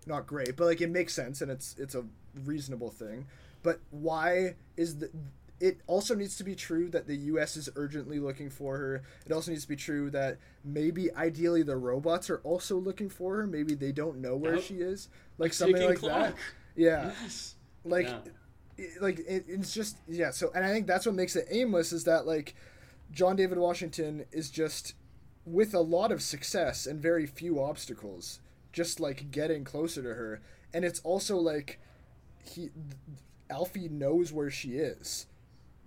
[0.06, 2.04] not great, but like it makes sense, and it's it's a
[2.44, 3.26] reasonable thing.
[3.62, 5.10] But why is the
[5.60, 7.56] it also needs to be true that the U.S.
[7.56, 9.02] is urgently looking for her.
[9.26, 13.36] It also needs to be true that maybe, ideally, the robots are also looking for
[13.36, 13.46] her.
[13.46, 15.08] Maybe they don't know where she is,
[15.38, 16.12] like something like clock.
[16.30, 16.34] that.
[16.76, 17.56] Yeah, Yes.
[17.84, 18.18] like, Yeah.
[18.78, 20.30] it- like it, it's just yeah.
[20.30, 22.54] So, and I think that's what makes it aimless is that like
[23.12, 24.94] John David Washington is just
[25.44, 28.40] with a lot of success and very few obstacles,
[28.72, 30.40] just like getting closer to her,
[30.72, 31.78] and it's also like
[32.42, 32.70] he
[33.50, 35.26] Alphie knows where she is,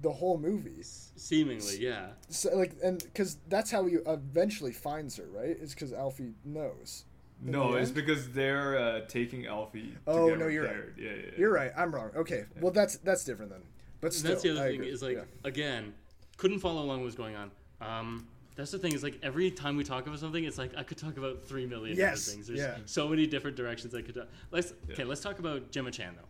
[0.04, 0.84] the whole movie.
[0.84, 2.10] Seemingly, yeah.
[2.30, 5.58] So like, and because that's how he eventually finds her, right?
[5.60, 7.06] Is because Alphie knows.
[7.42, 7.96] No, it's end?
[7.96, 9.94] because they're uh, taking Alphie.
[9.94, 10.96] To Oh, get no, you're repaired.
[10.98, 11.32] Yeah, yeah, yeah.
[11.38, 11.72] You're right.
[11.76, 12.12] I'm wrong.
[12.16, 12.46] Okay.
[12.62, 13.64] Well, that's that's different then.
[14.02, 14.90] But still, that's the other I thing agree.
[14.92, 15.24] is like Yeah.
[15.44, 15.94] again,
[16.38, 17.52] couldn't follow along what was going on.
[17.82, 20.84] Um, that's the thing is like every time we talk about something, it's like I
[20.84, 22.48] could talk about three million Yes, different things.
[22.48, 22.84] There's yeah.
[22.86, 24.16] so many different directions I could.
[24.16, 24.28] talk.
[24.52, 24.94] Let's Yeah.
[24.94, 25.04] okay.
[25.06, 26.28] Let's talk about Gemma Chan though.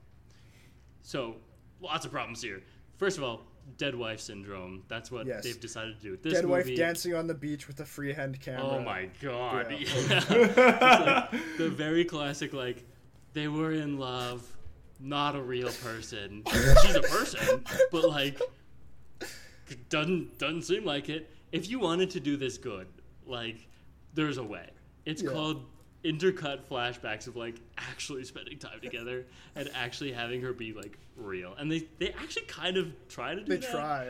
[1.02, 1.36] So
[1.82, 2.62] lots of problems here.
[2.98, 3.42] First of all,
[3.78, 4.84] dead wife syndrome.
[4.88, 5.43] That's what Yes.
[5.43, 6.18] they've decided to do.
[6.18, 8.64] This Dead wife movie, dancing on the beach with a freehand camera.
[8.64, 9.72] Oh my god!
[9.72, 9.78] Yeah.
[10.28, 11.28] Yeah.
[11.32, 12.84] Like the very classic like
[13.34, 14.45] they were in love,
[14.99, 16.43] not a real person.
[16.82, 18.39] She's a person, but like
[19.89, 21.30] doesn't doesn't seem like it.
[21.51, 22.88] If you wanted to do this good,
[23.26, 23.68] like
[24.14, 24.70] there's a way.
[25.05, 25.32] It's Yeah.
[25.32, 25.66] called
[26.04, 29.26] intercut flashbacks of like actually spending time together
[29.56, 31.54] and actually having her be like real.
[31.58, 34.08] And they they actually kind of try to do They that, They try,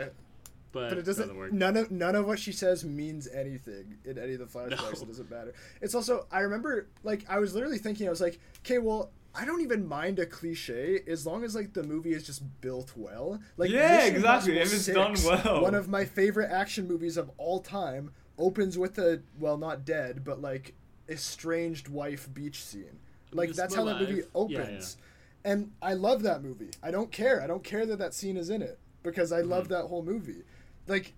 [0.72, 1.36] but, but it doesn't.
[1.38, 1.52] work.
[1.54, 4.82] None of none of what she says means anything in any of the flashbacks.
[4.82, 4.90] No.
[5.04, 5.54] It doesn't matter.
[5.82, 9.12] It's also I remember like I was literally thinking I was like, okay, well.
[9.36, 12.94] I don't even mind a cliche as long as like the movie is just built
[12.96, 13.40] well.
[13.58, 14.74] Like Yeah, Mission exactly, Impossible if
[15.16, 15.62] it's done well.
[15.64, 20.24] One of my favorite action movies of all time opens with a well, not dead,
[20.24, 20.76] but like
[21.10, 23.00] estranged wife beach scene.
[23.32, 24.26] Like Miss that's how that movie Life.
[24.50, 24.98] Yeah, opens.
[25.46, 26.70] And I love that movie.
[26.82, 27.42] I don't care.
[27.42, 29.74] I don't care that that scene is in it because I love mm-hmm.
[29.74, 30.44] that whole movie.
[30.88, 31.14] Like,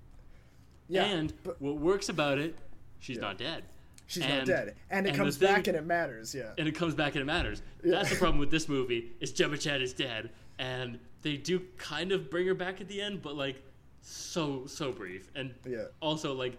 [0.87, 2.55] yeah, and but what works about it,
[2.99, 3.21] she's Yeah.
[3.21, 3.63] not dead.
[4.07, 6.33] she's not dead, and it and comes thing- back and it matters.
[6.35, 7.61] Yeah, and it comes back and it matters.
[7.83, 7.91] Yeah.
[7.91, 10.29] That's the problem with this movie is Gemma Chan is dead,
[10.59, 13.61] and they do kind of bring her back at the end, but like
[14.01, 15.85] so so brief, and Yeah.
[16.01, 16.57] also like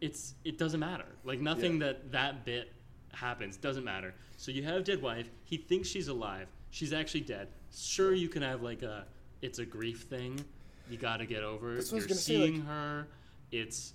[0.00, 1.06] it's it doesn't matter.
[1.24, 2.72] Like nothing that that bit
[3.12, 4.14] happens doesn't matter.
[4.36, 5.30] So you have dead wife.
[5.44, 6.48] He thinks she's alive.
[6.70, 7.48] she's actually dead.
[7.74, 9.06] Sure, you can have like a
[9.42, 10.44] it's a grief thing.
[10.90, 11.72] You got to get over.
[11.72, 11.76] it.
[11.76, 13.08] That's what I was You're say, seeing like- her.
[13.52, 13.92] It's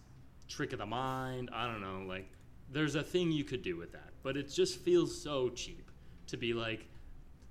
[0.47, 1.49] trick of the mind.
[1.53, 2.03] I don't know.
[2.07, 2.29] Like
[2.71, 5.91] there's a thing you could do with that, but it just feels so cheap
[6.27, 6.85] to be like.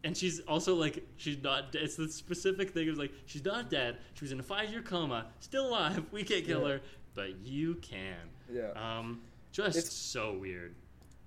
[0.04, 1.74] And she's also like she's not.
[1.74, 2.88] It's the specific thing.
[2.88, 3.98] It's like she's not dead.
[4.14, 6.04] She was in a five-year coma, still alive.
[6.12, 6.74] We can't kill Yeah.
[6.74, 6.80] her,
[7.14, 8.16] but you can.
[8.50, 8.70] Yeah.
[8.76, 9.20] Um,
[9.52, 10.74] just It's- so weird.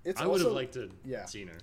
[0.04, 1.26] It's I would have liked to yeah.
[1.26, 1.58] seen her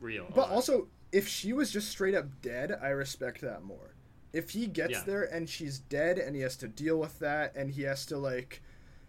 [0.00, 0.26] real.
[0.34, 0.52] But alive.
[0.52, 3.94] also, if she was just straight up dead, I respect that more.
[4.32, 5.02] If he gets Yeah.
[5.04, 8.16] there and she's dead and he has to deal with that and he has to
[8.18, 8.62] like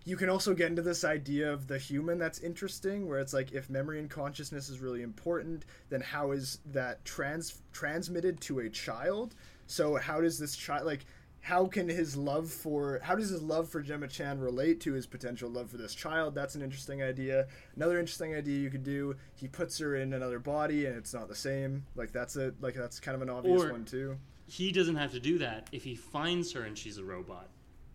[0.06, 3.54] you can also get into this idea of the human that's interesting where it's like
[3.54, 8.70] if memory and consciousness is really important, then how is that trans transmitted to a
[8.70, 9.34] child?
[9.66, 11.06] So how does this child like
[11.44, 15.06] how can his love for how does his love for Gemma Chan relate to his
[15.06, 16.34] potential love for this child?
[16.34, 17.48] That's an interesting idea.
[17.76, 21.28] Another interesting idea you could do, he puts her in another body and it's not
[21.28, 21.86] the same.
[21.96, 24.18] Like that's a like that's kind of an obvious Or- one too.
[24.46, 27.50] he doesn't have to do that if he finds her and she's a robot.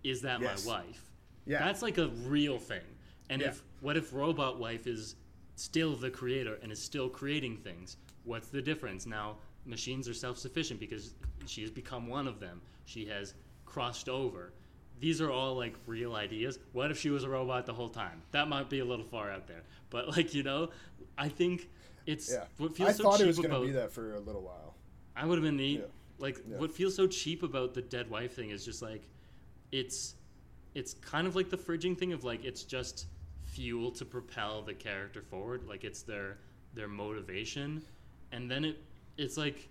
[0.05, 0.67] Is that Yes.
[0.67, 1.11] my wife?
[1.47, 1.61] Yeah.
[1.65, 2.85] That's like a real thing.
[3.31, 3.49] And Yeah.
[3.49, 5.17] if what if robot wife is
[5.57, 7.97] still the creator and is still creating things?
[8.25, 9.07] What's the difference?
[9.07, 11.15] Now machines are self-sufficient because
[11.47, 12.61] she has become one of them.
[12.89, 13.35] She has
[13.67, 14.55] crossed over.
[14.99, 16.59] These are all like real ideas.
[16.73, 18.23] What if she was a robot the whole time?
[18.31, 19.63] That might be a little far out there.
[19.91, 20.71] But like, you know,
[21.17, 21.69] I think
[22.07, 22.45] it's yeah.
[22.57, 24.41] what feels I so thought cheap it was going to be that for a little
[24.41, 24.75] while.
[25.15, 25.81] I would have been neat.
[25.81, 25.87] Yeah.
[26.19, 26.57] Like Yeah.
[26.57, 29.03] what feels so cheap about the dead wife thing is just like
[29.71, 30.15] it's
[30.75, 33.07] it's kind of like the fridging thing of like it's just
[33.45, 35.65] fuel to propel the character forward.
[35.69, 36.39] Like it's their
[36.73, 37.83] their motivation.
[38.33, 38.83] And then it
[39.19, 39.69] it's like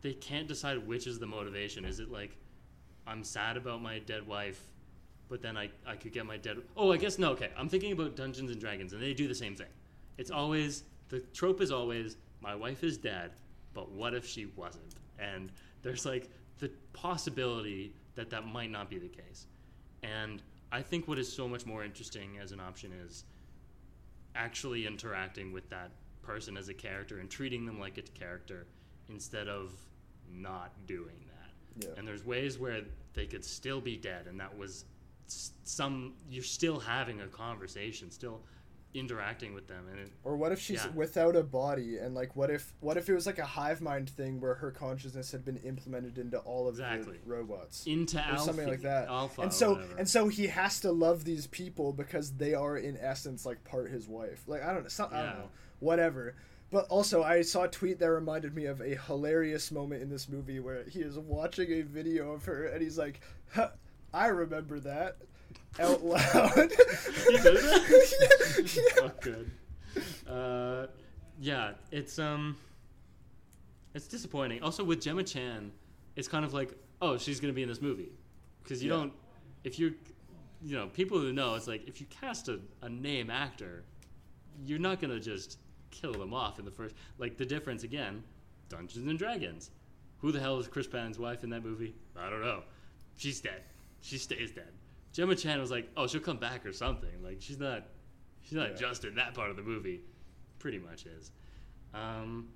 [0.00, 1.84] they can't decide which is the motivation.
[1.84, 2.36] Is it like
[3.06, 4.60] I'm sad about my dead wife,
[5.28, 7.50] but then I, I could get my dead Oh, I guess no, okay.
[7.56, 9.66] I'm thinking about Dungeons and Dragons and they do the same thing.
[10.18, 13.32] It's always the trope is always my wife is dead,
[13.74, 14.94] but what if she wasn't?
[15.18, 15.50] And
[15.82, 16.28] there's like
[16.58, 19.46] the possibility that that might not be the case.
[20.02, 23.24] And I think what is so much more interesting as an option is
[24.34, 25.90] actually interacting with that
[26.22, 28.66] person as a character and treating them like a character
[29.08, 29.72] instead of
[30.32, 31.31] not doing that.
[31.78, 31.88] Yeah.
[31.96, 32.82] And there's ways where
[33.14, 34.84] they could still be dead, and that was
[35.26, 36.14] some.
[36.30, 38.40] You're still having a conversation, still
[38.94, 40.90] interacting with them, and it, Or what if she's Yeah.
[40.90, 44.10] without a body and like what if what if it was like a hive mind
[44.10, 47.16] thing where her consciousness had been implemented into all of Exactly.
[47.24, 47.86] the robots?
[47.86, 49.08] into or alpha, something like that.
[49.08, 52.98] Alpha, and so and so he has to love these people because they are in
[52.98, 54.42] essence like part his wife.
[54.46, 55.50] Like I don't know, some, I don't know,
[55.80, 56.34] whatever.
[56.72, 60.26] But also, I saw a tweet that reminded me of a hilarious moment in this
[60.26, 63.20] movie where he is watching a video of her and he's like,
[63.52, 63.68] huh,
[64.14, 65.18] "I remember that."
[65.78, 66.22] Out loud.
[66.72, 68.72] He does that?
[68.96, 69.02] yeah.
[69.04, 69.50] oh, good.
[70.26, 70.86] Uh,
[71.38, 72.56] yeah, it's um,
[73.94, 74.62] it's disappointing.
[74.62, 75.70] Also, with Gemma Chan,
[76.16, 78.12] it's kind of like, oh, she's gonna be in this movie,
[78.62, 78.96] because you Yeah.
[78.96, 79.12] don't,
[79.64, 79.92] if you're,
[80.64, 83.84] you know, people who know, it's like if you cast a, a name actor,
[84.64, 85.58] you're not gonna just
[85.92, 86.96] kill them off in the first.
[87.18, 88.24] Like the difference again,
[88.68, 89.70] Dungeons and Dragons.
[90.18, 91.94] Who the hell is Chris Pine's wife in that movie?
[92.16, 92.62] I don't know.
[93.16, 93.62] She's dead.
[94.00, 94.72] She stays dead.
[95.12, 97.22] Gemma Chan was like, oh, she'll come back or something.
[97.22, 97.84] Like she's not,
[98.42, 98.76] she's not Yeah.
[98.76, 100.00] just in that part of the movie.
[100.58, 101.30] Pretty much is.
[101.94, 102.48] Um,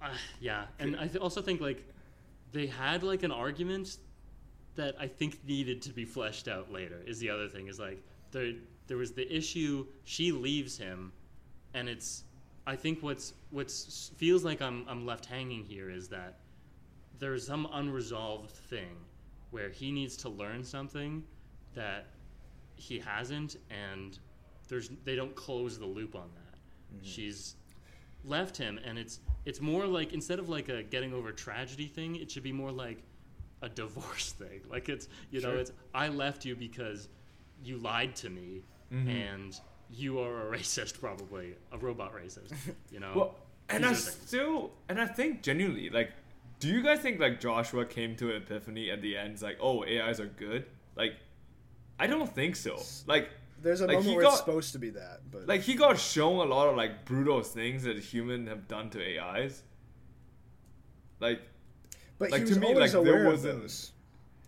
[0.00, 0.08] uh,
[0.40, 1.84] yeah, and I th- also think like
[2.52, 3.98] they had like an argument
[4.74, 7.00] that I think needed to be fleshed out later.
[7.06, 8.52] Is the other thing is like there
[8.86, 11.12] there was the issue she leaves him,
[11.74, 12.24] and it's
[12.66, 16.38] I think what's what's feels like I'm I'm left hanging here is that
[17.18, 18.96] there's some unresolved thing
[19.50, 21.22] where he needs to learn something
[21.74, 22.06] that
[22.76, 24.18] he hasn't and
[24.68, 26.58] there's they don't close the loop on that.
[27.02, 27.56] She's
[28.24, 32.16] left him and it's it's more like instead of like a getting over tragedy thing
[32.16, 33.02] it should be more like
[33.62, 34.60] a divorce thing.
[34.68, 37.08] Like it's you know it's i left you because
[37.64, 38.62] you lied to me
[38.92, 39.08] Mhm.
[39.08, 39.60] and
[39.92, 42.52] you are a racist probably a robot racist
[42.90, 43.34] you know Well,
[43.68, 46.10] and These I still, and I think genuinely, like,
[46.58, 49.32] do you guys think like Joshua came to an epiphany at the end?
[49.34, 50.66] It's like, oh, AIs are good.
[50.96, 51.14] Like,
[51.98, 52.82] I don't think so.
[53.06, 53.30] Like,
[53.62, 55.74] There's a Like, moment he where it's got- supposed to be that, but like he
[55.74, 59.62] got shown a lot of like brutal things that humans have done to AIs.
[61.20, 61.40] Like,
[62.18, 63.91] but like, he to was me, always like, there aware of wasn't- those.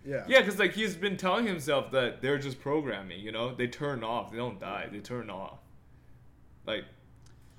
[0.05, 0.25] Yeah.
[0.29, 3.21] yeah, because like he's been telling himself that they're just programming.
[3.21, 4.31] You know, they turn off.
[4.31, 4.89] They don't die.
[4.93, 5.59] They turn off.
[6.67, 6.85] Like,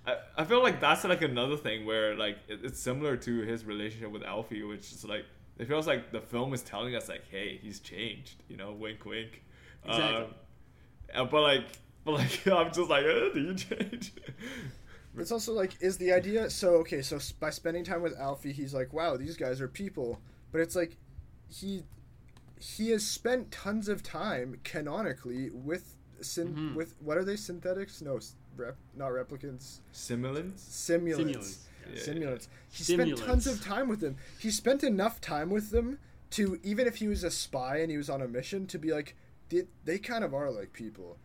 [0.06, 3.66] I, I feel like that's like another thing where like it, it's similar to his
[3.66, 5.26] relationship with Alphie, which is like
[5.58, 8.44] it feels like the film is telling us like, hey, he's changed.
[8.48, 9.42] You know, wink, wink.
[9.84, 10.16] Exactly.
[10.16, 10.34] Um,
[11.14, 11.66] uh, but like,
[12.04, 14.14] but like, I'm just like, uh, did you change?
[15.18, 17.02] It's also like, is the idea so okay?
[17.02, 20.20] So by spending time with Alphie, he's like, wow, these guys are people.
[20.52, 20.98] But it's like,
[21.48, 21.86] he
[22.60, 26.76] he has spent tons of time canonically with syn- Mhm.
[26.76, 28.02] with what are they synthetics?
[28.02, 28.20] No,
[28.56, 29.80] rep, not replicants.
[29.94, 30.60] Simulants.
[30.60, 31.20] Simulants.
[31.20, 31.58] Simulants.
[31.94, 32.02] Yeah.
[32.02, 32.48] Simulants.
[32.70, 34.16] He spent tons of time with them.
[34.40, 36.00] He spent enough time with them
[36.32, 38.92] to even if he was a spy and he was on a mission to be
[38.92, 39.16] like,
[39.50, 41.18] they, they kind of are like people.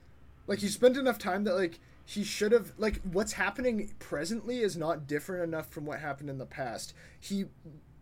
[0.47, 4.76] Like he spent enough time that like he should have like what's happening presently is
[4.76, 6.93] not different enough from what happened in the past.
[7.18, 7.47] He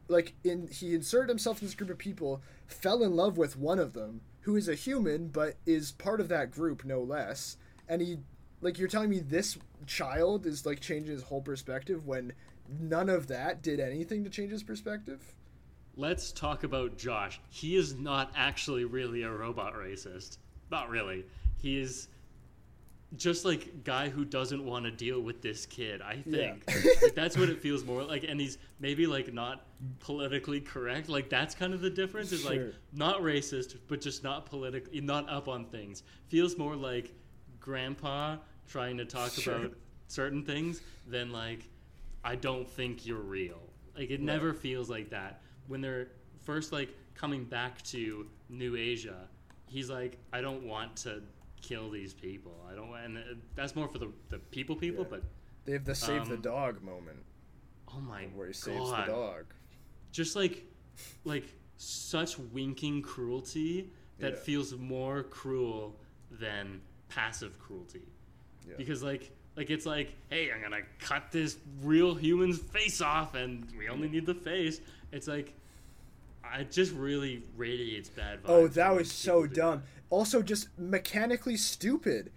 [0.09, 3.79] like in he inserted himself in this group of people, fell in love with one
[3.79, 7.57] of them who is a human but is part of that group no less,
[7.89, 8.19] and he
[8.61, 12.33] like you're telling me this child is like changing his whole perspective when
[12.81, 15.35] none of that did anything to change his perspective.
[15.97, 17.41] Let's talk about Josh.
[17.51, 20.39] He is not actually really a robot racist.
[20.71, 21.25] Not really.
[21.57, 22.09] He is
[23.17, 26.03] just like guy who doesn't want to deal with this kid.
[26.03, 26.65] I think
[27.03, 28.25] Like, that's what it feels more like.
[28.25, 29.65] And he's maybe like not
[30.01, 31.09] politically correct.
[31.09, 32.33] Like that's kind of the difference.
[32.33, 32.61] Is like
[32.93, 36.03] not racist, but just not politically not up on things.
[36.29, 37.15] Feels more like
[37.61, 38.37] grandpa
[38.69, 39.55] trying to talk Sure.
[39.57, 39.73] about
[40.09, 41.69] certain things than like
[42.25, 43.61] I don't think you're real.
[43.97, 45.41] Like it never feels like that.
[45.67, 46.09] When they're
[46.45, 49.29] first like coming back to New Asia,
[49.67, 51.23] he's like, I don't want to
[51.63, 52.53] kill these people.
[52.71, 53.21] I don't want, and uh,
[53.55, 55.05] that's more for the the people people.
[55.05, 55.11] Yeah.
[55.11, 55.23] But
[55.65, 57.19] They have the save the Um, dog moment
[57.95, 59.45] oh my where he god, saves the dog.
[60.13, 60.65] just like
[61.25, 61.45] like
[61.77, 64.39] such winking cruelty that Yeah.
[64.41, 65.99] feels more cruel
[66.31, 68.03] than passive cruelty
[68.69, 68.75] Yeah.
[68.77, 73.67] because like like it's like hey i'm gonna cut this real human's face off and
[73.79, 74.81] we only need the face
[75.13, 75.55] it's like
[76.59, 79.83] it just really radiates bad vibes Oh, that was so do dumb.
[80.11, 82.33] Also, just mechanically stupid.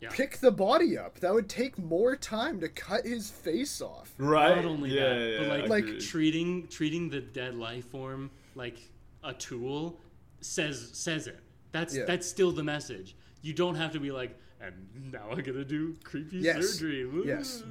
[0.00, 0.08] Yeah.
[0.12, 1.20] Pick the body up.
[1.20, 4.14] That would take more time to cut his face off.
[4.16, 4.56] Right.
[4.56, 6.00] Not only yeah, that, yeah, but like, Like- agreed.
[6.00, 8.78] treating treating the dead life form like
[9.22, 10.00] a tool
[10.40, 11.38] says says it.
[11.72, 12.04] That's Yeah.
[12.06, 13.14] that's still the message.
[13.42, 14.74] You don't have to be like, and
[15.12, 16.66] now I'm gonna do creepy Yes.
[16.70, 17.06] surgery.
[17.26, 17.62] Yes.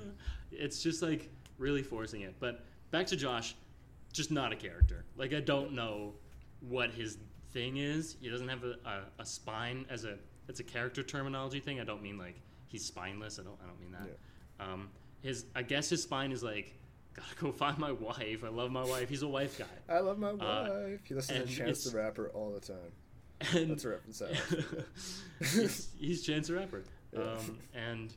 [0.51, 2.35] It's just like really forcing it.
[2.39, 3.55] But back to Josh,
[4.13, 5.03] just not a character.
[5.17, 6.13] Like I don't know
[6.61, 7.17] what his
[7.51, 8.15] thing is.
[8.21, 11.79] He doesn't have a, a, a spine as a it's a character terminology thing.
[11.79, 13.39] I don't mean like he's spineless.
[13.39, 14.63] I don't I don't mean that.
[14.63, 14.89] Um,
[15.21, 16.75] his I guess his spine is like
[17.15, 18.43] gotta go find my wife.
[18.43, 19.09] I love my wife.
[19.09, 19.93] He's a wife guy.
[19.93, 20.69] I love my wife.
[20.69, 22.91] Uh, he listens to Chance the Rapper all the time.
[23.53, 24.21] And That's a reference.
[25.39, 26.83] He's, he's Chance the Rapper.
[27.17, 28.13] Um, and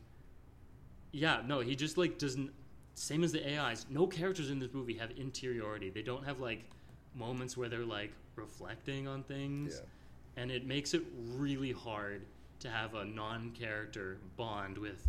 [1.12, 2.51] yeah, no, he just like doesn't.
[2.93, 3.87] Same as the AIs.
[3.89, 5.89] No characters in this movie have interiority.
[5.89, 6.68] They don't have like
[7.14, 10.43] moments where they're like reflecting on things, Yeah.
[10.43, 11.03] and it makes it
[11.35, 12.22] really hard
[12.61, 15.07] to have a non-character bond with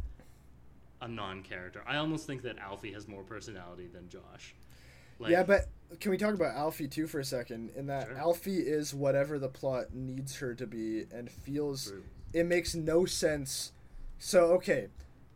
[1.02, 1.84] a non-character.
[1.86, 4.56] I almost think that Alphie has more personality than Josh.
[5.20, 5.68] Like, yeah, but
[6.00, 7.72] can we talk about Alphie too for a second?
[7.76, 8.16] In that Sure.
[8.18, 12.04] Alphie is whatever the plot needs her to be and feels True.
[12.34, 13.74] it makes no sense.
[14.18, 14.88] So okay,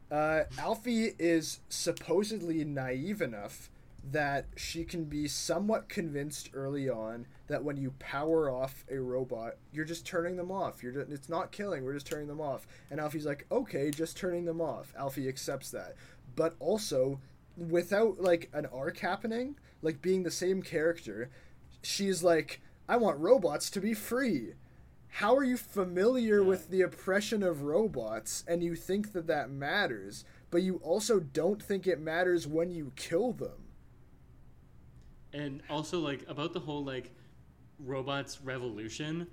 [0.09, 3.69] uh, Alphie is supposedly naive enough
[4.11, 9.55] that she can be somewhat convinced early on that when you power off a robot,
[9.71, 10.81] you're just turning them off.
[10.81, 11.83] You're just, it's not killing.
[11.83, 12.67] We're just turning them off.
[12.89, 14.93] And Alphie's like, okay, just turning them off.
[14.99, 15.95] Alphie accepts that,
[16.35, 17.19] but also
[17.57, 21.29] without like an arc happening, like being the same character,
[21.81, 24.53] she's like, I want robots to be free.
[25.09, 26.47] How are you familiar Yeah.
[26.47, 31.61] with the oppression of robots and you think that that matters, but you also don't
[31.61, 33.66] think it matters when you kill them?
[35.33, 37.11] And also like about the whole like
[37.79, 39.27] robots revolution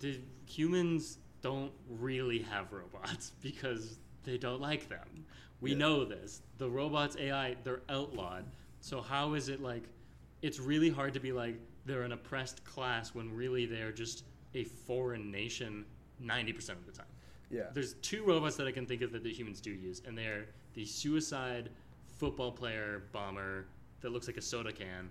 [0.00, 5.24] the humans don't really have robots because they don't like them
[5.60, 5.78] we Yeah.
[5.78, 8.44] know this the robots ai they're outlawed
[8.80, 9.84] so how is it like
[10.42, 11.56] it's really hard to be like
[11.86, 14.24] they're an oppressed class when really they're just
[14.54, 15.84] a foreign nation
[16.22, 17.06] 90% of the time
[17.50, 17.64] Yeah.
[17.72, 20.46] there's two robots that I can think of that the humans do use, and they're
[20.74, 21.70] the suicide
[22.06, 23.66] football player bomber
[24.04, 25.08] that looks like a soda can,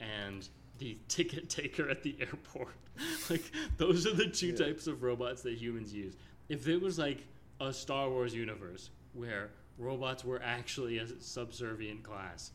[0.00, 0.48] and
[0.78, 2.74] the ticket taker at the airport.
[3.30, 3.42] like
[3.78, 4.66] those are the two Yeah.
[4.66, 6.14] types of robots that humans use.
[6.48, 7.24] If it was like
[7.60, 12.50] a Star Wars universe where robots were actually a subservient class,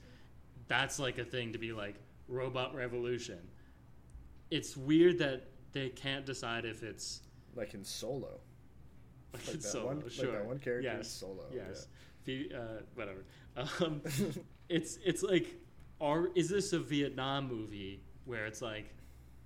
[0.67, 1.95] that's like a thing to be like
[2.27, 3.39] robot revolution.
[4.51, 7.21] It's weird that they can't decide if it's
[7.55, 8.39] Like in Solo.
[9.33, 11.09] like, Like that Solo, one- like that one character in yes.
[11.09, 11.87] Solo, Yes.
[12.23, 13.23] Phoebe- uh, whatever.
[13.81, 14.01] Um,
[14.69, 15.55] it's it's like,
[16.01, 18.93] are is this a Vietnam movie where it's like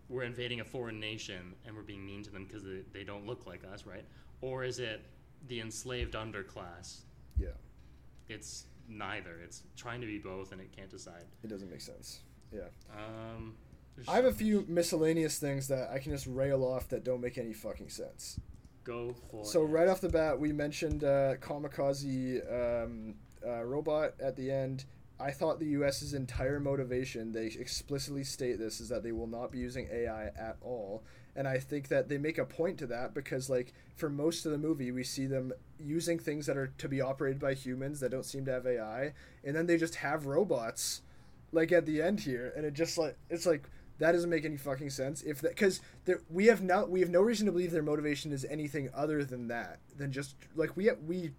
[0.10, 3.26] we're invading a foreign nation and we're being mean to them because they, they don't
[3.26, 4.04] look like us, right?
[4.42, 5.06] Or is it
[5.48, 7.02] the enslaved underclass?
[7.40, 7.50] Yeah.
[8.28, 9.38] it's neither.
[9.44, 11.24] It's trying to be both, and it can't decide.
[11.44, 12.20] It doesn't make sense.
[12.52, 12.64] Yeah.
[12.94, 13.56] Um,
[14.08, 17.38] I have a few miscellaneous things that I can just rail off that don't make
[17.38, 18.40] any fucking sense.
[18.84, 19.68] go for So it.
[19.68, 22.42] right off the bat, we mentioned uh, kamikaze
[22.84, 23.16] um,
[23.48, 24.84] uh, robot at the end.
[25.22, 29.52] I thought the U.S.'s entire motivation, they explicitly state this, is that they will not
[29.52, 31.04] be using AI at all.
[31.36, 34.52] And I think that they make a point to that because, like, for most of
[34.52, 38.12] the movie, we see them using things that are to be operated by humans that
[38.12, 41.02] don't seem to have AI, and then they just have robots,
[41.52, 43.70] like at the end here, and it just like it's like
[44.00, 45.22] that doesn't make any fucking sense.
[45.22, 45.80] If that because
[46.30, 49.48] we have no we have no reason to believe their motivation is anything other than
[49.50, 51.32] that than just like we we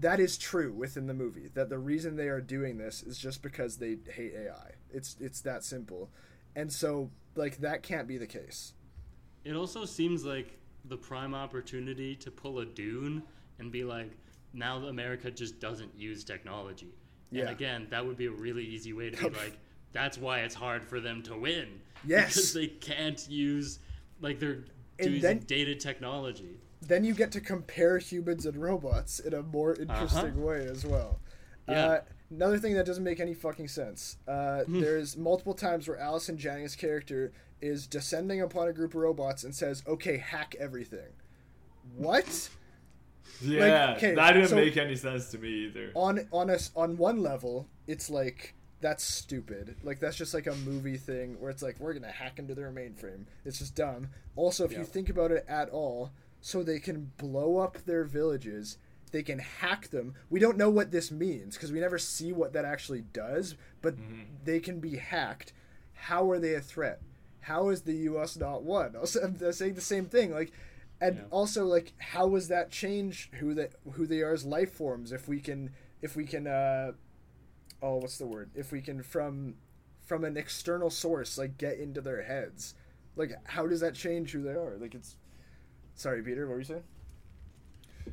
[0.00, 3.42] that is true within the movie that the reason they are doing this is just
[3.42, 4.72] because they hate AI.
[4.90, 6.10] It's it's that simple,
[6.56, 8.74] and so like that can't be the case.
[9.44, 13.22] It also seems like the prime opportunity to pull a Dune
[13.58, 14.10] and be like,
[14.52, 16.94] now America just doesn't use technology.
[17.30, 17.42] Yeah.
[17.42, 19.58] And again, that would be a really easy way to be like,
[19.92, 21.80] that's why it's hard for them to win.
[22.06, 22.34] Yes.
[22.34, 23.78] Because they can't use,
[24.20, 24.64] like, they're
[24.98, 26.58] And using then- dated technology.
[26.86, 31.20] Then you get to compare humans and robots in a more interesting way as well.
[31.68, 31.72] Uh-huh.
[31.78, 31.86] Yeah.
[31.86, 32.00] Uh,
[32.30, 34.16] another thing that doesn't make any fucking sense.
[34.26, 34.80] Uh, Hmm.
[34.80, 39.54] there's multiple times where Allison Janning's character is descending upon a group of robots and
[39.54, 41.12] says, "Okay, hack everything."
[41.96, 42.48] What?
[43.40, 45.90] Yeah, okay, that didn't so- make any sense to me either.
[45.94, 49.76] on on us on one level, it's like that's stupid.
[49.82, 52.70] Like that's just like a movie thing where it's like we're gonna hack into their
[52.70, 53.24] mainframe.
[53.44, 54.08] It's just dumb.
[54.36, 56.10] Also, if you think about it at all,
[56.42, 58.76] so they can blow up their villages,
[59.12, 60.14] they can hack them.
[60.28, 63.54] We don't know what this means because we never see what that actually does.
[63.80, 63.94] But
[64.44, 65.52] they can be hacked.
[65.94, 67.00] How are they a threat?
[67.40, 68.36] How is the U.S.
[68.36, 68.94] not one?
[69.00, 70.32] Also, I'm saying the same thing.
[70.32, 70.52] Like,
[71.00, 71.22] and Yeah.
[71.30, 75.12] also like, how does that change who they who they are as life forms?
[75.12, 75.70] If we can,
[76.00, 76.92] if we can, uh,
[77.82, 78.50] oh, what's the word?
[78.54, 79.54] If we can from
[80.00, 82.74] from an external source like get into their heads,
[83.16, 84.76] like how does that change who they are?
[84.80, 85.16] Like it's.
[86.02, 86.46] Sorry, Peter.
[86.46, 86.82] What were you saying?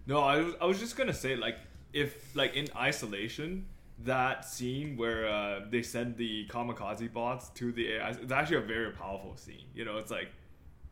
[0.06, 1.58] No, I was, I was just gonna say like
[1.94, 3.66] if like in isolation
[4.04, 8.62] that scene where uh, they send the kamikaze bots to the AI, it's actually a
[8.76, 9.66] very powerful scene.
[9.74, 10.30] You know, it's like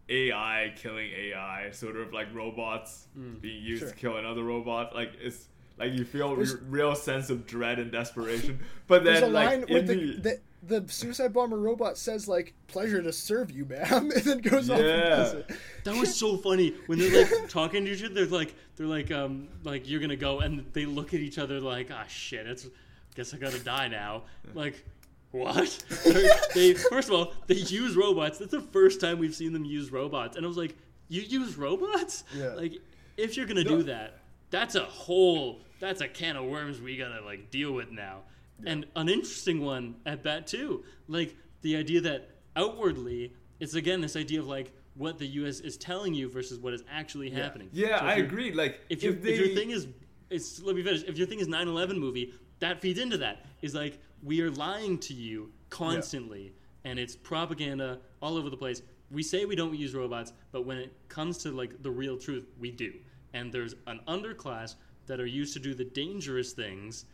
[0.09, 3.07] AI killing AI, sort of like robots
[3.41, 3.89] being used Sure.
[3.91, 4.95] to kill another robot.
[4.95, 5.47] Like it's
[5.77, 8.59] like you feel There's- r- real sense of dread and desperation.
[8.87, 9.95] But There's then a like line in the,
[10.25, 14.39] the, the the suicide bomber robot says like "pleasure to serve you, ma'am," and then
[14.39, 15.51] goes off and does it.
[15.83, 18.13] That was so funny when they're like talking to each other.
[18.13, 21.59] They're like, they're like, um, like you're gonna go, and they look at each other
[21.59, 22.67] like, ah, shit, it's,
[23.15, 24.23] guess I gotta die now.
[24.53, 24.83] Like,
[25.31, 25.83] what?
[26.55, 28.37] they first of all, they use robots.
[28.39, 30.75] That's the first time we've seen them use robots, and I was like,
[31.09, 32.23] you use robots?
[32.35, 32.53] Yeah.
[32.53, 32.73] Like,
[33.15, 33.77] if you're gonna No.
[33.77, 34.19] do that,
[34.49, 38.21] that's a whole, that's a can of worms we gotta like deal with now,
[38.65, 40.83] and an interesting one at that too.
[41.07, 45.59] Like the idea that outwardly, it's again this idea of like what the U.S.
[45.59, 47.69] is telling you versus what is actually happening.
[47.71, 48.51] yeah, So I agree.
[48.51, 49.87] Like If, your they, if your thing is,
[50.29, 51.03] it's let me finish.
[51.03, 53.45] If your thing is 9/11 movie, that feeds into that.
[53.61, 56.53] Is like we are lying to you constantly,
[56.83, 58.81] and it's propaganda all over the place.
[59.11, 62.45] We say we don't use robots, but when it comes to like the real truth,
[62.59, 62.93] we do.
[63.33, 64.75] And there's an underclass
[65.05, 67.05] that are used to do the dangerous things.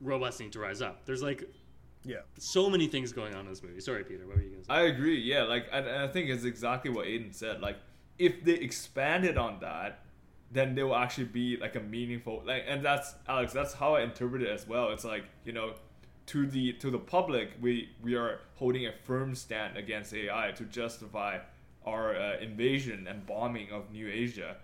[0.00, 1.04] Robots need to rise up.
[1.06, 1.44] There's like
[2.04, 2.20] Yeah.
[2.38, 3.80] so many things going on in this movie.
[3.80, 4.26] Sorry, Peter.
[4.26, 4.72] What were you going to say?
[4.74, 5.20] I agree.
[5.20, 7.60] Yeah, like, and, and I think it's exactly what Aiden said.
[7.60, 7.78] Like,
[8.18, 10.00] if they expanded on that,
[10.52, 13.52] then there will actually be like a meaningful like, and that's Alex.
[13.52, 14.90] That's how I interpret it as well.
[14.90, 15.74] It's like you know,
[16.26, 20.64] to the to the public, we we are holding a firm stand against AI to
[20.64, 21.38] justify
[21.84, 24.56] our uh, invasion and bombing of New Asia,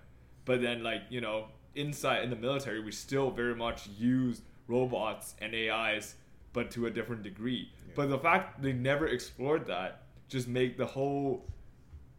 [0.44, 4.40] but then like you know, inside in the military, we still very much use
[4.72, 6.14] robots and AIs,
[6.52, 7.70] but to a different degree.
[7.94, 11.44] But the fact they never explored that just make the whole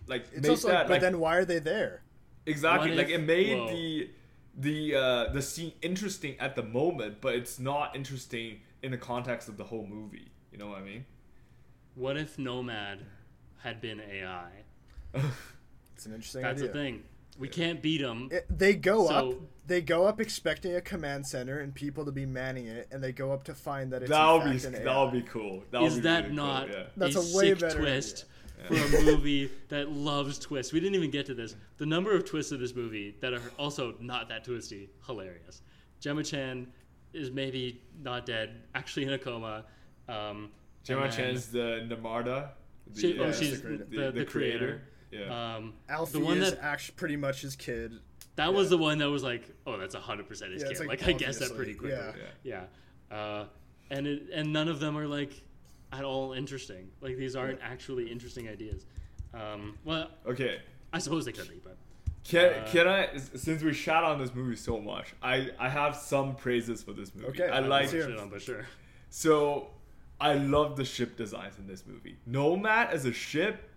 [0.08, 2.04] like It's make also that like, but like then why are they there?
[2.46, 3.70] exactly What like if- it made whoa.
[3.76, 4.10] the
[4.56, 9.50] the uh the scene interesting at the moment, but it's not interesting in the context
[9.50, 10.28] of the whole movie.
[10.52, 11.06] You know what I mean?
[11.96, 13.00] What if Nomad
[13.64, 14.52] had been AI?
[15.96, 16.74] It's an interesting That's idea.
[16.74, 17.04] the thing.
[17.40, 18.30] We can't beat them.
[18.32, 19.34] It, they go up.
[19.66, 23.04] So- They go up expecting a command center and people to be manning it, and
[23.04, 25.64] they go up to find that it's in That'll be fact an that'll be cool.
[25.72, 26.84] That'll Is be that really cool, not yeah.
[26.98, 28.26] That's a, a way sick better twist
[28.66, 28.88] idea.
[28.90, 30.74] for a movie that loves twists?
[30.74, 31.56] We didn't even get to this.
[31.78, 35.62] The number of twists of this movie that are also not that twisty, hilarious.
[36.02, 36.68] Gemma Chan
[37.14, 39.66] is maybe not dead, actually in a coma.
[40.10, 40.50] Um,
[40.84, 42.50] Gemma and then- Chan's the Nirmata.
[42.94, 44.12] The, She, oh, she's the the, creator.
[44.12, 44.82] the, creator.
[45.10, 45.56] Yeah.
[45.56, 47.94] Um, Alphie the one is that actually pretty much his kid.
[48.36, 50.80] That was the one that was like, oh, that's a hundred percent his Yeah, kid.
[50.80, 51.98] Like, like, I guess that pretty quickly.
[52.44, 52.64] yeah.
[53.12, 53.16] Yeah.
[53.16, 53.46] Uh,
[53.92, 55.32] and it, and none of them are like
[55.92, 56.90] at all interesting.
[57.02, 58.86] Like these aren't actually interesting ideas.
[59.34, 60.62] Um, well, Okay.
[60.92, 61.76] I suppose they could be, but
[62.24, 65.96] Can, Uh, can I, since we shot on this movie so much, I, I have
[65.96, 67.28] some praises for this movie.
[67.30, 68.66] Okay, I like, hear shit on, but sure.
[69.10, 69.68] so
[70.22, 72.18] I love the ship designs in this movie.
[72.26, 73.70] Nomad as a ship,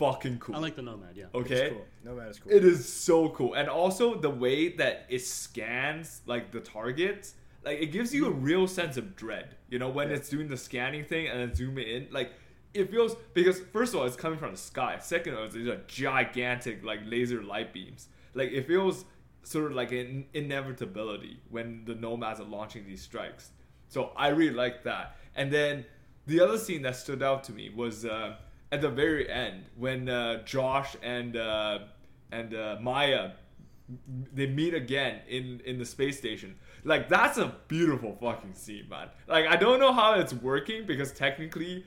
[0.00, 0.56] fucking cool.
[0.56, 1.14] I like the Nomad.
[1.14, 1.24] Yeah.
[1.26, 1.70] It's Okay.
[1.70, 1.86] cool.
[2.04, 2.52] Nomad is cool.
[2.52, 3.52] It is so cool.
[3.54, 8.30] And also the way that it scans like the targets, like it gives you a
[8.30, 9.56] real sense of dread.
[9.68, 10.16] You know, when Yeah.
[10.16, 12.30] it's doing the scanning thing and then zooming in, like
[12.72, 14.98] it feels because first of all it's coming from the sky.
[15.00, 18.08] Second of all, it's these are gigantic like laser light beams.
[18.34, 19.04] Like it feels
[19.42, 23.50] sort of like an inevitability when the nomads are launching these strikes.
[23.88, 25.16] So I really like that.
[25.34, 25.84] And then
[26.26, 28.36] the other scene that stood out to me was uh,
[28.72, 31.80] at the very end when uh, Josh and uh,
[32.32, 33.32] and uh, Maya
[34.32, 36.56] they meet again in in the space station.
[36.84, 39.08] Like that's a beautiful fucking scene, man.
[39.28, 41.84] Like I don't know how it's working because technically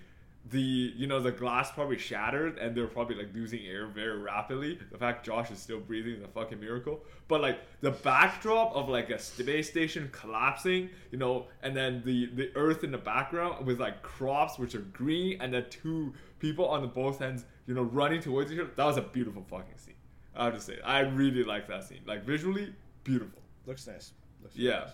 [0.50, 4.78] the you know the glass probably shattered and they're probably like losing air very rapidly.
[4.92, 7.02] The fact Josh is still breathing is a fucking miracle.
[7.30, 12.26] But like the backdrop of like a space station collapsing, you know, and then the
[12.36, 16.68] the earth in the background with like crops which are green and the two people
[16.68, 18.72] on the both ends, you know, running towards each other.
[18.76, 19.94] That was a beautiful fucking scene.
[20.36, 22.02] I have to say, I really like that scene.
[22.06, 23.42] Like visually, beautiful.
[23.66, 24.12] Looks nice.
[24.42, 24.90] Looks Yeah, nice.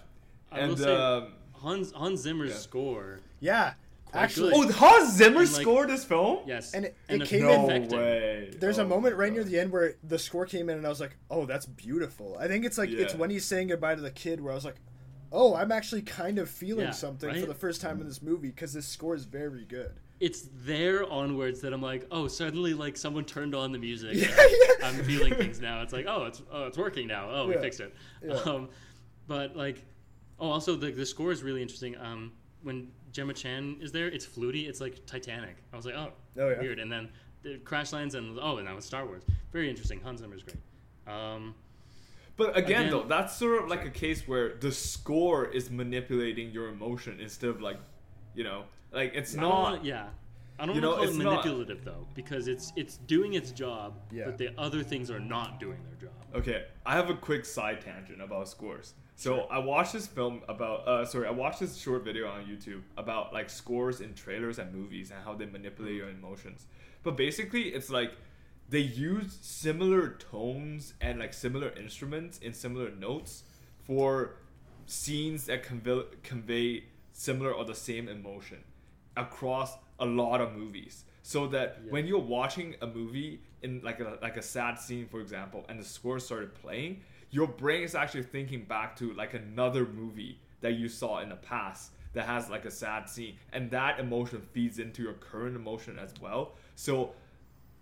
[0.52, 2.58] I will and say um, Hans Hans Zimmer's yeah.
[2.58, 3.20] score.
[3.40, 3.74] Yeah.
[4.12, 4.70] Quite Actually, good.
[4.70, 6.40] oh, Hans Zimmer And, like- scored this film.
[6.48, 6.74] Yes.
[6.74, 8.00] And it- and it came no in- affecting.
[8.00, 8.54] way.
[8.60, 10.86] There's Oh a moment my right near the end where the score came in and
[10.86, 13.96] I was like, "Oh, that's beautiful." I think it's like it's when he's saying goodbye
[13.96, 14.78] to the kid where I was like,
[15.32, 17.40] "Oh, I'm actually kind of feeling Yeah, something right?
[17.40, 21.10] for the first time in this movie because this score is very good." It's there
[21.10, 24.16] onwards that I'm like, oh, suddenly like someone turned on the music.
[24.16, 24.88] Yeah, yeah.
[24.88, 25.82] I'm feeling things now.
[25.82, 27.30] It's like, oh, it's oh, it's working now.
[27.32, 27.94] Oh, we fixed it.
[28.22, 28.34] Yeah.
[28.34, 28.70] Um,
[29.28, 29.86] but like,
[30.40, 31.96] oh, also the the score is really interesting.
[31.98, 32.34] Um,
[32.64, 34.68] when Gemma Chan is there, it's fluty.
[34.68, 35.56] It's like Titanic.
[35.74, 36.60] I was like, oh, Oh, yeah.
[36.60, 36.80] weird.
[36.80, 37.10] And then
[37.42, 39.24] the crash lands and oh, and now it's Star Wars.
[39.52, 40.00] Very interesting.
[40.02, 40.58] Hans Zimmer's great.
[41.14, 41.56] Um,
[42.38, 46.52] But again, Again- though, that's sort of like a case where the score is manipulating
[46.52, 47.78] your emotion instead of like,
[48.34, 50.10] you know, like it's don't wanna- yeah.
[50.62, 53.34] I don't You know, to call it it's not- manipulative though, because it's it's doing
[53.34, 54.26] its job, Yeah.
[54.26, 56.18] but the other things are not doing their job.
[56.36, 58.94] Okay, I have a quick side tangent about scores.
[59.20, 59.48] So.
[59.52, 63.34] I watched this film about, uh, sorry, I watched this short video on YouTube about
[63.34, 66.68] like scores in trailers and movies and how they manipulate your emotions.
[67.04, 68.14] But basically, it's like
[68.70, 73.44] they use similar tones and like similar instruments in similar notes
[73.86, 74.36] for
[74.86, 78.64] scenes that convey, convey similar or the same emotion
[79.18, 81.92] across a lot of movies so that Yeah.
[81.92, 85.78] when you're watching a movie in like a like a sad scene for example and
[85.78, 90.74] the score started playing your brain is actually thinking back to like another movie that
[90.74, 94.80] you saw in the past that has like a sad scene and that emotion feeds
[94.80, 96.54] into your current emotion as well.
[96.76, 97.12] So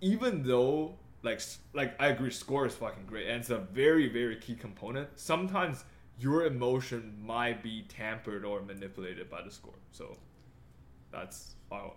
[0.01, 1.41] even though like
[1.73, 5.83] like I agree score is fucking great and it's a very very key component sometimes
[6.19, 9.79] your emotion might be tampered or manipulated by the score.
[9.91, 10.17] So
[11.11, 11.93] that's how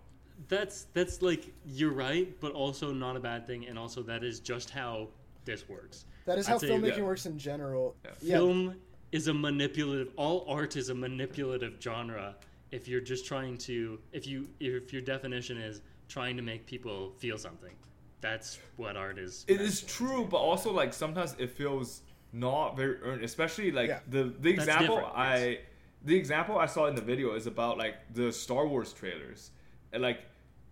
[0.48, 4.40] That's that's like you're right, but also not a bad thing, and also that is
[4.40, 5.08] just how
[5.44, 6.04] this works.
[6.26, 7.02] That is I'd how say filmmaking yeah.
[7.04, 7.96] works in general.
[8.04, 8.10] Yeah.
[8.20, 8.36] Yeah.
[8.36, 8.76] Film
[9.12, 10.12] is a manipulative.
[10.16, 12.36] All art is a manipulative genre.
[12.70, 17.12] If you're just trying to, if you, if your definition is trying to make people
[17.18, 17.74] feel something,
[18.20, 19.44] that's what art is.
[19.48, 19.88] It meant is for.
[19.88, 22.02] true, but also like sometimes it feels
[22.32, 23.24] not very earned.
[23.24, 24.00] Especially like Yeah.
[24.08, 25.58] the the example I yes.
[26.04, 29.50] the example I saw in the video is about like the Star Wars trailers.
[29.92, 30.20] And like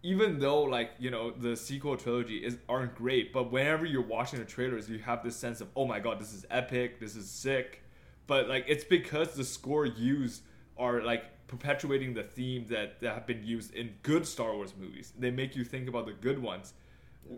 [0.02, 4.38] even though like you know the sequel trilogy is aren't great, but whenever you're watching
[4.38, 7.28] the trailers, you have this sense of oh my god, this is epic, this is
[7.28, 7.82] sick.
[8.26, 10.42] But like it's because the score used
[10.76, 15.12] are like perpetuating the themes that, that have been used in good Star Wars movies.
[15.18, 16.74] They make you think about the good ones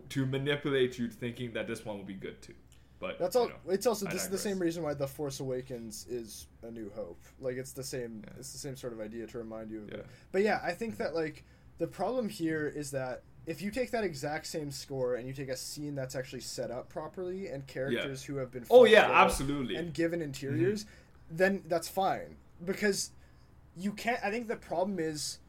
[0.09, 2.53] to manipulate you thinking that this one will be good too.
[2.99, 3.47] But That's you all.
[3.47, 7.19] know, it's also just the same reason why the Force Awakens is a New Hope.
[7.39, 8.21] Like it's the same.
[8.23, 8.33] Yeah.
[8.37, 9.95] It's the same sort of idea to remind you of Yeah.
[9.97, 10.05] it.
[10.31, 11.43] But yeah, I think that like
[11.81, 15.49] the problem here is that if you take that exact same score and you take
[15.49, 19.75] a scene that's actually set up properly and characters who have been Oh yeah, absolutely.
[19.77, 20.27] and given mm-hmm.
[20.27, 20.85] interiors,
[21.31, 23.09] then that's fine because
[23.75, 24.23] you can't.
[24.23, 25.39] I think the problem is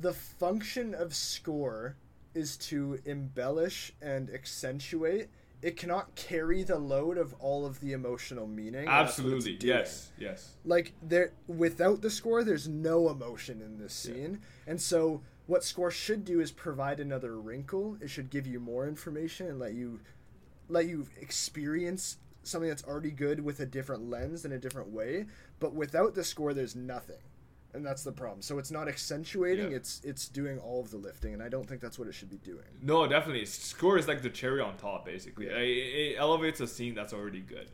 [0.00, 1.96] the function of score
[2.34, 5.28] is to embellish and accentuate.
[5.60, 8.86] It cannot carry the load of all of the emotional meaning.
[8.86, 9.68] and that's what it's Absolutely.
[9.68, 10.12] Yes.
[10.20, 10.54] Yes.
[10.64, 14.14] Like there, without the score, there's no emotion in this Yeah.
[14.14, 17.96] scene, and so what score should do is provide another wrinkle.
[18.00, 19.98] It should give you more information and let you,
[20.68, 25.26] let you experience something that's already good with a different lens in a different way.
[25.58, 27.18] But without the score, there's nothing,
[27.74, 28.42] and that's the problem.
[28.42, 29.78] So it's not accentuating; Yeah.
[29.78, 32.30] it's it's doing all of the lifting, and I don't think that's what it should
[32.30, 32.70] be doing.
[32.80, 33.44] No, definitely.
[33.44, 35.46] Score is like the cherry on top, basically.
[35.46, 35.56] Yeah.
[35.56, 37.72] It, it elevates a scene that's already good.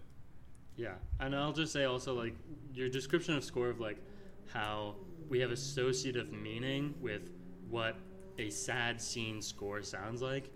[0.77, 2.35] Yeah, and I'll just say also like
[2.73, 3.99] your description of score of like
[4.47, 4.95] how
[5.29, 7.31] we have associative meaning with
[7.71, 7.97] what
[8.39, 10.51] a sad scene score sounds like.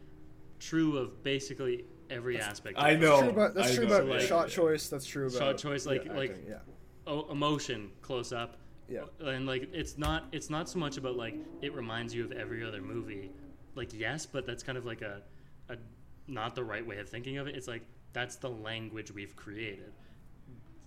[0.58, 2.76] True of basically every aspect.
[2.78, 3.20] Of I know.
[3.20, 4.88] That's true about, that's true know, about like- shot choice.
[4.88, 6.58] That's true about Shot choice, like- yeah, like- acting, yeah.
[7.06, 8.56] oh, emotion close up.
[8.88, 9.04] Yeah.
[9.20, 12.64] And like it's not it's not so much about like it reminds you of every
[12.64, 13.30] other movie.
[13.76, 15.22] Like yes, but that's kind of like a
[15.68, 15.76] a
[16.26, 17.54] not the right way of thinking of it.
[17.54, 17.82] It's like
[18.12, 19.92] that's the language we've created.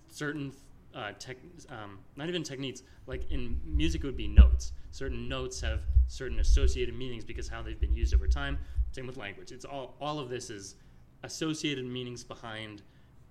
[0.08, 0.52] Certain
[0.94, 1.36] uh, tech,
[1.70, 2.82] um, not even techniques.
[3.06, 4.72] Like in music, it would be notes.
[4.90, 8.58] Certain notes have certain associated meanings because how they've been used over time.
[8.92, 9.52] Same with language.
[9.52, 10.76] It's all all of this is
[11.22, 12.82] associated meanings behind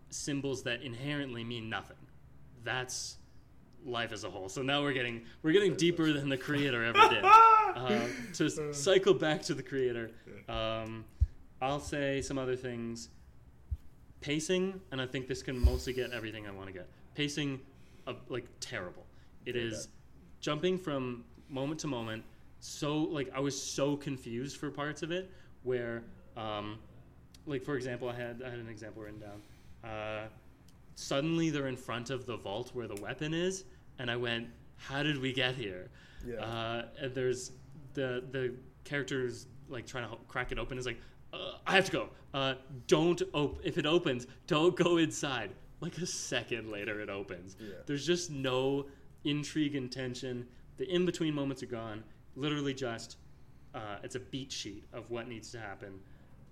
[0.09, 1.97] symbols that inherently mean nothing.
[2.63, 3.17] That's
[3.85, 4.49] life as a whole.
[4.49, 7.25] So now we're getting we're getting deeper than the creator ever did.
[7.73, 10.11] Uh, to cycle back to the creator,
[10.47, 11.03] um,
[11.59, 13.09] I'll say some other things.
[14.21, 16.87] Pacing, and I think this can mostly get everything I want to get.
[17.15, 17.59] Pacing,
[18.07, 19.05] uh, like terrible.
[19.45, 19.87] It Very is
[20.39, 22.23] jumping from moment to moment.
[22.59, 25.29] So like I was so confused for parts of it
[25.63, 26.03] where,
[26.37, 26.79] um,
[27.45, 29.41] like for example, I had I had an example written down.
[29.89, 30.27] Uh,
[30.95, 33.65] suddenly they're in front of the vault where the weapon is,
[33.99, 35.89] and I went, "How did we get here?"
[36.25, 36.37] Yeah.
[36.37, 37.51] Uh, and there's
[37.93, 38.53] the the
[38.83, 40.99] characters like trying to crack it open is like,
[41.33, 42.09] uh, "I have to go.
[42.33, 42.55] Uh,
[42.87, 45.51] don't op- if it opens, don't go inside."
[45.83, 47.57] Like a second later, it opens.
[47.59, 47.73] Yeah.
[47.85, 48.85] There's just no
[49.25, 50.47] intrigue and tension.
[50.77, 52.05] The in between moments are gone.
[52.37, 53.17] Literally just
[53.75, 55.99] uh, it's a beat sheet of what needs to happen.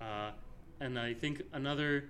[0.01, 0.31] Uh,
[0.81, 2.09] and I think another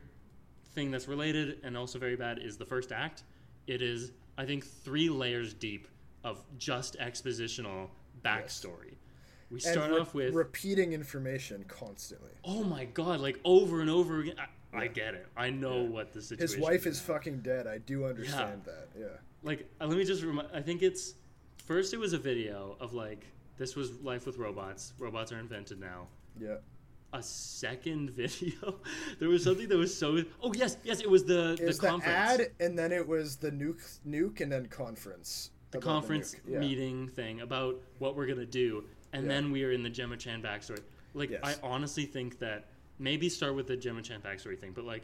[0.74, 3.24] thing that's related and also very bad is the first act.
[3.68, 5.88] It is, I think, three layers deep
[6.24, 7.90] of just expositional
[8.26, 8.96] backstory.
[9.52, 12.32] We And start re- off with, repeating information constantly.
[12.46, 14.36] oh my god, like over and over again.
[14.40, 15.28] I, I get it.
[15.36, 15.90] I know Yeah.
[15.90, 16.56] what the situation.
[16.58, 17.68] His wife is fucking dead.
[17.68, 18.88] I do understand that.
[18.98, 19.08] Yeah.
[19.44, 21.16] like uh, let me just remind i think it's
[21.66, 23.26] first it was a video of like
[23.58, 26.06] this was life with robots robots are invented now
[26.40, 26.58] Yeah.
[27.12, 28.80] a second video
[29.20, 31.80] there was something that was so oh yes yes it was the It the was
[31.80, 35.50] the, conference ad, and then it was the nuke, nuke, and then conference.
[35.72, 36.36] the conference.
[36.48, 36.60] Yeah.
[36.60, 38.84] meeting thing about what we're gonna do
[39.14, 39.30] and Yeah.
[39.34, 40.82] then we are in the gemma chan backstory
[41.16, 41.42] like Yes.
[41.44, 42.68] i honestly think that
[43.02, 45.02] maybe start with the gemma chan backstory thing but like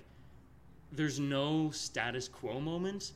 [0.91, 3.11] there's no status quo moment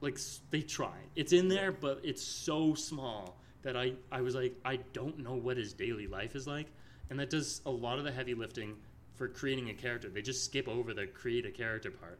[0.00, 0.18] like
[0.50, 4.76] they try it's in there but it's so small that i i was like i
[4.92, 6.66] don't know what his daily life is like
[7.10, 8.74] and that does a lot of the heavy lifting
[9.14, 12.18] for creating a character they just skip over the create a character part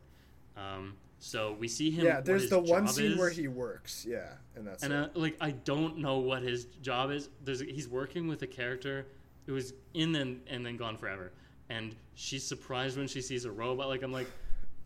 [0.55, 4.05] um, so we see him Yeah, there's the one scene where he works.
[4.07, 4.97] Yeah, and that's And it.
[4.99, 7.31] uh, like I don't know what his job is.
[7.43, 9.07] There's he's working with a character
[9.47, 11.33] who is in and and then gone forever.
[11.71, 13.89] And she's surprised when she sees a robot.
[13.89, 14.31] Like I'm like,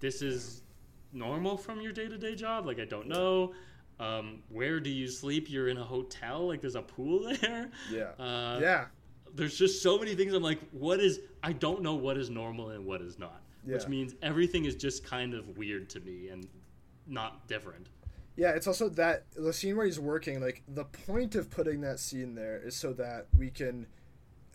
[0.01, 0.63] this is
[1.13, 2.67] normal from your day to day job.
[2.67, 3.53] Like I don't know.
[3.99, 5.49] Um, where do you sleep?
[5.51, 6.47] You're in a hotel.
[6.47, 7.71] Like there's a pool there.
[7.91, 8.11] yeah.
[8.23, 8.85] Uh, yeah.
[9.35, 10.33] There's just so many things.
[10.33, 11.21] I'm like, what is?
[11.43, 13.43] I don't know what is normal and what is not.
[13.65, 16.47] Which means everything is just kind of weird to me and
[17.09, 17.89] not different.
[18.37, 20.41] Yeah, it's also that the scene where he's working.
[20.41, 23.87] Like the point of putting that scene there is so that we can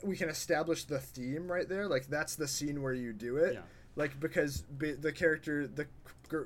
[0.04, 1.88] we can establish the theme right there.
[1.88, 3.54] Like that's the scene where you do it.
[3.56, 3.62] Yeah.
[3.96, 5.88] Like because be, the character the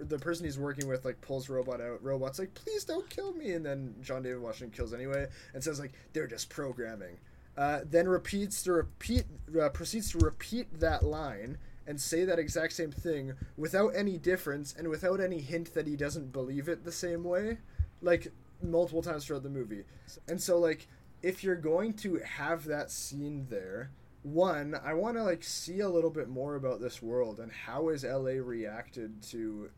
[0.01, 2.03] the person he's working with like pulls robot out.
[2.03, 5.79] Robot's like, please don't kill me, and then John David Washington kills anyway, and says
[5.79, 7.17] like they're just programming.
[7.57, 9.25] Uh, then repeats to repeat
[9.61, 11.57] uh, proceeds to repeat that line
[11.87, 15.95] and say that exact same thing without any difference and without any hint that he
[15.95, 17.59] doesn't believe it the same way
[18.01, 18.27] like
[18.61, 19.83] multiple times throughout the movie
[20.27, 20.87] and so like
[21.25, 23.91] if you're going to have that scene there
[24.21, 27.89] one i want to like see a little bit more about this world and how
[27.89, 29.69] is la reacted to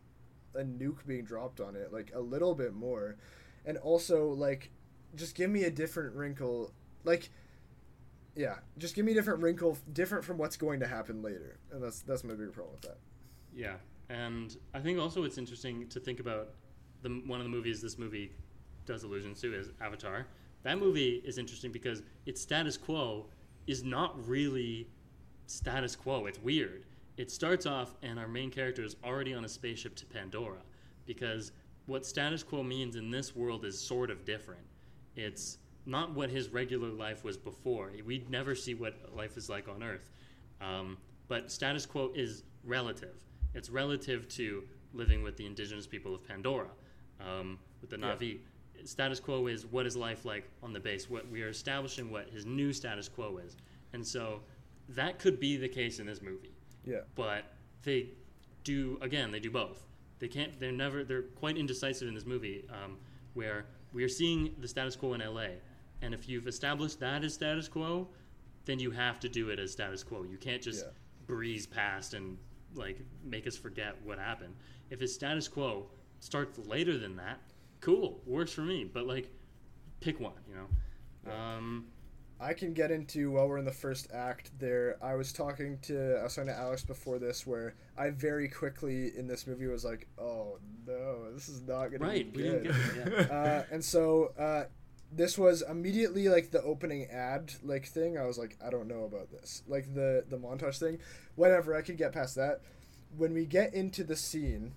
[0.58, 3.16] a nuke being dropped on it like a little bit more.
[3.66, 4.72] And also like
[5.16, 6.72] just give me a different wrinkle
[7.04, 7.30] like
[8.36, 11.60] yeah just give me a different wrinkle different from what's going to happen later.
[11.72, 12.98] And that's that's my bigger problem with that.
[13.56, 13.76] Yeah,
[14.10, 16.50] and I think also it's interesting to think about
[17.02, 18.32] the one of the movies this movie
[18.86, 20.28] does allusions to is Avatar.
[20.68, 23.28] That movie is interesting because its status quo
[23.68, 24.90] is not really
[25.46, 26.26] status quo.
[26.26, 26.84] It's weird.
[27.16, 30.60] It starts off and our main character is already on a spaceship to Pandora
[31.06, 31.54] because
[31.86, 34.66] what status quo means in this world is sort of different.
[35.16, 37.90] It's not what his regular life was before.
[38.06, 40.10] We'd never see what life is like on Earth.
[40.60, 40.98] Um,
[41.30, 43.16] but status quo is relative.
[43.54, 46.68] it's relative to living with the indigenous people of Pandora,
[47.22, 48.42] um, with the Yeah.
[48.86, 51.10] Status quo is what is life like on the base.
[51.10, 53.56] What we are establishing what his new status quo is,
[53.94, 54.42] and so
[54.90, 56.54] that could be the case in this movie.
[56.86, 57.02] Yeah.
[57.16, 57.44] But
[57.84, 58.10] they
[58.64, 59.32] do again.
[59.32, 59.84] They do both.
[60.20, 60.60] They can't.
[60.60, 61.04] They're never.
[61.04, 62.98] They're quite indecisive in this movie, um,
[63.34, 65.48] where we are seeing the status quo in LA,
[66.02, 68.08] and if you've established that as status quo,
[68.66, 70.24] then you have to do it as status quo.
[70.24, 70.92] You can't just Yeah.
[71.26, 72.38] breeze past and
[72.76, 74.56] like make us forget what happened.
[74.90, 75.90] If it's status quo
[76.20, 77.40] starts later than that,
[77.82, 78.84] cool, works for me.
[78.84, 79.30] But like,
[80.00, 80.34] pick one.
[80.50, 81.32] You know.
[81.34, 81.86] Um,
[82.40, 84.98] I can get into while we're in the first act there.
[85.02, 89.12] I was talking to I was talking to Alex before this where I very quickly
[89.18, 92.32] in this movie was like, Oh no, this is not gonna right.
[92.32, 92.64] be We good.
[92.64, 93.28] didn't get it.
[93.30, 93.36] Yeah.
[93.36, 94.66] uh, and so uh,
[95.12, 98.18] this was immediately like the opening ad like thing.
[98.20, 99.64] I was like, I don't know about this.
[99.68, 101.00] Like the the montage thing,
[101.36, 101.76] whatever.
[101.76, 102.62] I could get past that.
[103.18, 104.74] When we get into the scene,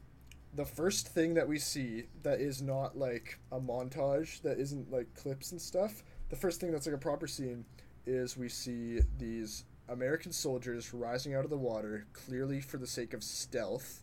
[0.54, 5.14] the first thing that we see that is not like a montage, that isn't like
[5.14, 6.02] clips and stuff.
[6.28, 7.64] The first thing that's like a proper scene
[8.06, 13.14] is we see these American soldiers rising out of the water, clearly for the sake
[13.14, 14.00] of stealth,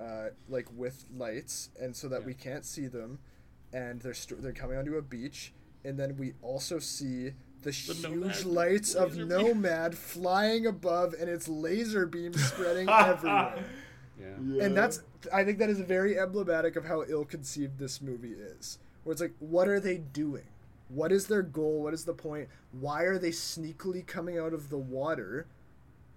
[0.00, 2.26] uh, like with lights, and so that Yeah.
[2.26, 3.18] we can't see them
[3.74, 5.52] and they're st- they're coming onto a beach,
[5.84, 7.32] and then we also see
[7.62, 9.28] the, huge Nomad lights of beam.
[9.28, 13.64] Nomad flying above, and its laser beam spreading everywhere.
[14.44, 14.64] Yeah.
[14.64, 18.78] And that's I think that is very emblematic of how ill-conceived this movie is.
[19.04, 20.44] Where it's like, what are they doing?
[20.88, 21.82] What is their goal?
[21.82, 22.48] What is the point?
[22.72, 25.46] Why are they sneakily coming out of the water?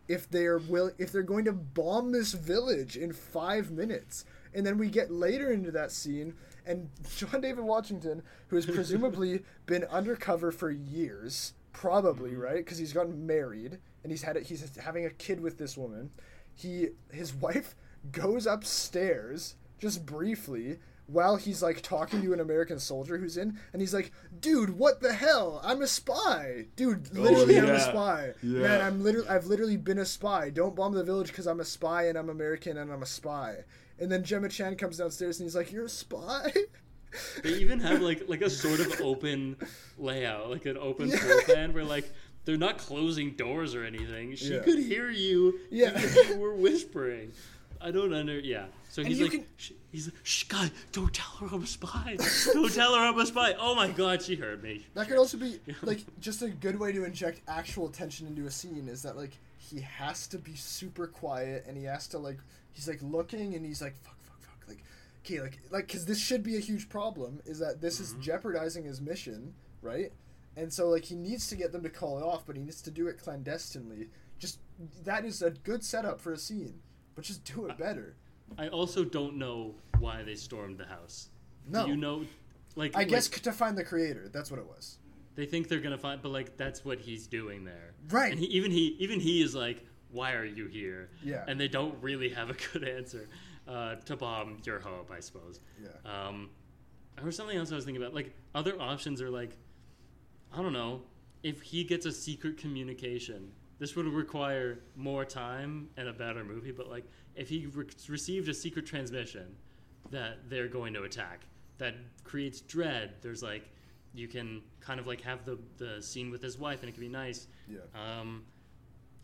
[0.08, 4.78] If they're will, if they're going to bomb this village in five minutes, and then
[4.78, 10.52] we get later into that scene, and John David Washington, who has presumably been undercover
[10.52, 12.42] for years, probably mm-hmm.
[12.42, 15.76] right, because he's gotten married and he's had it, he's having a kid with this
[15.76, 16.12] woman.
[16.54, 17.76] He his wife
[18.12, 23.82] goes upstairs just briefly while he's like talking to an American soldier who's in, and
[23.82, 25.62] he's like, "Dude, what the hell?
[25.64, 27.10] I'm a spy, dude.
[27.16, 28.32] Oh, literally, I'm a spy.
[28.42, 28.62] Yeah.
[28.62, 30.50] Man, I'm literally, I've literally been a spy.
[30.50, 33.58] Don't bomb the village because I'm a spy and I'm American and I'm a spy."
[34.00, 36.52] And then Gemma Chan comes downstairs and he's like, "You're a spy."
[37.44, 39.56] They even have like like a sort of open
[39.98, 41.16] layout, like an open Yeah.
[41.18, 42.12] floor plan where like
[42.44, 44.36] they're not closing doors or anything.
[44.36, 44.60] She Yeah.
[44.64, 45.60] could hear you.
[45.72, 45.98] Yeah.
[46.28, 47.32] you were whispering.
[47.86, 48.40] I don't under.
[48.40, 48.66] Yeah.
[48.90, 51.68] So And he's like, can- sh- he's like, shh, guy, don't tell her I'm a
[51.68, 52.18] spy.
[52.54, 53.54] don't tell her I'm a spy.
[53.60, 54.88] Oh my god, she heard me.
[54.96, 58.52] That could also be like just a good way to inject actual tension into a
[58.52, 62.40] scene is that like he has to be super quiet and he has to like
[62.72, 64.84] he's like looking and he's like fuck fuck fuck like
[65.24, 68.22] okay like like because this should be a huge problem is that this is mm-hmm.
[68.22, 70.12] jeopardizing his mission right
[70.56, 72.82] and so like he needs to get them to call it off but he needs
[72.82, 74.08] to do it clandestinely
[74.38, 74.60] just
[75.04, 76.76] that is a good setup for a scene
[77.16, 78.16] but just do it better
[78.58, 81.30] I also don't know why they stormed the house.
[81.68, 82.26] no Do you know?
[82.76, 85.00] Like I like, guess to find the creator that's what it was
[85.36, 87.94] they think they're gonna find, but like that's what he's doing there.
[88.10, 88.32] Right.
[88.32, 91.10] And he, even he even he is like, why are you here?
[91.22, 91.44] Yeah.
[91.48, 93.28] And they don't really have a good answer
[93.68, 95.60] uh, to bomb your home, I suppose.
[95.82, 96.50] yeah Um,
[97.24, 98.16] or something else I was thinking about.
[98.16, 99.58] Like other options are like,
[100.54, 101.02] I don't know,
[101.44, 103.52] if he gets a secret communication.
[103.78, 106.72] This would require more time and a better movie.
[106.72, 107.04] But like,
[107.36, 109.56] if he re- received a secret transmission
[110.12, 111.42] that they're going to attack,
[111.78, 113.16] that creates dread.
[113.22, 113.70] There's like,
[114.14, 117.02] you can kind of like have the the scene with his wife, and it can
[117.02, 117.48] be nice.
[117.70, 118.46] yeah Um,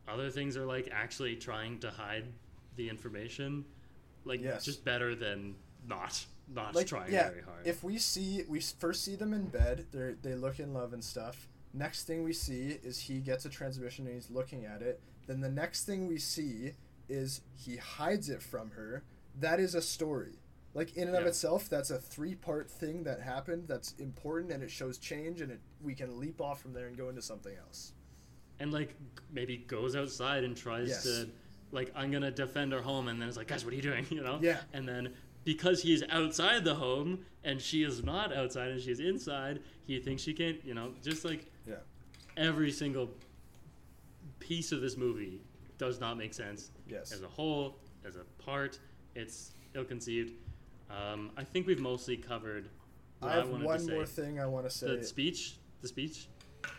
[0.08, 2.26] other things are like actually trying to hide
[2.76, 3.64] the information,
[4.26, 4.66] like Yes.
[4.66, 5.56] just better than
[5.88, 7.66] not not like trying yeah very hard.
[7.66, 11.02] if we see we first see them in bed they they look in love and
[11.02, 15.00] stuff next thing we see is he gets a transmission and he's looking at it
[15.28, 16.74] then the next thing we see
[17.10, 19.04] is he hides it from her
[19.40, 20.34] that is a story
[20.74, 24.62] like in and of itself that's a three part thing that happened that's important and
[24.64, 27.54] it shows change and it we can leap off from there and go into something
[27.66, 27.94] else
[28.60, 28.96] and like
[29.32, 31.04] maybe goes outside and tries Yes.
[31.04, 31.30] to
[31.72, 34.06] like I'm gonna defend our home, and then it's like, guys, what are you doing?
[34.12, 34.40] You know?
[34.42, 34.58] Yeah.
[34.74, 35.14] And then
[35.46, 40.22] because he's outside the home and she is not outside and she's inside, he thinks
[40.22, 40.64] she can't.
[40.66, 41.51] You know, just like yeah
[42.38, 43.10] every single
[44.40, 45.42] piece of this movie
[45.78, 48.80] does not make sense yes as a whole, as a part.
[49.16, 50.34] It's ill-conceived.
[50.90, 52.70] Um, I think we've mostly covered.
[53.20, 53.92] What i have wanted one to say.
[53.92, 56.28] more thing i want to say The speech, the speech,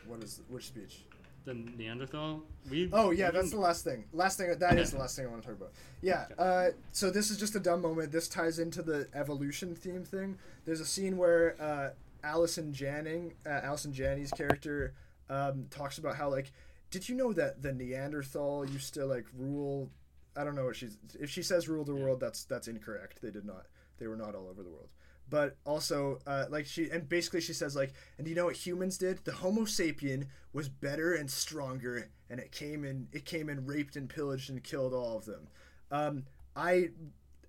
[0.07, 1.05] what is which speech
[1.45, 2.43] the Neanderthal.
[2.71, 2.89] We.
[2.93, 4.05] Oh yeah, we that's the last thing.
[4.13, 5.73] Last thing that is the last thing I want to talk about.
[6.01, 6.27] Yeah.
[6.39, 8.13] Uh, so this is just a dumb moment.
[8.13, 10.39] This ties into the evolution theme thing.
[10.65, 11.91] There's a scene where uh,
[12.25, 14.95] Allison Janning, uh, Allison Janney's character,
[15.29, 16.53] um, talks about how like,
[16.91, 19.91] did you know that the Neanderthal used to like rule
[20.37, 20.97] I don't know what she's.
[21.21, 23.21] If she says rule the world, that's that's incorrect.
[23.23, 23.67] They did not.
[23.99, 24.89] They were not all over the world.
[25.29, 28.99] But also, uh, like she and basically she says like, and you know what humans
[28.99, 29.25] did?
[29.25, 33.97] The Homo sapien was better and stronger, and it came and it came and raped
[33.97, 35.49] and pillaged and killed all of them.
[35.91, 36.25] Um,
[36.57, 36.91] I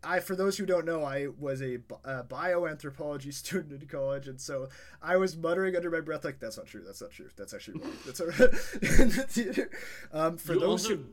[0.03, 4.39] I, for those who don't know, I was a, a, bioanthropology student in college, and
[4.39, 4.69] so
[5.01, 6.84] I was muttering under my breath, like, "That's not true.
[6.85, 7.30] That's not true.
[7.35, 8.19] That's actually wrong." That's
[9.35, 9.69] the.
[10.11, 11.05] Um, for you those also, who,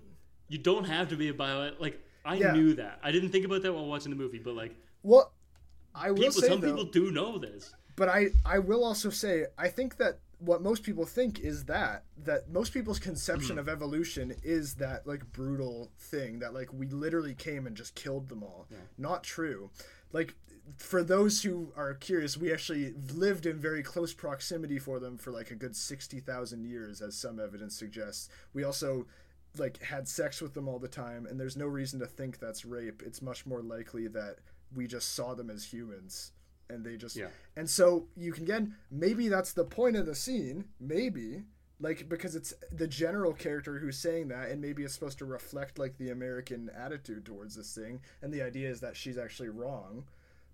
[0.48, 1.72] you don't have to be a bio.
[1.78, 2.52] Like I Yeah.
[2.52, 2.98] knew that.
[3.02, 5.32] I didn't think about that while watching the movie, but like well,
[5.94, 7.72] I will people, say some though, people do know this.
[7.96, 12.04] but I, I will also say, I think that what most people think is that
[12.24, 13.58] that most people's conception mm-hmm.
[13.60, 18.28] of evolution is that like brutal thing that like we literally came and just killed
[18.28, 18.66] them all.
[18.96, 19.70] Not true.
[20.12, 20.34] Like
[20.78, 25.30] for those who are curious, we actually lived in very close proximity for them for
[25.30, 28.28] like a good 60,000 years as some evidence suggests.
[28.54, 29.06] We also
[29.58, 32.64] like had sex with them all the time and there's no reason to think that's
[32.64, 33.02] rape.
[33.04, 34.36] It's much more likely that
[34.74, 36.32] we just saw them as humans
[36.70, 37.28] and they just Yeah.
[37.56, 41.44] and so you can again maybe that's the point of the scene maybe
[41.80, 45.78] like because it's the general character who's saying that and maybe it's supposed to reflect
[45.78, 50.05] like the american attitude towards this thing and the idea is that she's actually wrong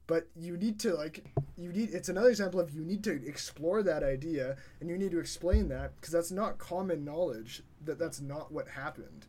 [0.06, 1.24] but you need to like
[1.56, 5.10] you need it's another example of you need to explore that idea and you need
[5.10, 9.26] to explain that because that's not common knowledge that that's not what happened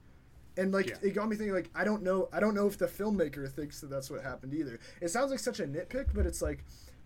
[0.57, 0.95] and like Yeah.
[1.01, 3.79] it got me thinking like i don't know i don't know if the filmmaker thinks
[3.81, 6.63] that that's what happened either it sounds like such a nitpick but it's like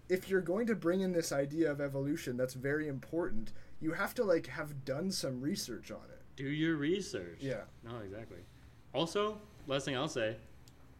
[0.10, 4.14] if you're going to bring in this idea of evolution that's very important you have
[4.16, 7.38] to like have done some research on it Do your research.
[7.42, 7.62] Yeah.
[7.84, 8.38] No, exactly.
[8.94, 9.38] Also,
[9.68, 10.36] last thing I'll say,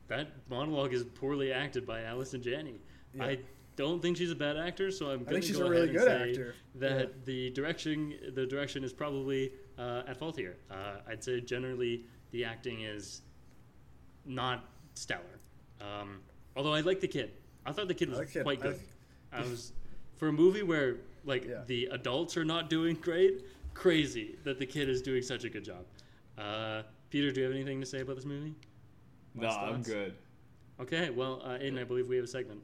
[0.08, 2.80] that monologue is poorly acted by Allison Janney.
[3.14, 3.26] Yeah.
[3.26, 3.40] I
[3.76, 6.08] don't think she's a bad actor, so I'm going to go a really ahead good
[6.08, 6.56] and say actor.
[6.76, 7.14] that Yeah.
[7.26, 10.58] the direction the direction is probably uh, at fault here.
[10.70, 13.22] Uh, I'd say generally the acting is
[14.26, 15.40] not stellar.
[15.80, 16.20] Um,
[16.56, 17.32] although I like the kid.
[17.66, 18.44] I thought the kid was like it.
[18.44, 18.72] quite I good.
[18.74, 18.82] like-
[19.34, 19.72] I was
[20.18, 21.64] for a movie where like Yeah.
[21.68, 23.46] the adults are not doing great.
[23.74, 25.86] Crazy that the kid is doing such a good job.
[26.38, 28.54] Uh, Peter, do you have anything to say about this movie?
[29.36, 30.14] No, Last I'm good.
[30.80, 32.62] Okay, well, uh, Aiden, I believe we have a segment.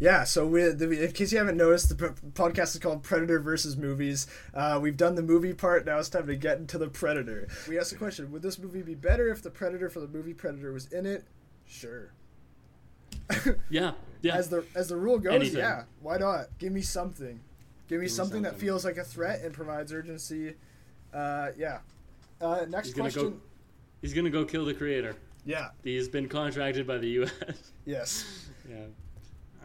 [0.00, 3.38] Yeah, so we, the, in case you haven't noticed, the p- podcast is called Predator
[3.38, 4.26] versus Movies.
[4.52, 5.86] Uh, we've done the movie part.
[5.86, 7.46] Now it's time to get into the Predator.
[7.68, 10.34] We asked the question: Would this movie be better if the Predator for the movie
[10.34, 11.24] Predator was in it?
[11.66, 12.12] Sure.
[13.70, 13.92] Yeah,
[14.22, 14.34] yeah.
[14.36, 15.58] As the as the rule goes, Anything.
[15.60, 15.84] yeah.
[16.00, 16.46] Why not?
[16.58, 17.40] Give me something.
[17.88, 20.54] Give me me something, that feels like a threat and provides urgency.
[21.12, 21.78] Uh, yeah.
[22.40, 23.30] Uh, next He's gonna question.
[23.30, 23.40] go-
[24.02, 25.14] He's gonna go kill the creator.
[25.46, 25.68] Yeah.
[25.82, 27.32] He's been contracted by the U.S.
[27.86, 28.46] Yes.
[28.68, 28.76] yeah.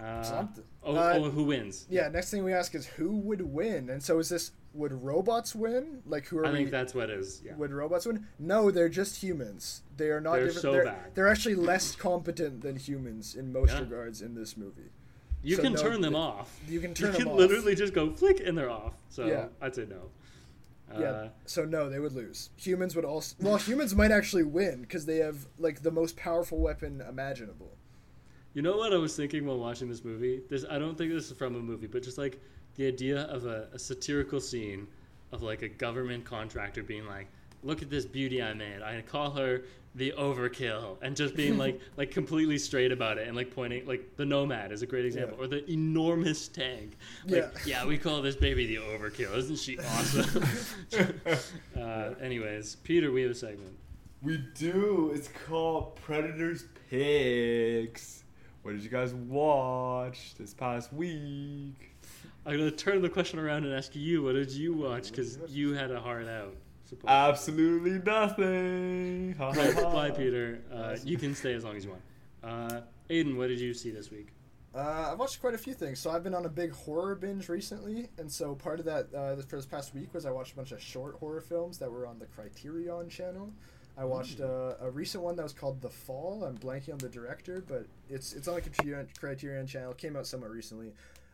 [0.01, 0.63] Uh, Something.
[0.83, 1.85] Oh, Uh, oh, who wins?
[1.89, 2.07] Yeah.
[2.07, 6.01] Next thing we ask is who would win, and so is this would robots win?
[6.05, 6.57] Like who are I we?
[6.59, 7.41] think that's what it is.
[7.43, 7.55] Yeah.
[7.55, 8.27] Would robots win?
[8.37, 9.81] No, they're just humans.
[9.97, 10.61] They are not They're different.
[10.61, 11.15] so they're, bad.
[11.15, 13.79] they're actually less competent than humans in most Yeah.
[13.81, 14.91] regards in this movie.
[15.41, 16.59] You so can no, turn them th- off.
[16.67, 17.37] You can turn you them can off.
[17.39, 18.93] literally just go flick and they're off.
[19.09, 19.47] So Yeah.
[19.61, 20.11] I'd say no.
[20.95, 21.27] Uh, Yeah.
[21.45, 22.49] So no, they would lose.
[22.57, 23.35] Humans would also.
[23.41, 27.75] Well, humans might actually win because they have like the most powerful weapon imaginable.
[28.53, 30.41] You know what I was thinking while watching this movie?
[30.49, 32.39] This I don't think this is from a movie, but just like
[32.75, 34.87] the idea of a, a satirical scene
[35.31, 37.27] of like a government contractor being like,
[37.63, 38.81] "Look at this beauty I made.
[38.81, 39.63] I call her
[39.93, 44.15] the overkill," and just being like like completely straight about it and like pointing like
[44.17, 45.43] the Nomad is a great example, Yeah.
[45.43, 46.93] or the enormous tank.
[47.27, 47.83] Like, Yeah.
[47.83, 49.35] yeah, we call this baby the overkill.
[49.37, 50.43] Isn't she awesome?
[51.79, 53.75] uh, anyways, Peter, we have a segment.
[54.23, 55.11] We do.
[55.13, 58.23] It's called Predators Picks.
[58.61, 61.95] What did you guys watch this past week?
[62.45, 65.09] I'm gonna turn the question around and ask you, what did you watch?
[65.11, 66.55] Because you had a hard out.
[66.85, 67.09] supposedly.
[67.09, 69.35] Absolutely nothing.
[69.37, 69.91] Ha, ha, ha.
[69.93, 70.61] bye, Peter.
[70.71, 72.01] Uh, you can stay as long as you want.
[72.43, 74.27] Uh, Aiden, what did you see this week?
[74.75, 75.99] Uh, I've watched quite a few things.
[75.99, 79.35] So I've been on a big horror binge recently, and so part of that uh,
[79.47, 82.05] for this past week was I watched a bunch of short horror films that were
[82.05, 83.51] on the Criterion channel.
[83.99, 86.45] I watched uh, a recent one that was called The Fall.
[86.45, 89.93] I'm blanking on the director, but it's it's on the Criterion, Criterion channel.
[89.93, 90.93] Came out somewhat recently.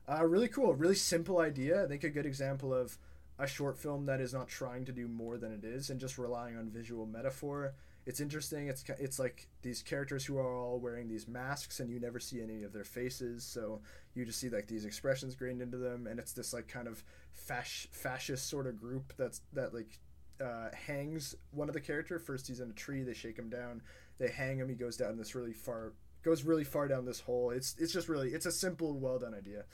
[0.09, 1.83] Uh, really cool, really simple idea.
[1.83, 2.97] I think a good example of
[3.37, 6.17] a short film that is not trying to do more than it is and just
[6.17, 7.73] relying on visual metaphor.
[8.07, 8.67] It's interesting.
[8.67, 12.41] It's it's like these characters who are all wearing these masks and you never see
[12.41, 13.79] any of their faces, so
[14.15, 17.03] you just see like these expressions grained into them, and it's this like kind of
[17.47, 19.99] fasc- fascist sort of group that's that like
[20.41, 22.19] uh, hangs one of the character.
[22.19, 23.81] First he's in a tree, they shake him down,
[24.17, 24.69] they hang him.
[24.69, 25.93] He goes down this really far
[26.23, 27.51] goes really far down this hole.
[27.51, 29.65] It's it's just really it's a simple, well done idea.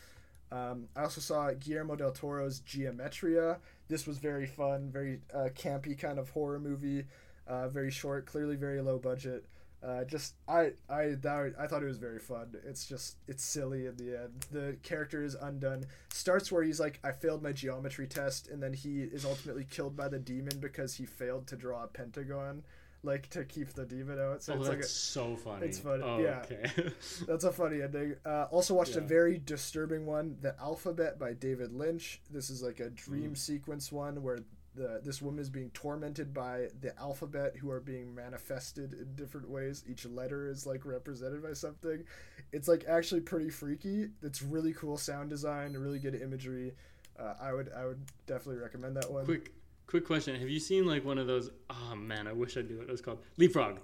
[0.52, 3.60] Um, I also saw Guillermo del Toro's Geometria.
[3.88, 7.06] This was very fun, very uh, campy kind of horror movie.
[7.48, 9.46] Uh, very short, clearly very low budget.
[9.84, 12.56] Uh, just I I that, I thought it was very fun.
[12.68, 14.45] It's just it's silly in the end.
[14.52, 15.86] The character is undone.
[16.14, 19.95] Starts where he's like, I failed my geometry test, and then he is ultimately killed
[19.98, 22.62] by the demon because he failed to draw a pentagon,
[23.02, 24.44] like to keep the demon out.
[24.44, 25.66] So oh, it's that's like a, so funny.
[25.66, 26.44] it's funny, Oh, yeah.
[26.45, 26.91] okay.
[27.28, 28.16] that's a funny ending.
[28.24, 32.22] Uh, also watched a very disturbing one, The Alphabet by David Lynch.
[32.30, 33.38] This is like a dream Mm.
[33.38, 34.40] sequence one where
[34.76, 39.49] the this woman is being tormented by the alphabet who are being manifested in different
[39.49, 39.84] ways.
[39.88, 42.03] Each letter is like represented by something.
[42.52, 44.10] It's like actually pretty freaky.
[44.22, 46.73] It's really cool sound design, really good imagery.
[47.19, 49.26] Uh, I would I would definitely recommend that one.
[49.26, 49.53] quick,
[49.88, 51.49] quick question: Have you seen like one of those?
[51.69, 53.19] Oh man, I wish I knew what it was called.
[53.38, 53.80] Leapfrog.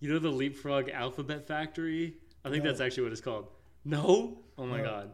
[0.00, 2.14] You know the Leapfrog Alphabet Factory?
[2.44, 2.70] I think No.
[2.70, 3.48] that's actually what it's called.
[3.84, 4.38] No?
[4.56, 4.84] Oh my No.
[4.84, 5.12] god.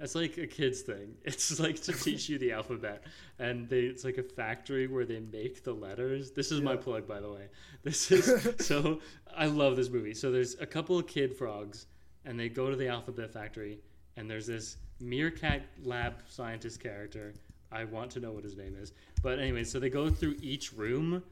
[0.00, 1.16] That's like a kid's thing.
[1.24, 3.04] It's like to teach you the alphabet,
[3.38, 6.30] and they, it's like a factory where they make the letters.
[6.30, 7.48] This is my plug, by the way.
[7.82, 9.00] This is so.
[9.36, 10.14] I love this movie.
[10.14, 11.86] So there's a couple of kid frogs,
[12.24, 13.78] and they go to the alphabet factory,
[14.16, 17.34] and there's this meerkat lab scientist character.
[17.70, 20.72] I want to know what his name is, but anyway, so they go through each
[20.72, 21.22] room,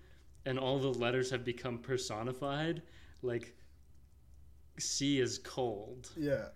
[0.45, 2.82] and all the letters have become personified.
[3.23, 3.55] Like
[4.78, 6.49] C is cold Yeah.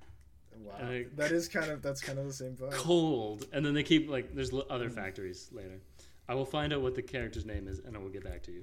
[0.61, 0.75] Wow.
[0.79, 2.73] And I- that is kind of that's kind of the same vibe.
[2.73, 5.81] cold and then they keep like there's other factories later
[6.29, 8.53] i will find out what the character's name is and i will get back to
[8.53, 8.63] you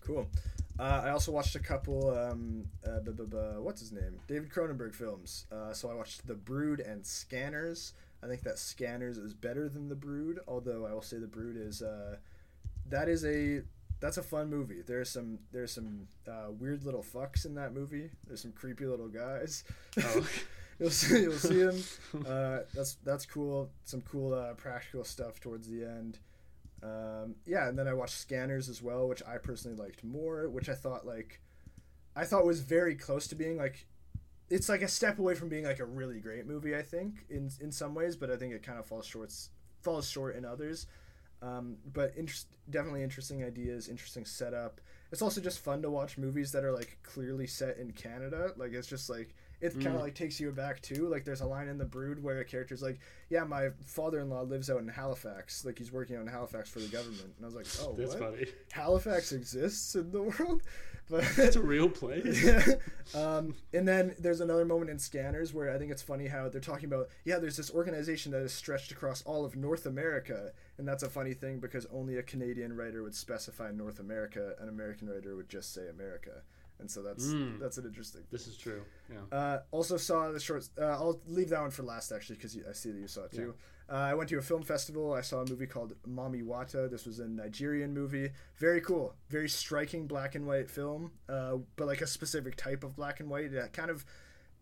[0.00, 0.26] Cool.
[0.78, 2.10] Uh, I also watched a couple.
[2.10, 4.20] Um, uh, bu- bu- bu- what's his name?
[4.26, 5.46] David Cronenberg films.
[5.50, 7.94] Uh, so I watched The Brood and Scanners.
[8.22, 11.56] I think that Scanners is better than The Brood, although I will say The Brood
[11.56, 11.80] is.
[11.80, 12.16] Uh,
[12.90, 13.62] that is a
[14.00, 14.82] that's a fun movie.
[14.86, 18.10] There's some there's some uh, weird little fucks in that movie.
[18.26, 19.64] There's some creepy little guys.
[20.02, 20.28] Oh.
[20.78, 21.82] you'll see you'll see them.
[22.28, 23.70] Uh, that's that's cool.
[23.84, 26.18] Some cool uh, practical stuff towards the end.
[26.82, 30.48] Um, yeah, and then I watched Scanners as well, which I personally liked more.
[30.48, 31.40] Which I thought like,
[32.14, 33.86] I thought was very close to being like,
[34.50, 36.76] it's like a step away from being like a really great movie.
[36.76, 39.32] I think in in some ways, but I think it kind of falls short
[39.82, 40.86] falls short in others.
[41.42, 44.80] Um, but interest, definitely interesting ideas, interesting setup.
[45.12, 48.52] It's also just fun to watch movies that are like clearly set in Canada.
[48.56, 49.34] Like it's just like
[49.64, 50.00] it kind of Mm.
[50.02, 51.08] like takes you back too.
[51.08, 52.98] Like there's a line in The Brood where a character's like,
[53.30, 55.64] "Yeah, my father-in-law lives out in Halifax.
[55.64, 58.14] Like he's working out in Halifax for the government." And I was like, "Oh, that's
[58.14, 58.34] what?
[58.36, 60.62] funny Halifax exists in the world?"
[61.10, 62.64] But it's a real place yeah.
[63.14, 66.62] um, and then there's another moment in Scanners where I think it's funny how they're
[66.62, 70.52] talking about, yeah, there's this organization that is stretched across all of North America.
[70.78, 74.70] And that's a funny thing because only a Canadian writer would specify North America, an
[74.70, 76.40] American writer would just say America.
[76.80, 77.60] And so that's Mm.
[77.60, 78.22] that's an interesting.
[78.30, 80.68] this is true yeah Uh, also saw the short.
[80.78, 83.32] Uh, I'll leave that one for last actually because I see that you saw it
[83.32, 83.54] too.
[83.88, 85.12] Uh, I went to a film festival.
[85.12, 86.90] I saw a movie called Mami Wata.
[86.90, 88.30] This was a Nigerian movie.
[88.56, 89.14] Very cool.
[89.28, 93.28] Very striking black and white film, uh, but like a specific type of black and
[93.28, 93.52] white.
[93.52, 94.04] It kind of.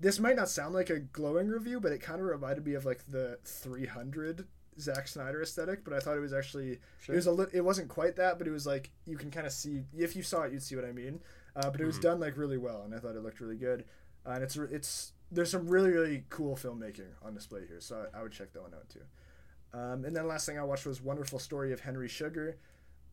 [0.00, 2.84] This might not sound like a glowing review, but it kind of reminded me of
[2.84, 4.46] like the 300
[4.80, 5.84] Zack Snyder aesthetic.
[5.84, 7.14] But I thought it was actually Sure.
[7.14, 7.50] it was a lit.
[7.52, 10.22] It wasn't quite that, but it was like you can kind of see if you
[10.22, 11.20] saw it, you'd see what I mean.
[11.54, 12.02] Uh, but it was Mhm.
[12.02, 13.84] done like really well, and I thought it looked really good.
[14.26, 18.18] Uh, and it's it's there's some really really cool filmmaking on display here, so I,
[18.18, 19.02] I would check that one out too.
[19.74, 22.56] Um, and then last thing I watched was Wonderful Story of Henry Sugar.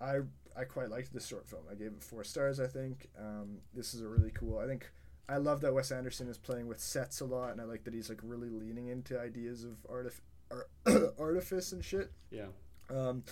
[0.02, 0.20] I
[0.56, 1.64] I quite liked this short film.
[1.72, 2.60] I gave it four stars.
[2.60, 4.58] I think um, this is a really cool.
[4.60, 4.92] I think
[5.28, 7.94] I love that Wes Anderson is playing with sets a lot, and I like that
[7.94, 10.22] he's like really leaning into ideas of artif-
[10.52, 10.68] ar-
[11.20, 12.12] artifice and shit.
[12.32, 12.48] yeah
[12.90, 13.24] Um,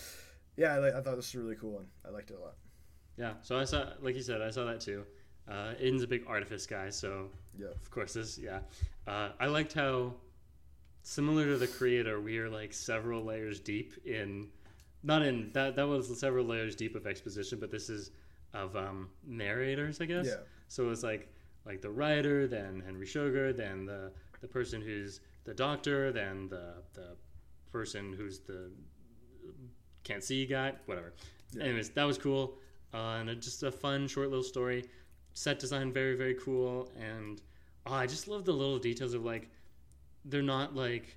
[0.56, 2.56] yeah, I, I thought this was really cool, and I liked it a lot.
[3.18, 5.04] Yeah so i saw like you said i saw that too
[5.50, 7.68] uh aiden's a big artifice guy so Yeah.
[7.68, 8.60] of course this yeah
[9.08, 10.14] uh, i liked how
[11.04, 14.50] similar to the creator we are like several layers deep in
[15.04, 18.12] not in that that was several layers deep of exposition but this is
[18.54, 20.36] of um narrators i guess Yeah.
[20.68, 21.32] so it's like
[21.66, 24.12] like the writer then henry sugar then the
[24.42, 27.16] the person who's the doctor then the the
[27.72, 28.70] person who's the
[30.04, 31.14] can't see guy whatever
[31.54, 31.64] Yeah.
[31.64, 32.60] anyways that was cool
[32.98, 34.84] uh, and a, just a fun short little story
[35.34, 37.42] set design very very cool and
[37.86, 39.50] oh, i just love the little details of like
[40.26, 41.16] they're not like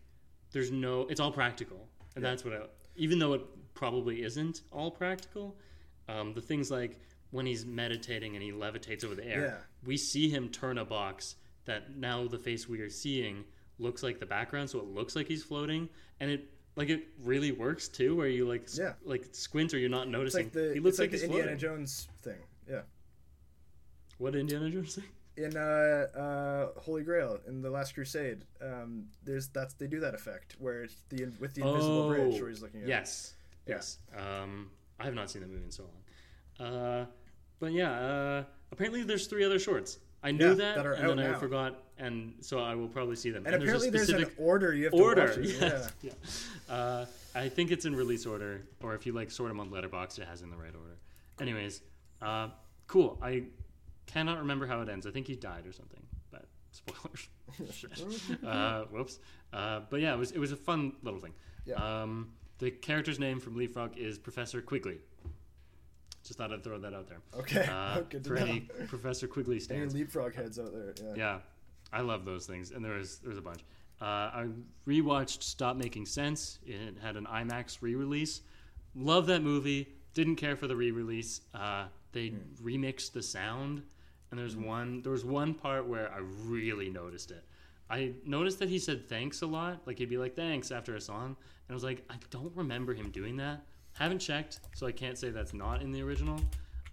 [0.53, 2.31] there's no it's all practical and Yeah.
[2.31, 2.61] that's what i
[2.97, 3.43] even though it
[3.75, 5.57] probably isn't all practical
[6.09, 7.01] um, the things like
[7.31, 9.59] when he's meditating and he levitates over the air Yeah.
[9.87, 13.45] we see him turn a box that now the face we are seeing
[13.79, 15.89] looks like the background so it looks like he's floating
[16.21, 16.43] and it
[16.77, 18.93] like it really works too where you like Yeah.
[19.05, 21.27] like squint or you're not It's noticing like the he looks it's like, like, the
[21.27, 21.59] Indiana floating.
[21.59, 22.39] Jones thing.
[22.69, 22.83] Yeah.
[24.19, 25.05] what Indiana Jones thing?
[25.37, 25.61] in uh,
[26.77, 28.45] uh, Holy Grail in the Last Crusade.
[28.61, 32.51] Um, there's that's they do that effect where it's the with the invisible bridge where
[32.51, 32.87] he's looking at.
[32.87, 33.35] Oh, Yes,
[33.67, 33.77] Yeah.
[33.77, 33.99] yes.
[34.17, 36.69] Um, I have not seen that movie in so long.
[36.69, 37.07] Uh,
[37.59, 39.99] but yeah, uh, apparently there's three other shorts.
[40.23, 43.17] I knew Yeah, that, that and then out I forgot, and so I will probably
[43.17, 43.47] see them.
[43.47, 45.27] And, there's a apparently there's, specific an order you have to order.
[45.29, 45.57] watch it.
[45.61, 45.93] Yes.
[46.03, 46.75] Yeah.
[46.75, 50.19] Uh, I think it's in release order, or if you like sort them on Letterboxd,
[50.19, 50.97] it has in the right order.
[51.41, 51.81] Anyways,
[52.21, 52.49] uh,
[52.87, 53.19] cool.
[53.23, 53.45] I
[54.07, 55.07] cannot remember how it ends.
[55.07, 56.01] I think he died or something.
[56.31, 57.29] But spoilers.
[58.47, 59.19] Uh, whoops.
[59.53, 61.33] Uh, but yeah, it was it was a fun little thing.
[61.67, 61.75] Yeah.
[61.75, 64.99] Um, the character's name from Leaf Leapfrog is Professor Quigley.
[66.25, 67.21] Just thought I'd throw that out there.
[67.39, 68.43] Okay, Uh, good for know.
[68.47, 69.95] any Professor Quigley stands.
[69.95, 70.95] Any leapfrog heads out there?
[71.03, 71.15] Yeah.
[71.17, 71.39] Yeah,
[71.93, 73.61] I love those things, and there was there was a bunch.
[74.01, 74.47] Uh, I
[74.87, 76.59] rewatched Stop Making Sense.
[76.65, 78.41] It had an IMAX re-release.
[78.95, 79.89] Love that movie.
[80.15, 81.43] Didn't care for the re-release.
[81.55, 82.33] Uh, they
[82.63, 83.83] remixed the sound,
[84.31, 87.45] and there's one there was one part where I really noticed it.
[87.89, 89.83] I noticed that he said thanks a lot.
[89.87, 92.93] Like he'd be like thanks after a song, and I was like, I don't remember
[92.95, 93.63] him doing that.
[93.95, 96.41] Haven't checked, so I can't say that's not in the original.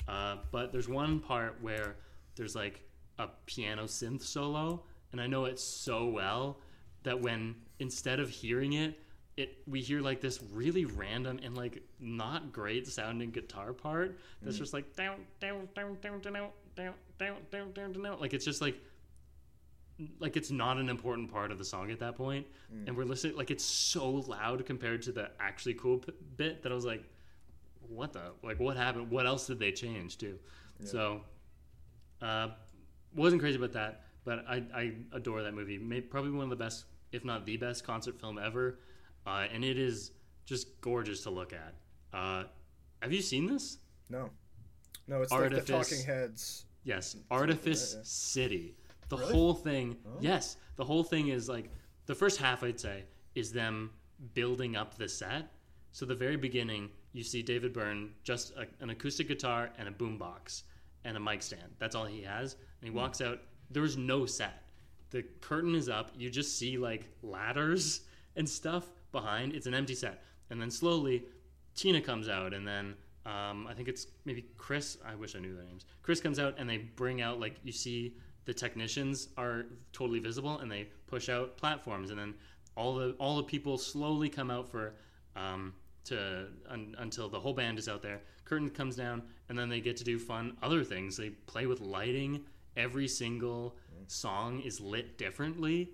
[0.07, 1.95] Uh, but there's one part where
[2.35, 2.81] there's like
[3.19, 6.57] a piano synth solo, and I know it so well
[7.03, 8.99] that when instead of hearing it,
[9.37, 14.57] it we hear like this really random and like not great sounding guitar part that's
[14.57, 18.43] just like down down down down down down down down down down down like it's
[18.43, 18.81] just like
[20.19, 22.45] like it's not an important part of the song at that point.
[22.85, 26.71] And we're listening like it's so loud compared to the actually cool p- bit that
[26.71, 27.03] i was like
[27.87, 29.09] what the like what happened?
[29.09, 30.37] What else did they change too?
[30.83, 31.21] So
[32.21, 32.49] uh
[33.15, 35.77] wasn't crazy about that but i i adore that movie.
[35.77, 38.79] May probably one of the best if not the best concert film ever.
[39.25, 40.11] Uh and it is
[40.45, 41.73] just gorgeous to look at.
[42.13, 42.43] Uh
[43.01, 43.77] have you seen this?
[44.09, 44.29] No.
[45.07, 46.65] No, it's like the Talking Heads.
[46.83, 48.01] Yes, Artifice yeah.
[48.03, 48.75] City.
[49.09, 49.33] The Really?
[49.33, 49.97] whole thing.
[50.19, 51.69] Yes, the whole thing is like
[52.05, 52.63] the first half.
[52.63, 53.03] I'd say
[53.35, 53.91] is them
[54.33, 55.51] building up the set.
[55.91, 59.91] So the very beginning, you see David Byrne just a, an acoustic guitar and a
[59.91, 60.63] boombox
[61.05, 61.73] and a mic stand.
[61.79, 62.53] That's all he has.
[62.81, 63.39] And he walks out.
[63.71, 64.63] There's no set.
[65.09, 66.11] The curtain is up.
[66.17, 68.01] You just see like ladders
[68.35, 69.53] and stuff behind.
[69.53, 70.21] It's an empty set.
[70.49, 71.23] And then slowly,
[71.75, 74.97] Tina comes out, and then um, I think it's maybe Chris.
[75.05, 75.85] I wish I knew their names.
[76.01, 78.15] Chris comes out, and they bring out like you see
[78.47, 82.33] the technicians are totally visible, and they push out platforms, and then
[82.75, 84.93] all the all the people slowly come out for
[85.35, 85.73] um,
[86.05, 88.21] to un, until the whole band is out there.
[88.45, 91.17] Curtain comes down, and then they get to do fun other things.
[91.17, 92.43] They play with lighting.
[92.77, 93.75] Every single
[94.07, 95.89] song is lit differently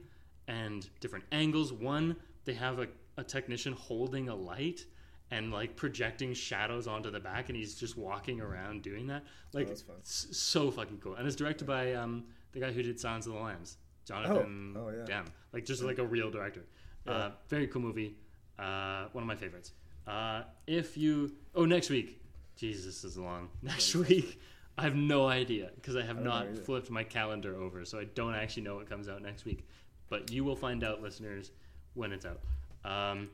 [0.48, 1.74] and different angles.
[1.74, 2.16] One,
[2.46, 4.86] they have a, a technician holding a light
[5.32, 9.24] and like projecting shadows onto the back, and he's just walking around doing that.
[9.54, 9.68] Like,
[10.02, 11.16] s- so fucking cool.
[11.16, 14.90] And it's directed by um, the guy who did Silence of the Lambs, Jonathan Oh,
[14.90, 15.06] yeah.
[15.06, 15.26] Demme.
[15.52, 16.64] Like, just like a real director.
[17.06, 18.16] Uh, very cool movie.
[18.58, 19.74] Uh, one of my favorites.
[20.08, 22.20] Uh, if you, oh, next week.
[22.56, 23.50] Jesus, is long.
[23.64, 24.40] Next week,
[24.78, 28.04] I have no idea because I have know not flipped my calendar over, so I
[28.04, 29.68] don't actually know what comes out next week.
[30.08, 31.50] But you will find out, listeners,
[31.96, 32.42] when it's out.
[32.86, 33.30] Um,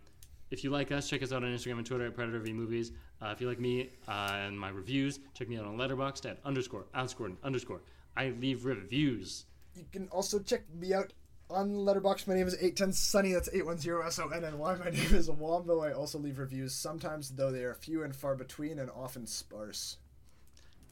[0.51, 2.91] if you like us, check us out on Instagram and Twitter at Predator V Movies.
[3.21, 6.39] Uh, if you like me uh, and my reviews, check me out on Letterboxd at
[6.45, 7.81] underscore outscored underscore.
[8.15, 9.45] I leave reviews.
[9.76, 11.14] You can also check me out
[11.49, 12.27] on Letterboxd.
[12.27, 13.34] My name is 810 Sonny.
[13.34, 14.76] That's 810 S O N N Y.
[14.76, 15.81] My name is Wombo.
[15.81, 19.98] I also leave reviews sometimes, though they are few and far between and often sparse.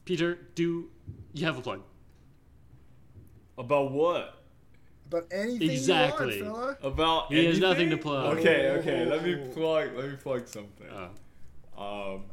[0.04, 0.90] Peter, do
[1.34, 1.82] you have a plug?
[3.58, 4.34] About what?
[5.06, 6.38] About anything Exactly.
[6.38, 6.90] you want, fella.
[6.92, 7.60] About He has anything?
[7.70, 8.38] nothing to plug.
[8.38, 9.04] Okay, okay.
[9.04, 9.94] Let me plug.
[9.96, 10.86] Let me plug something.
[10.88, 11.08] Uh,
[11.80, 12.24] Um,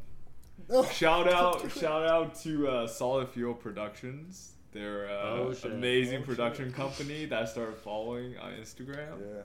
[0.69, 4.54] Oh, shout out, shout out to uh, Solid Fuel Productions.
[4.75, 6.25] They're uh, Oh, amazing Oh, shit.
[6.27, 9.19] production company that I started following on Instagram.
[9.19, 9.41] yeah.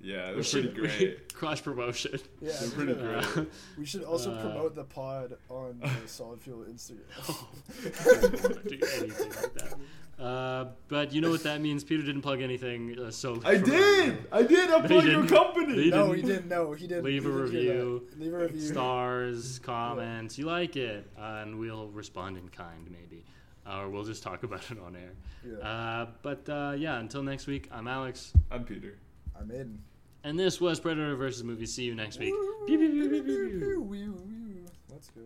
[0.00, 1.34] Yeah, they're we pretty should- great.
[1.34, 2.20] Cross promotion.
[2.40, 3.48] Yeah, They're we pretty should- great.
[3.78, 7.08] We should also Uh, promote the pod on the Solid Fuel Instagram.
[7.18, 9.74] I don't wanna do anything like that.
[10.22, 11.82] Uh, but you know what that means.
[11.82, 14.26] Peter didn't plug anything, uh, so I did.
[14.32, 15.28] I did No, he upload your didn't.
[15.28, 15.82] company.
[15.84, 16.16] He no, didn't.
[16.16, 16.48] he didn't.
[16.48, 17.04] No, he didn't.
[17.04, 18.08] Leave he a didn't review.
[18.18, 18.60] Leave a review.
[18.60, 20.36] stars, comments.
[20.38, 23.24] You like it, uh, and we'll respond in kind, maybe,
[23.68, 25.12] uh, or we'll just talk about it on air.
[25.44, 25.58] Yeah.
[25.68, 28.98] Uh, but uh, yeah, until next week, I'm Alex, I'm Peter.
[29.38, 29.78] I'm in.
[30.24, 31.66] and this was Predator versus Movie.
[31.66, 32.34] See you next week.
[32.66, 34.66] Pew, pew, pew, pew, pew, pew.
[34.90, 35.20] Let's go.